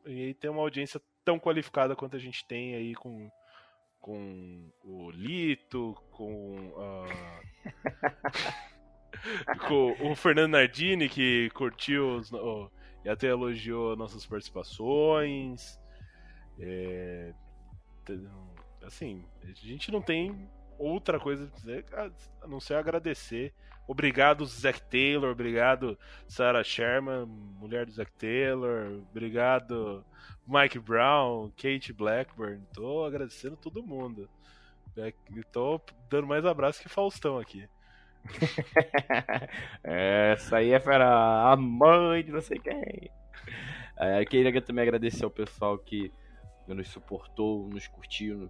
e 0.05 0.33
ter 0.35 0.49
uma 0.49 0.61
audiência 0.61 1.01
tão 1.23 1.39
qualificada 1.39 1.95
quanto 1.95 2.15
a 2.15 2.19
gente 2.19 2.45
tem 2.47 2.75
aí 2.75 2.93
com, 2.95 3.29
com 3.99 4.69
o 4.83 5.09
Lito, 5.11 5.95
com, 6.11 6.73
ah, 6.77 7.41
com 9.67 10.11
o 10.11 10.15
Fernando 10.15 10.51
Nardini, 10.51 11.07
que 11.07 11.49
curtiu 11.51 12.17
os, 12.17 12.31
oh, 12.33 12.69
e 13.05 13.09
até 13.09 13.27
elogiou 13.27 13.95
nossas 13.95 14.25
participações. 14.25 15.79
É, 16.59 17.33
assim, 18.83 19.25
a 19.41 19.51
gente 19.53 19.91
não 19.91 20.01
tem 20.01 20.49
outra 20.77 21.19
coisa 21.19 21.47
dizer 21.47 21.85
a 22.41 22.47
não 22.47 22.59
ser 22.59 22.75
agradecer. 22.75 23.53
Obrigado, 23.87 24.45
Zack 24.45 24.81
Taylor. 24.83 25.31
Obrigado, 25.31 25.97
Sarah 26.27 26.63
Sherman, 26.63 27.25
mulher 27.25 27.85
do 27.85 27.91
Zack 27.91 28.11
Taylor. 28.13 29.01
Obrigado, 29.11 30.05
Mike 30.47 30.79
Brown, 30.79 31.51
Kate 31.57 31.91
Blackburn. 31.91 32.61
Tô 32.73 33.03
agradecendo 33.03 33.57
todo 33.57 33.83
mundo. 33.83 34.29
É, 34.95 35.13
Tô 35.51 35.81
dando 36.09 36.27
mais 36.27 36.45
abraço 36.45 36.81
que 36.81 36.87
Faustão 36.87 37.39
aqui. 37.39 37.67
Essa 39.83 40.57
aí 40.57 40.71
é 40.71 40.79
a 41.51 41.55
mãe 41.57 42.23
de 42.23 42.31
não 42.31 42.41
sei 42.41 42.59
quem. 42.59 43.11
É, 43.97 44.23
queria 44.25 44.61
também 44.61 44.83
agradecer 44.83 45.25
ao 45.25 45.31
pessoal 45.31 45.77
que 45.77 46.11
nos 46.67 46.87
suportou, 46.87 47.67
nos 47.69 47.87
curtiu. 47.87 48.49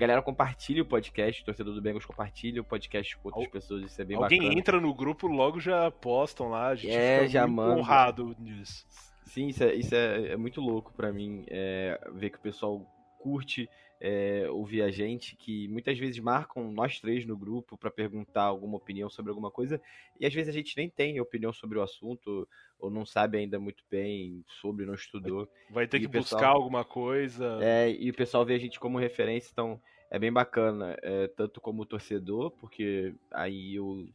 Galera, 0.00 0.22
compartilha 0.22 0.82
o 0.82 0.86
podcast, 0.86 1.44
torcedor 1.44 1.74
do 1.74 1.82
Bengals 1.82 2.06
compartilha 2.06 2.62
o 2.62 2.64
podcast 2.64 3.16
com 3.18 3.28
outras 3.28 3.44
Al- 3.44 3.50
pessoas, 3.52 3.84
isso 3.84 4.00
é 4.00 4.04
bem 4.04 4.16
Alguém 4.16 4.38
bacana. 4.40 4.58
entra 4.58 4.80
no 4.80 4.94
grupo, 4.94 5.26
logo 5.26 5.60
já 5.60 5.90
postam 5.90 6.48
lá. 6.48 6.68
A 6.68 6.74
gente 6.74 6.90
É, 6.94 7.18
fica 7.18 7.28
já 7.28 7.46
manda. 7.46 7.78
honrado 7.78 8.34
nisso. 8.38 8.86
Sim, 9.26 9.48
isso 9.48 9.62
é, 9.62 9.74
isso 9.74 9.94
é, 9.94 10.28
é 10.32 10.36
muito 10.38 10.60
louco 10.60 10.92
pra 10.94 11.12
mim, 11.12 11.44
é, 11.48 12.00
ver 12.14 12.30
que 12.30 12.38
o 12.38 12.40
pessoal 12.40 12.80
curte 13.18 13.68
é, 14.00 14.46
ouvir 14.50 14.80
a 14.82 14.90
gente, 14.90 15.36
que 15.36 15.68
muitas 15.68 15.98
vezes 15.98 16.18
marcam 16.18 16.72
nós 16.72 16.98
três 16.98 17.26
no 17.26 17.36
grupo 17.36 17.76
pra 17.76 17.90
perguntar 17.90 18.44
alguma 18.44 18.78
opinião 18.78 19.10
sobre 19.10 19.30
alguma 19.30 19.50
coisa, 19.50 19.80
e 20.18 20.24
às 20.24 20.32
vezes 20.32 20.48
a 20.48 20.56
gente 20.56 20.74
nem 20.76 20.88
tem 20.88 21.20
opinião 21.20 21.52
sobre 21.52 21.78
o 21.78 21.82
assunto, 21.82 22.48
ou 22.78 22.90
não 22.90 23.04
sabe 23.04 23.36
ainda 23.36 23.60
muito 23.60 23.84
bem 23.90 24.42
sobre, 24.60 24.86
não 24.86 24.94
estudou. 24.94 25.46
Vai 25.68 25.86
ter 25.86 25.98
E 25.98 26.00
que 26.00 26.08
pessoal- 26.08 26.40
buscar 26.40 26.48
alguma 26.48 26.84
coisa. 26.84 27.58
É, 27.60 27.90
e 27.90 28.08
o 28.10 28.14
pessoal 28.14 28.44
vê 28.44 28.54
a 28.54 28.58
gente 28.58 28.80
como 28.80 28.98
referência, 28.98 29.50
então 29.52 29.78
é 30.10 30.18
bem 30.18 30.32
bacana, 30.32 30.96
é, 31.02 31.28
tanto 31.28 31.60
como 31.60 31.84
torcedor, 31.84 32.50
porque 32.52 33.14
aí 33.30 33.74
eu, 33.74 34.08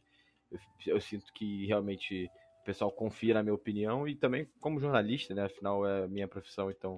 eu, 0.50 0.58
eu 0.86 1.00
sinto 1.00 1.32
que 1.32 1.64
realmente 1.66 2.28
o 2.60 2.64
pessoal 2.64 2.90
confia 2.90 3.34
na 3.34 3.42
minha 3.44 3.54
opinião, 3.54 4.08
e 4.08 4.16
também 4.16 4.48
como 4.60 4.80
jornalista, 4.80 5.32
né? 5.32 5.44
Afinal 5.44 5.86
é 5.86 6.02
a 6.02 6.08
minha 6.08 6.26
profissão, 6.26 6.68
então 6.72 6.96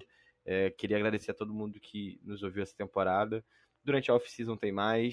é, 0.51 0.71
queria 0.71 0.97
agradecer 0.97 1.31
a 1.31 1.35
todo 1.35 1.53
mundo 1.53 1.79
que 1.79 2.19
nos 2.25 2.43
ouviu 2.43 2.63
essa 2.63 2.75
temporada. 2.75 3.45
Durante 3.85 4.11
a 4.11 4.15
off-season 4.15 4.57
tem 4.57 4.73
mais. 4.73 5.13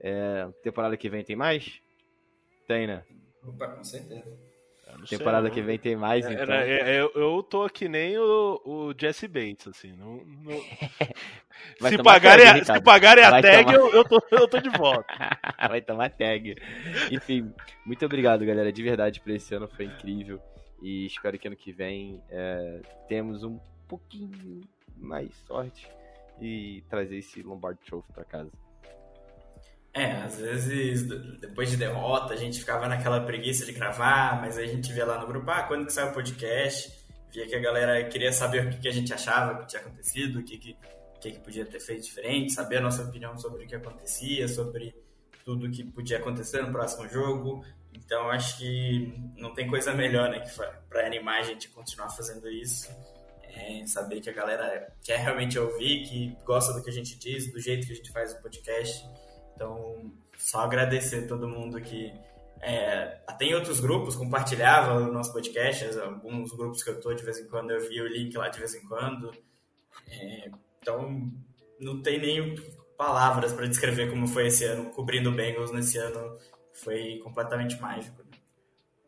É, 0.00 0.48
temporada 0.62 0.96
que 0.96 1.10
vem 1.10 1.22
tem 1.22 1.36
mais? 1.36 1.80
Tem, 2.66 2.86
né? 2.86 3.04
Opa, 3.46 3.68
com 3.68 3.84
certeza. 3.84 4.24
Não 4.98 5.06
sei, 5.06 5.18
Temporada 5.18 5.48
não. 5.48 5.54
que 5.54 5.60
vem 5.60 5.78
tem 5.78 5.96
mais, 5.96 6.24
É, 6.24 6.32
então. 6.32 6.46
né, 6.46 6.70
é, 6.70 7.00
eu, 7.00 7.10
eu 7.14 7.42
tô 7.42 7.68
que 7.68 7.88
nem 7.88 8.16
o, 8.16 8.60
o 8.64 8.94
Jesse 8.96 9.26
Bates, 9.26 9.66
assim. 9.66 9.92
Não, 9.92 10.16
não- 10.24 10.62
Vai 11.80 11.90
se, 11.90 12.02
pagarem, 12.02 12.46
tag, 12.46 12.60
a- 12.60 12.64
se 12.76 12.80
pagarem 12.82 13.24
a 13.24 13.30
Vai 13.30 13.42
tag, 13.42 13.64
tomar. 13.64 13.74
eu, 13.78 13.90
eu, 13.92 14.04
tô, 14.04 14.22
eu 14.30 14.48
tô 14.48 14.60
de 14.60 14.68
volta. 14.70 15.06
Vai 15.68 15.80
tomar 15.82 16.10
tag. 16.10 16.54
Enfim, 17.10 17.52
muito 17.84 18.04
obrigado, 18.06 18.44
galera. 18.46 18.72
De 18.72 18.82
verdade, 18.82 19.20
por 19.20 19.30
esse 19.30 19.54
ano 19.54 19.68
foi 19.68 19.86
incrível. 19.86 20.40
E 20.82 21.06
espero 21.06 21.38
que 21.38 21.48
ano 21.48 21.56
que 21.56 21.72
vem 21.72 22.22
é, 22.30 22.80
temos 23.08 23.42
um 23.42 23.58
pouquinho 23.98 24.62
mais 24.96 25.30
sorte 25.46 25.88
e 26.40 26.82
trazer 26.88 27.18
esse 27.18 27.42
Lombardi 27.42 27.80
Trophy 27.86 28.12
pra 28.12 28.24
casa. 28.24 28.50
É, 29.92 30.10
às 30.10 30.38
vezes, 30.38 31.06
depois 31.38 31.70
de 31.70 31.76
derrota, 31.76 32.34
a 32.34 32.36
gente 32.36 32.58
ficava 32.58 32.88
naquela 32.88 33.20
preguiça 33.20 33.64
de 33.64 33.72
gravar, 33.72 34.40
mas 34.40 34.58
aí 34.58 34.64
a 34.64 34.72
gente 34.72 34.92
via 34.92 35.06
lá 35.06 35.20
no 35.20 35.26
grupo, 35.26 35.48
ah, 35.48 35.62
quando 35.62 35.86
que 35.86 35.92
sai 35.92 36.10
o 36.10 36.12
podcast? 36.12 36.92
Via 37.32 37.46
que 37.46 37.54
a 37.54 37.60
galera 37.60 38.04
queria 38.08 38.32
saber 38.32 38.66
o 38.66 38.70
que, 38.70 38.80
que 38.80 38.88
a 38.88 38.92
gente 38.92 39.14
achava, 39.14 39.52
o 39.52 39.58
que 39.60 39.68
tinha 39.68 39.80
acontecido, 39.80 40.40
o 40.40 40.42
que, 40.42 40.58
que, 40.58 40.76
que, 41.20 41.30
que 41.30 41.38
podia 41.38 41.64
ter 41.64 41.78
feito 41.78 42.02
diferente, 42.02 42.52
saber 42.52 42.78
a 42.78 42.80
nossa 42.80 43.04
opinião 43.04 43.38
sobre 43.38 43.64
o 43.64 43.68
que 43.68 43.74
acontecia, 43.76 44.48
sobre 44.48 44.92
tudo 45.44 45.70
que 45.70 45.84
podia 45.84 46.18
acontecer 46.18 46.62
no 46.62 46.72
próximo 46.72 47.08
jogo. 47.08 47.64
Então, 47.92 48.28
acho 48.30 48.58
que 48.58 49.14
não 49.36 49.54
tem 49.54 49.68
coisa 49.68 49.94
melhor, 49.94 50.28
né, 50.28 50.42
pra 50.88 51.06
animar 51.06 51.38
a 51.38 51.42
gente 51.42 51.68
a 51.68 51.70
continuar 51.70 52.10
fazendo 52.10 52.48
isso. 52.48 52.90
É 53.56 53.86
saber 53.86 54.20
que 54.20 54.28
a 54.28 54.32
galera 54.32 54.92
quer 55.02 55.18
realmente 55.18 55.58
ouvir, 55.58 56.04
que 56.08 56.36
gosta 56.44 56.72
do 56.72 56.82
que 56.82 56.90
a 56.90 56.92
gente 56.92 57.18
diz, 57.18 57.52
do 57.52 57.60
jeito 57.60 57.86
que 57.86 57.92
a 57.92 57.96
gente 57.96 58.10
faz 58.10 58.32
o 58.32 58.42
podcast. 58.42 59.06
Então, 59.54 60.12
só 60.36 60.60
agradecer 60.60 61.26
todo 61.26 61.48
mundo 61.48 61.80
que 61.80 62.12
é, 62.60 63.20
até 63.26 63.44
em 63.44 63.54
outros 63.54 63.78
grupos 63.78 64.16
compartilhava 64.16 64.94
o 64.94 65.12
nosso 65.12 65.32
podcast, 65.32 65.98
alguns 66.00 66.50
grupos 66.52 66.82
que 66.82 66.90
eu 66.90 66.98
tô 66.98 67.12
de 67.12 67.22
vez 67.22 67.38
em 67.38 67.46
quando 67.46 67.70
eu 67.70 67.88
vi 67.88 68.00
o 68.00 68.08
link 68.08 68.34
lá 68.36 68.48
de 68.48 68.58
vez 68.58 68.74
em 68.74 68.86
quando. 68.88 69.30
É, 70.10 70.50
então, 70.80 71.30
não 71.78 72.02
tem 72.02 72.18
nem 72.18 72.54
palavras 72.96 73.52
para 73.52 73.66
descrever 73.66 74.10
como 74.10 74.26
foi 74.26 74.46
esse 74.46 74.64
ano, 74.64 74.90
cobrindo 74.90 75.30
o 75.30 75.34
Bengals 75.34 75.72
nesse 75.72 75.98
ano, 75.98 76.38
foi 76.72 77.18
completamente 77.22 77.80
mágico. 77.80 78.23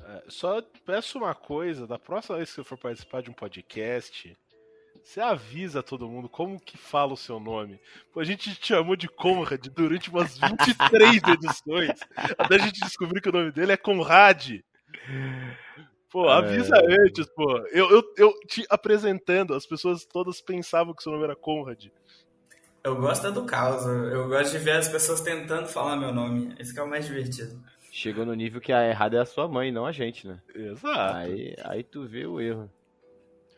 É, 0.06 0.22
Só 0.28 0.62
peço 0.84 1.18
uma 1.18 1.34
coisa, 1.34 1.86
da 1.86 1.98
próxima 1.98 2.36
vez 2.36 2.50
que 2.50 2.56
você 2.56 2.64
for 2.64 2.78
participar 2.78 3.22
de 3.22 3.30
um 3.30 3.34
podcast, 3.34 4.36
você 5.02 5.20
avisa 5.20 5.82
todo 5.82 6.08
mundo 6.08 6.28
como 6.28 6.60
que 6.60 6.78
fala 6.78 7.12
o 7.12 7.16
seu 7.16 7.40
nome. 7.40 7.80
Pô, 8.12 8.20
a 8.20 8.24
gente 8.24 8.54
te 8.54 8.68
chamou 8.68 8.94
de 8.94 9.08
Conrad 9.08 9.66
durante 9.68 10.10
umas 10.10 10.38
23 10.38 11.22
edições, 11.34 12.00
até 12.38 12.54
a 12.54 12.58
gente 12.58 12.80
descobrir 12.80 13.20
que 13.20 13.28
o 13.28 13.32
nome 13.32 13.50
dele 13.50 13.72
é 13.72 13.76
Conrad. 13.76 14.60
Pô, 16.08 16.28
avisa 16.28 16.76
antes, 16.76 17.26
pô. 17.34 17.58
Eu, 17.72 17.90
eu, 17.90 18.14
eu 18.16 18.40
te 18.46 18.64
apresentando, 18.70 19.54
as 19.54 19.66
pessoas 19.66 20.04
todas 20.04 20.40
pensavam 20.40 20.94
que 20.94 21.02
seu 21.02 21.12
nome 21.12 21.24
era 21.24 21.36
Conrad. 21.36 21.86
Eu 22.82 22.94
gosto 22.96 23.26
é 23.26 23.32
do 23.32 23.44
caos, 23.44 23.84
eu 23.84 24.28
gosto 24.28 24.52
de 24.52 24.58
ver 24.58 24.76
as 24.76 24.88
pessoas 24.88 25.20
tentando 25.20 25.66
falar 25.66 25.96
meu 25.96 26.12
nome, 26.12 26.54
esse 26.58 26.72
que 26.72 26.78
é 26.78 26.82
o 26.82 26.88
mais 26.88 27.04
divertido. 27.04 27.60
Chegou 27.98 28.26
no 28.26 28.34
nível 28.34 28.60
que 28.60 28.74
a 28.74 28.86
errada 28.86 29.16
é 29.16 29.20
a 29.20 29.24
sua 29.24 29.48
mãe, 29.48 29.72
não 29.72 29.86
a 29.86 29.90
gente, 29.90 30.28
né? 30.28 30.38
Exato. 30.54 31.16
Aí, 31.16 31.56
aí 31.64 31.82
tu 31.82 32.06
vê 32.06 32.26
o 32.26 32.38
erro. 32.38 32.70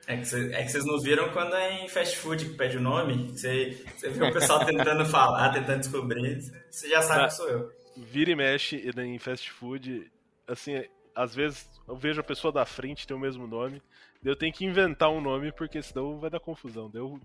É 0.07 0.16
que, 0.16 0.24
cê- 0.26 0.53
é 0.53 0.64
vocês 0.64 0.86
não 0.86 1.01
viram 1.01 1.28
quando 1.32 1.57
é 1.57 1.84
em 1.84 1.89
fast 1.89 2.16
food 2.18 2.45
que 2.45 2.55
pede 2.55 2.76
o 2.76 2.80
nome? 2.80 3.32
Você 3.36 3.84
você 3.97 4.09
vê 4.11 4.24
o 4.28 4.32
pessoal 4.32 4.64
tentando 4.64 5.05
falar, 5.11 5.51
tentando 5.53 5.80
descobrir, 5.80 6.41
você 6.70 6.89
já 6.89 7.03
sabe 7.03 7.24
que 7.24 7.34
sou 7.34 7.49
eu. 7.49 7.72
Vira 7.97 8.30
e 8.30 8.36
mexe 8.36 8.76
em 8.97 9.18
fast 9.18 9.51
food, 9.51 10.09
assim, 10.47 10.84
às 11.16 11.34
vezes 11.34 11.68
eu 11.89 11.97
vejo 11.97 12.20
a 12.20 12.24
pessoa 12.24 12.53
da 12.53 12.64
frente 12.64 13.09
ter 13.09 13.14
o 13.14 13.18
mesmo 13.18 13.45
nome, 13.45 13.82
eu 14.24 14.36
tenho 14.36 14.53
que 14.53 14.64
inventar 14.64 15.11
um 15.11 15.20
nome 15.20 15.51
porque 15.51 15.82
senão 15.82 16.20
vai 16.20 16.30
dar 16.30 16.39
confusão. 16.39 16.89
Eu 16.95 17.18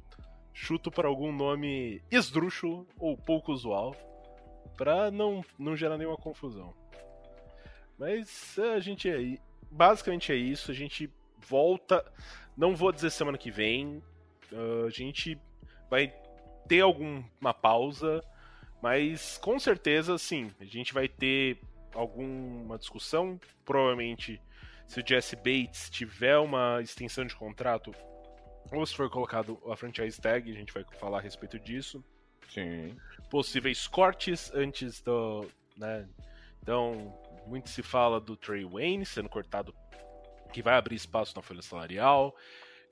chuto 0.52 0.90
para 0.90 1.08
algum 1.08 1.32
nome 1.32 2.02
esdrúxulo 2.10 2.88
ou 2.98 3.16
pouco 3.16 3.52
usual 3.52 3.96
pra 4.76 5.12
não, 5.12 5.46
não 5.60 5.76
gerar 5.76 6.00
nenhuma 6.00 6.18
confusão. 6.18 6.74
Mas 7.98 8.58
é, 8.58 8.74
a 8.74 8.80
gente 8.80 9.10
é 9.10 9.16
aí. 9.16 9.40
Basicamente 9.72 10.32
é 10.32 10.36
isso, 10.36 10.72
a 10.72 10.74
gente 10.74 11.10
volta. 11.38 12.04
Não 12.56 12.76
vou 12.76 12.92
dizer 12.92 13.10
semana 13.10 13.38
que 13.38 13.52
vem. 13.52 14.02
ah, 14.52 14.86
a 14.88 14.90
gente 14.90 15.40
vai 15.90 16.14
ter 16.68 16.82
alguma 16.82 17.54
pausa. 17.54 18.24
Mas 18.82 19.38
com 19.38 19.58
certeza, 19.58 20.18
sim, 20.18 20.52
a 20.60 20.66
gente 20.66 20.94
vai 20.94 21.08
ter 21.08 21.58
alguma 21.94 22.78
discussão. 22.78 23.40
Provavelmente, 23.64 24.42
se 24.88 25.00
o 25.00 25.08
Jesse 25.08 25.36
Bates 25.36 25.90
tiver 25.90 26.38
uma 26.38 26.82
extensão 26.82 27.26
de 27.26 27.36
contrato, 27.36 27.94
ou 28.72 28.86
se 28.86 28.96
for 28.96 29.10
colocado 29.10 29.58
a 29.72 29.76
franchise 29.76 30.20
tag, 30.20 30.52
a 30.52 30.54
gente 30.54 30.74
vai 30.74 30.84
falar 31.00 31.20
a 31.20 31.22
respeito 31.22 31.58
disso. 31.60 32.04
Sim. 32.50 32.96
Possíveis 33.30 33.88
cortes 33.88 34.52
antes 34.54 35.02
do. 35.02 35.48
Né? 35.78 36.08
Então, 36.62 37.18
muito 37.48 37.70
se 37.70 37.82
fala 37.84 38.20
do 38.20 38.36
Trey 38.36 38.66
Wayne 38.66 39.06
sendo 39.06 39.30
cortado, 39.30 39.74
que 40.52 40.62
vai 40.62 40.76
abrir 40.76 40.96
espaço 40.96 41.36
na 41.36 41.42
folha 41.42 41.62
salarial. 41.62 42.36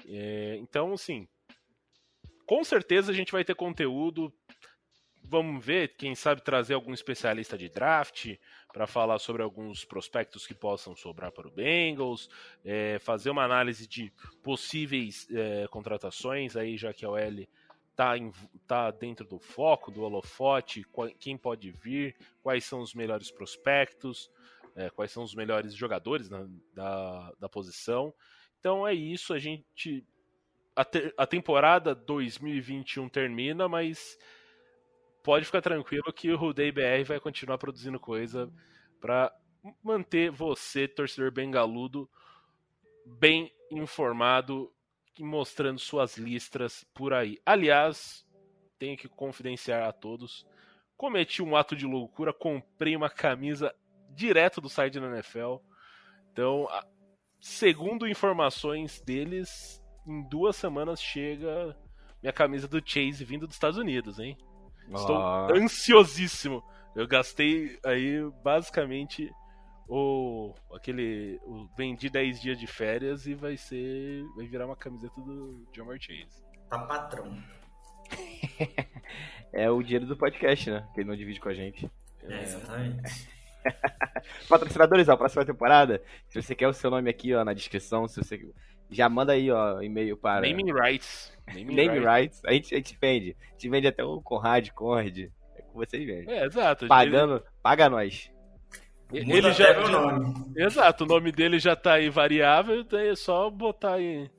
É, 0.06 0.58
então, 0.60 0.94
assim, 0.94 1.28
com 2.46 2.64
certeza 2.64 3.12
a 3.12 3.16
gente 3.16 3.32
vai 3.32 3.44
ter 3.44 3.56
conteúdo. 3.56 4.34
Vamos 5.24 5.64
ver, 5.64 5.96
quem 5.96 6.16
sabe 6.16 6.44
trazer 6.44 6.74
algum 6.74 6.94
especialista 6.94 7.58
de 7.58 7.70
draft 7.70 8.36
para 8.74 8.88
falar 8.88 9.20
sobre 9.20 9.42
alguns 9.42 9.86
prospectos 9.86 10.48
que 10.48 10.54
possam 10.54 10.96
sobrar 10.96 11.32
para 11.32 11.48
o 11.48 11.52
Bengals, 11.52 12.28
é, 12.66 12.98
fazer 13.00 13.30
uma 13.30 13.44
análise 13.44 13.88
de 13.88 14.12
possíveis 14.44 15.28
é, 15.32 15.68
contratações, 15.70 16.56
aí 16.56 16.76
já 16.76 16.92
que 16.92 17.06
a 17.06 17.10
OL 17.10 17.48
tá, 18.02 18.18
em- 18.18 18.32
tá 18.66 18.90
dentro 18.90 19.24
do 19.28 19.38
foco, 19.38 19.92
do 19.92 20.02
holofote, 20.02 20.84
quem 21.20 21.38
pode 21.38 21.70
vir, 21.70 22.16
quais 22.42 22.66
são 22.66 22.82
os 22.82 22.96
melhores 22.96 23.30
prospectos, 23.30 24.28
é, 24.76 24.90
quais 24.90 25.12
são 25.12 25.22
os 25.22 25.36
melhores 25.36 25.76
jogadores 25.76 26.28
na- 26.28 26.48
da, 26.74 27.32
da 27.40 27.48
posição. 27.48 28.12
Então 28.60 28.88
é 28.88 28.94
isso, 28.96 29.36
a 29.36 29.38
gente. 29.40 30.04
A, 30.76 30.84
te- 30.84 31.14
a 31.16 31.28
temporada 31.28 31.94
2021 31.94 33.08
termina, 33.08 33.70
mas 33.70 34.18
pode 35.22 35.46
ficar 35.46 35.62
tranquilo 35.62 36.12
que 36.12 36.32
o 36.32 36.38
Rudei 36.38 36.72
BR 36.72 37.04
vai 37.04 37.20
continuar 37.20 37.60
produzindo 37.60 38.00
coisa 38.00 38.52
para 39.00 39.32
manter 39.84 40.32
você, 40.32 40.88
torcedor 40.88 41.32
bengaludo, 41.32 42.10
bem 43.06 43.54
informado 43.70 44.74
mostrando 45.20 45.80
suas 45.80 46.18
listras 46.18 46.86
por 46.94 47.14
aí. 47.14 47.38
Aliás, 47.46 48.26
tenho 48.80 48.98
que 48.98 49.08
confidenciar 49.08 49.88
a 49.88 49.92
todos, 49.92 50.46
cometi 50.98 51.42
um 51.42 51.56
ato 51.56 51.76
de 51.76 51.86
loucura, 51.86 52.34
comprei 52.34 52.96
uma 52.96 53.10
camisa 53.10 53.74
direto 54.10 54.62
do 54.62 54.70
site 54.70 55.00
da 55.00 55.08
NFL. 55.08 55.58
Então, 56.32 56.68
segundo 57.40 58.08
informações 58.08 59.02
deles, 59.02 59.82
em 60.08 60.28
duas 60.30 60.56
semanas 60.56 61.02
chega 61.02 61.76
minha 62.22 62.34
camisa 62.34 62.68
do 62.68 62.82
Chase 62.84 63.26
vindo 63.26 63.48
dos 63.48 63.56
Estados 63.56 63.78
Unidos, 63.78 64.20
hein? 64.20 64.38
Estou 64.94 65.18
Ó. 65.18 65.52
ansiosíssimo. 65.54 66.64
Eu 66.96 67.08
gastei 67.08 67.80
aí 67.86 68.20
basicamente 68.44 69.32
o 69.92 70.56
aquele 70.74 71.38
o 71.44 71.68
vendi 71.76 72.10
10 72.10 72.40
dias 72.40 72.58
de 72.58 72.66
férias 72.66 73.28
e 73.28 73.34
vai 73.34 73.58
ser 73.58 74.24
vai 74.38 74.48
virar 74.48 74.66
uma 74.66 74.76
camiseta 74.76 75.20
do 75.20 75.68
Jamar 75.76 76.00
Chase. 76.00 76.42
Tá 76.70 76.80
patrão. 76.80 77.38
É 79.54 79.70
o 79.70 79.84
dinheiro 79.84 80.06
do 80.06 80.16
podcast, 80.16 80.72
né? 80.72 80.88
Que 80.94 81.02
ele 81.02 81.10
não 81.10 81.16
divide 81.16 81.38
com 81.38 81.50
a 81.50 81.54
gente. 81.54 81.92
É, 82.24 82.42
exatamente. 82.42 83.28
Patrocinadores, 84.48 85.10
ó, 85.10 85.18
próxima 85.18 85.44
temporada. 85.44 86.02
Se 86.30 86.42
você 86.42 86.56
quer 86.56 86.70
o 86.70 86.74
seu 86.74 86.90
nome 86.90 87.10
aqui, 87.10 87.34
ó, 87.34 87.44
na 87.44 87.52
descrição, 87.52 88.08
se 88.08 88.24
você 88.24 88.50
já 88.90 89.10
manda 89.10 89.34
aí, 89.34 89.52
ó, 89.52 89.82
e-mail 89.82 90.16
para 90.16 90.48
Naming 90.48 90.72
rights. 90.72 91.38
Naming 91.48 91.76
Name 91.76 92.00
rights. 92.00 92.42
Rights. 92.42 92.46
A 92.46 92.54
gente, 92.54 92.74
a 92.74 92.78
gente 92.78 92.98
vende. 93.02 93.36
A 93.42 93.52
gente 93.52 93.70
vende 93.70 93.88
até 93.88 94.06
o 94.06 94.22
Conrad, 94.22 94.70
Conrad. 94.70 95.20
É 95.20 95.62
com 95.64 95.74
vocês 95.74 96.06
vendem. 96.06 96.34
É, 96.34 96.46
exato. 96.46 96.88
Pagando, 96.88 97.44
paga 97.62 97.90
nós. 97.90 98.31
Ele, 99.14 99.26
Muda 99.26 99.38
ele 99.38 99.54
já 99.54 99.74
meu 99.80 99.90
nome. 99.90 100.54
Exato, 100.56 101.04
o 101.04 101.08
nome 101.08 101.32
dele 101.32 101.60
já 101.60 101.76
tá 101.76 101.94
aí 101.94 102.10
variável, 102.10 102.80
então 102.80 103.00
é 103.00 103.16
só 103.16 103.50
botar 103.50 103.96
aí 103.96 104.30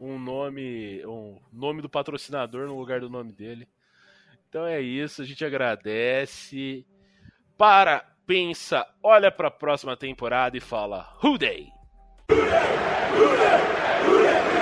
um 0.00 0.18
nome, 0.18 1.04
um 1.06 1.38
nome 1.52 1.82
do 1.82 1.88
patrocinador 1.88 2.66
no 2.66 2.78
lugar 2.78 3.00
do 3.00 3.10
nome 3.10 3.32
dele. 3.32 3.68
Então 4.48 4.64
é 4.66 4.80
isso, 4.80 5.22
a 5.22 5.24
gente 5.24 5.44
agradece. 5.44 6.86
Para, 7.58 8.04
pensa, 8.26 8.86
olha 9.02 9.30
pra 9.30 9.50
próxima 9.50 9.96
temporada 9.96 10.56
e 10.56 10.60
fala: 10.60 11.08
Who 11.22 11.38
Day? 11.38 11.68
Hooray! 14.04 14.53